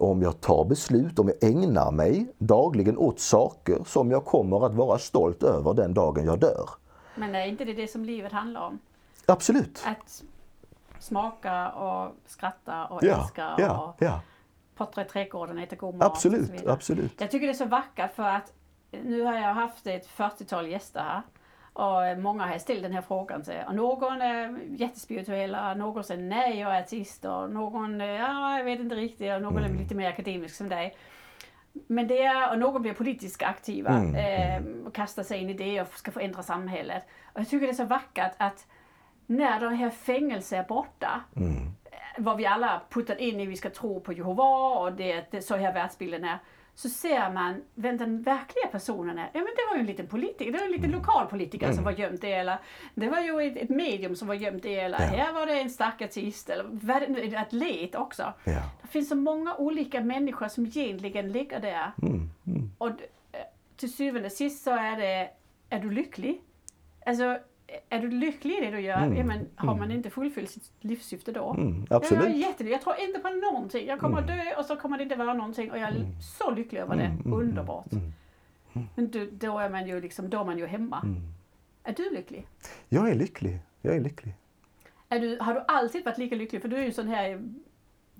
[0.00, 4.74] Om jag tar beslut, om jag ägnar mig dagligen åt saker som jag kommer att
[4.74, 6.68] vara stolt över den dagen jag dör.
[7.14, 8.78] Men är inte det det som livet handlar om?
[9.26, 9.82] Absolut.
[9.86, 10.22] Att
[10.98, 14.20] smaka och skratta och Ja, älska ja, och ja.
[14.76, 17.20] Pottra i trädgården, äta god mat Absolut, absolut.
[17.20, 18.52] Jag tycker det är så vackert för att
[18.90, 21.22] nu har jag haft ett 40-tal gäster här.
[21.72, 26.58] Och många har ställt den här frågan till och någon är jättespirituella, någon säger nej
[26.58, 30.08] jag är ateist och någon ja jag vet inte riktigt och någon är lite mer
[30.08, 30.96] akademisk som dig.
[31.86, 35.54] Men det är, och någon blir politiskt aktiva Mm, eh, och kastar sig in i
[35.54, 37.02] det och ska förändra samhället.
[37.32, 38.66] Och jag tycker det är så vackert att
[39.26, 41.70] när det här fängelset är borta Mm.
[42.18, 44.44] Vad vi alla puttat in i vi ska tro på Jehova
[44.80, 46.38] och det, det så här världsbilden är.
[46.74, 49.24] Så ser man vem den verkliga personen är.
[49.32, 51.84] Ja men det var ju en liten politiker, det var en liten lokal politiker som
[51.84, 52.58] var gömd det eller
[52.94, 55.06] det var ju ett, ett medium som var gömt det eller Ja.
[55.06, 56.64] här var det en stark artist eller
[57.24, 58.32] en atlet också.
[58.44, 58.62] Ja.
[58.82, 61.92] Det finns så många olika människor som egentligen ligger där.
[62.02, 62.70] Mm, mm.
[62.78, 62.94] Och eh,
[63.76, 65.30] till syvende och sist så är det,
[65.70, 66.40] är du lycklig?
[67.06, 67.38] Alltså,
[67.88, 68.96] är du lycklig i det du gör?
[69.02, 71.50] Mm, Ja, men har man inte fullfyllt sitt livssyfte då?
[71.50, 72.36] Mm, Jag är absolut.
[72.36, 72.72] jättelycklig.
[72.74, 73.86] Jag tror inte på någonting.
[73.86, 76.06] Jag kommer att dö och så kommer det inte vara någonting och jag är
[76.38, 77.02] så lycklig över det.
[77.02, 77.92] Mm, mm, Underbart.
[77.92, 78.12] mm,
[78.94, 81.00] Men då, då är man ju liksom, då är man ju hemma.
[81.04, 81.20] Mm.
[81.84, 82.46] Är du lycklig?
[82.88, 83.58] Jag är lycklig.
[83.82, 84.34] Jag är lycklig.
[85.08, 86.62] Är du, har du alltid varit lika lycklig?
[86.62, 87.42] För du är ju sån här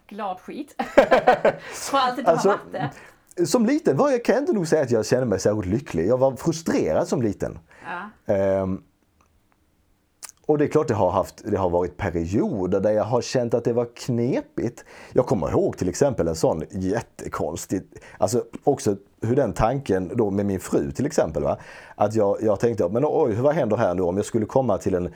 [0.07, 0.75] glad skit.
[1.93, 3.47] Har alltid Alltså, varit det.
[3.47, 6.07] Som liten var jag, kan jag inte nog säga att jag kände mig särskilt lycklig.
[6.07, 7.59] Jag var frustrerad som liten.
[8.27, 8.35] Ja.
[8.35, 8.83] Ehm,
[10.47, 13.55] och det är klart det har, haft, det har varit perioder där jag har känt
[13.55, 14.85] att det var knepigt.
[15.13, 17.83] Jag kommer ihåg till exempel en sån jättekonstig,
[18.19, 21.43] alltså också hur den tanken då med min fru till exempel.
[21.43, 21.59] Va?
[21.95, 24.95] Att jag, jag tänkte, men oj, vad händer här nu om jag skulle komma till
[24.95, 25.15] en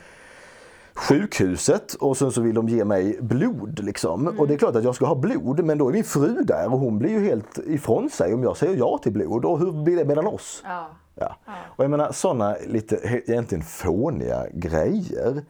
[0.93, 3.79] sjukhuset och sen så vill de ge mig blod.
[3.83, 4.27] Liksom.
[4.27, 6.73] Och det är klart att jag ska ha blod men då är min fru där
[6.73, 9.45] och hon blir ju helt ifrån sig om jag säger ja till blod.
[9.45, 10.63] Och hur blir det mellan oss?
[10.65, 10.89] Ja.
[11.15, 11.35] Ja.
[11.47, 15.43] Och jag menar sådana lite egentligen fåniga grejer.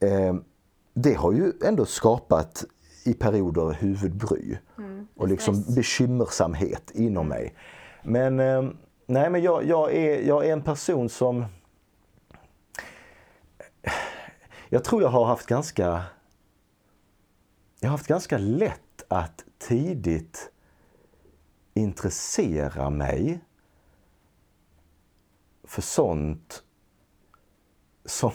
[0.00, 0.34] Eh,
[0.94, 2.64] det har ju ändå skapat
[3.04, 4.56] i perioder huvudbry.
[5.16, 7.54] och liksom bekymmersamhet inom mig.
[8.02, 8.62] Men eh,
[9.06, 11.44] nej men jag, jag, är, jag är en person som
[14.68, 16.02] jag tror jag har haft ganska
[17.80, 20.50] jag har haft ganska lätt att tidigt
[21.74, 23.40] intressera mig
[25.70, 26.62] för sånt
[28.04, 28.30] som,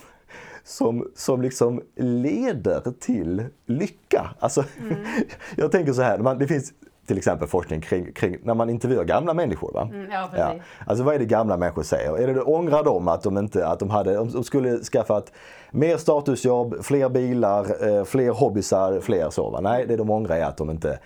[0.63, 4.35] som, som liksom leder till lycka.
[4.39, 4.63] Alltså,
[5.55, 6.73] Jag tänker så här, man, det finns
[7.07, 9.71] till exempel forskning kring, kring när man intervjuar gamla människor.
[9.73, 9.89] Va?
[9.93, 10.55] Mm, ja, Ja.
[10.85, 12.17] Alltså vad är det gamla människor säger?
[12.17, 15.31] Är det ångrar de att de inte att de hade, de skulle skaffat
[15.71, 19.49] mer statusjobb, fler bilar, eh, fler hobbysar, fler så?
[19.49, 19.61] Va?
[19.61, 20.99] Nej, det de ångrar är att de inte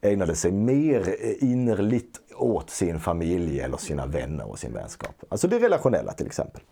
[0.00, 5.14] ägnade sig mer eh, innerligt åt sin familj eller sina vänner och sin vänskap.
[5.28, 6.62] Alltså det relationella till exempel.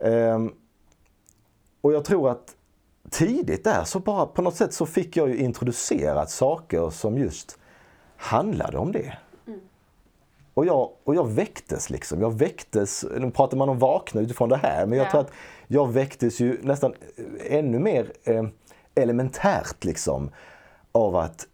[0.00, 0.52] Ehm,
[1.80, 2.56] och jag tror att
[3.10, 7.58] tidigt där så bara på något sätt så fick jag ju introducerat saker som just
[8.16, 9.18] handlade om det.
[10.54, 12.20] Och jag, och jag väcktes liksom.
[12.20, 15.10] Jag väcktes, nu pratar man om vakna utifrån det här, men jag Ja.
[15.10, 15.32] tror att
[15.66, 18.44] jag väcktes ju nästan eh, ännu mer eh,
[18.94, 20.30] elementärt liksom
[20.92, 21.46] av att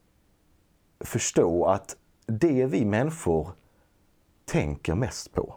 [1.00, 1.96] förstå att
[2.26, 3.48] det vi människor
[4.44, 5.54] tänker mest på.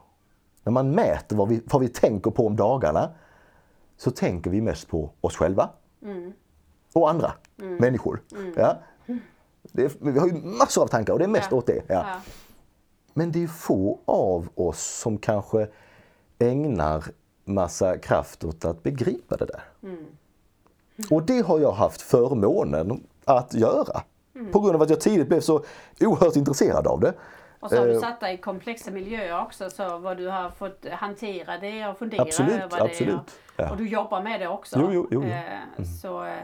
[0.63, 3.11] När man mäter vad vi, vad vi tänker på om dagarna
[3.97, 5.69] så tänker vi mest på oss själva
[6.93, 8.21] och andra människor.
[8.55, 8.77] Ja.
[9.71, 11.57] Det är, vi har ju massor av tankar och det är mest Ja.
[11.57, 11.83] åt det.
[11.87, 11.93] Ja.
[11.95, 12.21] Ja.
[13.13, 15.67] Men det är få av oss som kanske
[16.39, 17.03] ägnar
[17.45, 19.63] massa kraft åt att begripa det där.
[21.11, 24.01] Och det har jag haft förmånen att göra.
[24.51, 25.63] På grund av att jag tidigt blev så
[26.01, 27.13] oerhört intresserad av det.
[27.59, 30.49] Och så har du Eh, satt dig i komplexa miljöer också, så vad du har
[30.49, 32.83] fått hantera det och fundera Absolut, över det.
[32.83, 33.39] absolut.
[33.55, 33.71] Ja.
[33.71, 34.79] och du jobbar med det också.
[34.79, 35.23] Jo, jo, jo.
[35.23, 36.37] Eh, Så, eh,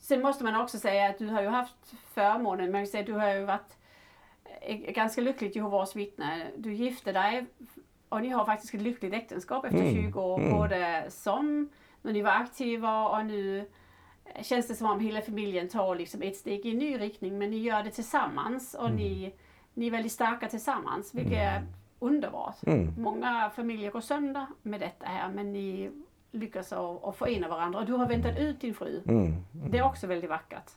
[0.00, 1.74] sen måste man också säga att du har ju haft
[2.14, 3.76] förmånen, man kan säga du har ju varit
[4.88, 6.46] ganska lyckligt Jehovas vittne.
[6.56, 7.46] Du gifte dig
[8.08, 10.50] och ni har faktiskt ett lyckligt äktenskap efter Mm, 20 år.
[10.50, 11.68] Både som,
[12.02, 13.68] när ni var aktiva och nu
[14.42, 17.50] känns det som om hela familjen tar liksom ett steg i en ny riktning men
[17.50, 19.34] ni gör det tillsammans och ni,
[19.74, 21.62] ni är väldigt starka tillsammans vilket är
[21.98, 22.56] underbart.
[22.98, 25.90] Många familjer går sönder med detta här men ni
[26.30, 29.00] lyckas att att förena varandra och du har väntat ut din fru.
[29.52, 30.70] Det är också väldigt vackert.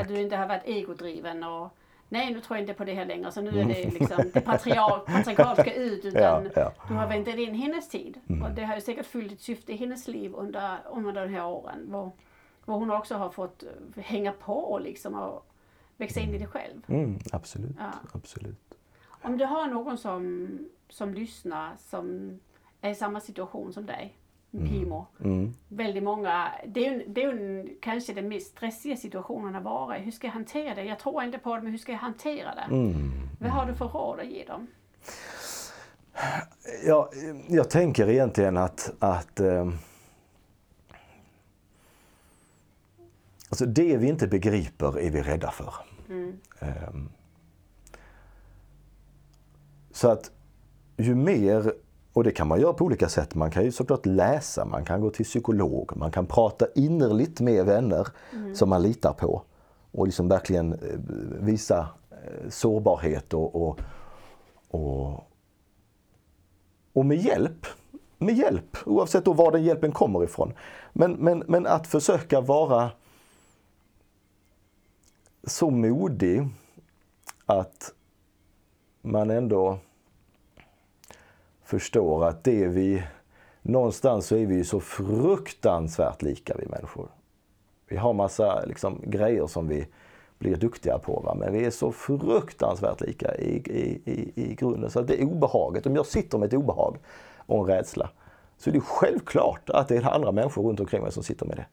[0.00, 1.76] att du inte har varit egodriven och
[2.08, 4.40] nej nu tror jag inte på det här längre så nu är det liksom det
[4.40, 6.72] patriark, patriarkalska ut utan Ja, ja.
[6.88, 8.20] du har väntat in hennes tid.
[8.44, 11.46] Och det har ju säkert fyllt ett syfte i hennes liv under, under de här
[11.46, 11.86] åren.
[11.88, 12.10] Hvor,
[12.64, 15.46] hvor hon också har fått eh, hänga på liksom och
[15.96, 16.82] växa in i det själv.
[16.88, 17.90] Mm, absolut, Ja.
[18.12, 18.74] absolut.
[19.22, 20.48] Om du har någon som,
[20.88, 22.38] som lyssnar som
[22.80, 24.18] är i samma situation som dig,
[24.50, 25.06] Pimo.
[25.24, 25.54] Mm.
[25.68, 30.00] Väldigt många, det är det är en- kanske den mest stressiga situationen att vara i.
[30.02, 30.84] Hur ska jag hantera det?
[30.84, 32.74] Jag tror inte på det, men hur ska jag hantera det?
[32.74, 33.10] Mm.
[33.40, 34.66] Vad har du för råd att ge dem?
[36.86, 37.10] Ja,
[37.48, 39.40] jag tänker egentligen att, att
[43.54, 45.74] alltså det vi inte begriper är vi rädda för.
[46.60, 46.94] Eh,
[49.92, 50.30] så att
[50.96, 51.74] ju mer,
[52.12, 55.00] och det kan man göra på olika sätt, man kan ju såklart läsa, man kan
[55.00, 58.08] gå till psykolog, man kan prata innerligt med vänner
[58.54, 59.42] som man litar på
[59.92, 60.78] och liksom verkligen eh,
[61.40, 63.80] visa eh, sårbarhet och, och,
[64.70, 65.30] och,
[66.92, 67.66] och med hjälp.
[68.18, 70.52] Med hjälp, oavsett då var den hjälpen kommer ifrån.
[70.92, 72.90] Men, men, men att försöka vara
[75.46, 76.48] så modig
[77.46, 77.92] att
[79.02, 79.78] man ändå
[81.64, 83.02] förstår att det vi...
[83.62, 87.08] Någonstans så är vi ju så fruktansvärt lika vi människor.
[87.88, 89.86] Vi har massa liksom, grejer som vi
[90.38, 91.20] blir duktiga på.
[91.20, 91.34] Va?
[91.34, 94.90] Men vi är så fruktansvärt lika i, i, i, i grunden.
[94.90, 95.86] Så det är obehaget.
[95.86, 96.96] Om jag sitter med ett obehag
[97.46, 98.10] och en rädsla
[98.58, 101.56] så är det självklart att det är andra människor runt omkring mig som sitter med
[101.56, 101.66] det.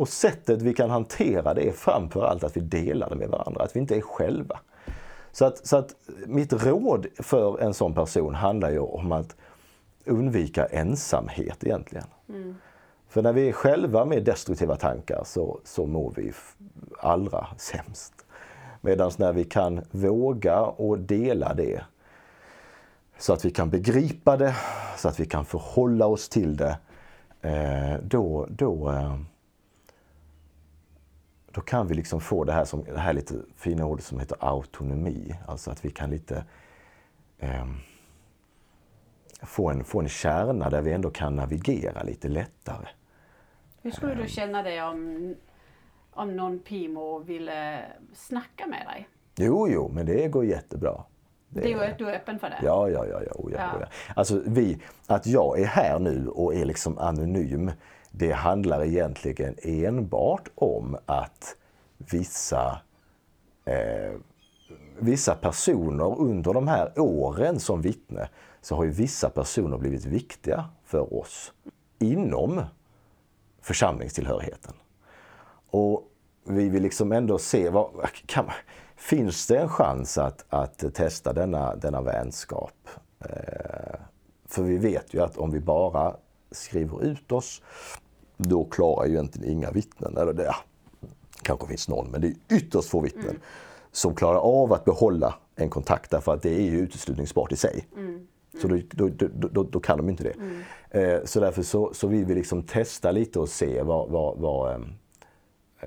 [0.00, 3.64] Och sättet vi kan hantera det är framför allt att vi delar det med varandra,
[3.64, 4.60] att vi inte är själva.
[5.32, 5.94] Så att, så att
[6.26, 9.36] mitt råd för en sån person handlar ju om att
[10.04, 12.06] undvika ensamhet egentligen.
[12.28, 12.56] Mm.
[13.08, 16.32] För när vi är själva med destruktiva tankar så, så mår vi
[16.98, 18.12] allra sämst.
[18.80, 21.82] Medan när vi kan våga och dela det
[23.18, 24.56] så att vi kan begripa det,
[24.96, 26.78] så att vi kan förhålla oss till det,
[27.42, 29.16] eh, då, då, eh,
[31.52, 34.36] då kan vi liksom få det här, som, det här lite fina ordet som heter
[34.40, 35.34] autonomi.
[35.46, 36.44] Alltså att vi kan lite
[37.38, 37.66] eh,
[39.42, 42.88] få, en, få en kärna där vi ändå kan navigera lite lättare.
[43.82, 45.34] Hur skulle du känna dig om,
[46.10, 49.08] om någon Pimo ville snacka med dig?
[49.36, 51.04] Jo, jo, men det går jättebra.
[51.48, 52.58] Det, det är, du är öppen för det?
[52.62, 53.22] Ja, ja, ja.
[53.22, 53.78] ja, ja, ja.
[53.80, 53.86] ja.
[54.16, 57.70] Alltså, vi, att jag är här nu och är liksom anonym,
[58.10, 61.56] det handlar egentligen enbart om att
[61.98, 62.80] vissa,
[63.64, 64.12] eh,
[64.98, 68.28] vissa personer under de här åren som vittne,
[68.60, 71.52] så har ju vissa personer blivit viktiga för oss
[71.98, 72.62] inom
[73.62, 74.74] församlingstillhörigheten.
[75.70, 76.06] Och
[76.44, 77.90] vi vill liksom ändå se, vad,
[78.26, 78.50] kan,
[78.96, 82.88] finns det en chans att, att testa denna, denna vänskap?
[83.20, 84.00] Eh,
[84.48, 86.16] för vi vet ju att om vi bara
[86.50, 87.62] skriver ut oss,
[88.36, 90.56] då klarar ju egentligen inga vittnen, eller det ja,
[91.42, 93.42] kanske finns någon, men det är ytterst få vittnen mm.
[93.92, 97.88] som klarar av att behålla en kontakt därför att det är ju uteslutningsbart i sig.
[97.96, 98.26] Mm.
[98.60, 100.32] Så då, då, då, då, kan de inte det.
[100.32, 100.62] Mm.
[100.90, 104.72] Eh, så därför så, så vill vi liksom testa lite och se vad, vad, vad,
[104.72, 104.80] eh,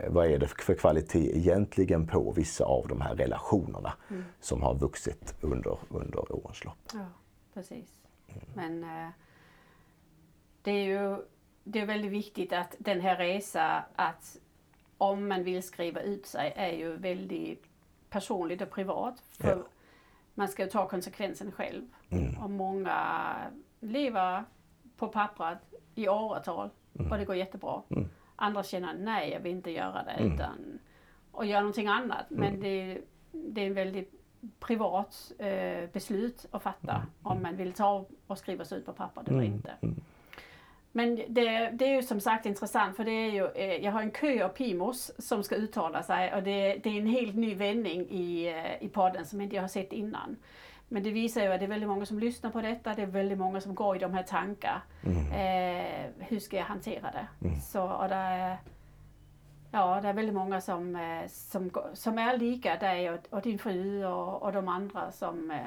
[0.10, 4.23] vad är det för kvalitet egentligen på vissa av de här relationerna mm.
[4.40, 6.77] som har vuxit under, under årens lopp.
[6.94, 7.06] Ja,
[7.53, 7.90] precis.
[8.27, 8.44] Mm.
[8.53, 9.10] Men eh,
[10.64, 11.18] det är ju
[11.64, 14.38] det är väldigt viktigt att den här resan, att
[14.98, 17.65] om man vill skriva ut sig, är ju väldigt
[18.10, 19.23] personligt och privat.
[19.30, 19.64] För ja.
[20.34, 21.84] Man ska ta konsekvensen själv.
[22.10, 22.38] Mm.
[22.44, 23.35] Och många
[23.80, 24.44] lever
[24.98, 25.57] på pappret
[25.95, 26.69] i åratal
[26.99, 27.11] mm.
[27.11, 27.81] och det går jättebra.
[27.90, 28.10] Mm.
[28.35, 30.34] Andra känner nej, jag vill inte göra det mm.
[30.34, 30.80] utan
[31.31, 32.26] och göra någonting annat.
[32.30, 32.61] Men mm.
[32.61, 34.14] det, det är en väldigt
[34.60, 37.07] privat eh, beslut att fatta mm.
[37.23, 39.73] om man vill ta och skriva sig ut på pappret eller inte.
[40.95, 44.02] Men det, det, är ju som sagt intressant för det är ju, eh, jag har
[44.02, 47.56] en kö av Pimos som ska uttala sig och det, det är en helt ny
[47.56, 50.36] vändning i, eh, i podden som inte jag har sett innan.
[50.88, 53.06] Men det visar ju att det är väldigt många som lyssnar på detta, det är
[53.06, 54.82] väldigt många som går i de här tankarna.
[55.03, 55.32] Mm.
[55.32, 57.48] Eh, hur ska jag hantera det?
[57.48, 57.61] Mm.
[57.61, 58.57] Så, och det är,
[59.72, 63.60] ja, det är väldigt många som, eh, som, som är lika dig och, och din
[63.60, 65.60] fru och, och de andra som,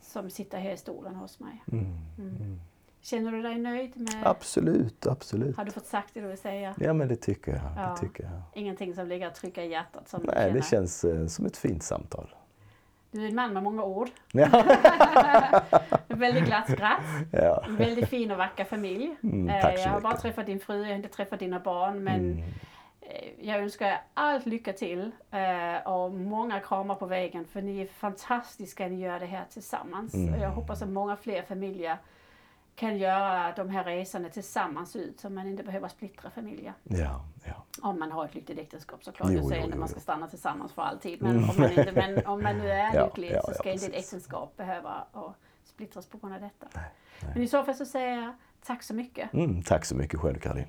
[0.00, 1.62] som sitter här i stolen hos mig.
[1.72, 2.60] Mm.
[3.06, 4.26] Känner du dig nöjd med...
[4.26, 5.56] Absolut, absolut.
[5.56, 6.74] Har du fått sagt det du vill säga?
[6.78, 7.62] Ja men det tycker jag.
[7.76, 7.90] Ja.
[7.90, 8.32] Det tycker jag.
[8.54, 10.08] Ingenting som ligger att trycka i hjärtat?
[10.08, 12.34] Som Nej, det känns eh, som ett fint samtal.
[13.10, 14.10] Du är en man med många ord.
[14.32, 14.48] Ja.
[16.08, 17.00] väldigt glatt skratt.
[17.32, 17.64] Ja.
[17.66, 19.16] En väldigt fin och vacker familj.
[19.22, 22.04] Mm, tack så jag har bara träffat din fru, jag har inte träffat dina barn.
[22.04, 22.44] Men mm.
[23.00, 27.80] Eh, jag önskar er allt lycka till eh, och många kramar på vägen för ni
[27.80, 30.14] är fantastiska, ni gör det här tillsammans.
[30.14, 30.40] Mm.
[30.40, 31.98] Jag hoppas att många fler familjer
[32.76, 36.74] kan göra de här resorna tillsammans ut så man inte behöver splittra familjer.
[36.82, 37.64] Ja, ja.
[37.82, 39.30] Om man har ett lyckligt äktenskap såklart.
[39.30, 41.22] Jo, jag säger när man ska stanna tillsammans för alltid.
[41.22, 41.50] Men, mm.
[41.50, 43.94] om, man inte, men om man nu är ja, lycklig ja, så ska inte ett
[43.94, 45.06] äktenskap behöva
[45.64, 46.66] splittras på grund av detta.
[46.74, 46.90] Nej,
[47.22, 47.30] nej.
[47.34, 48.34] Men i så fall så säger jag
[48.66, 49.32] tack så mycket.
[49.32, 50.68] Mm, tack så mycket själv Caroline.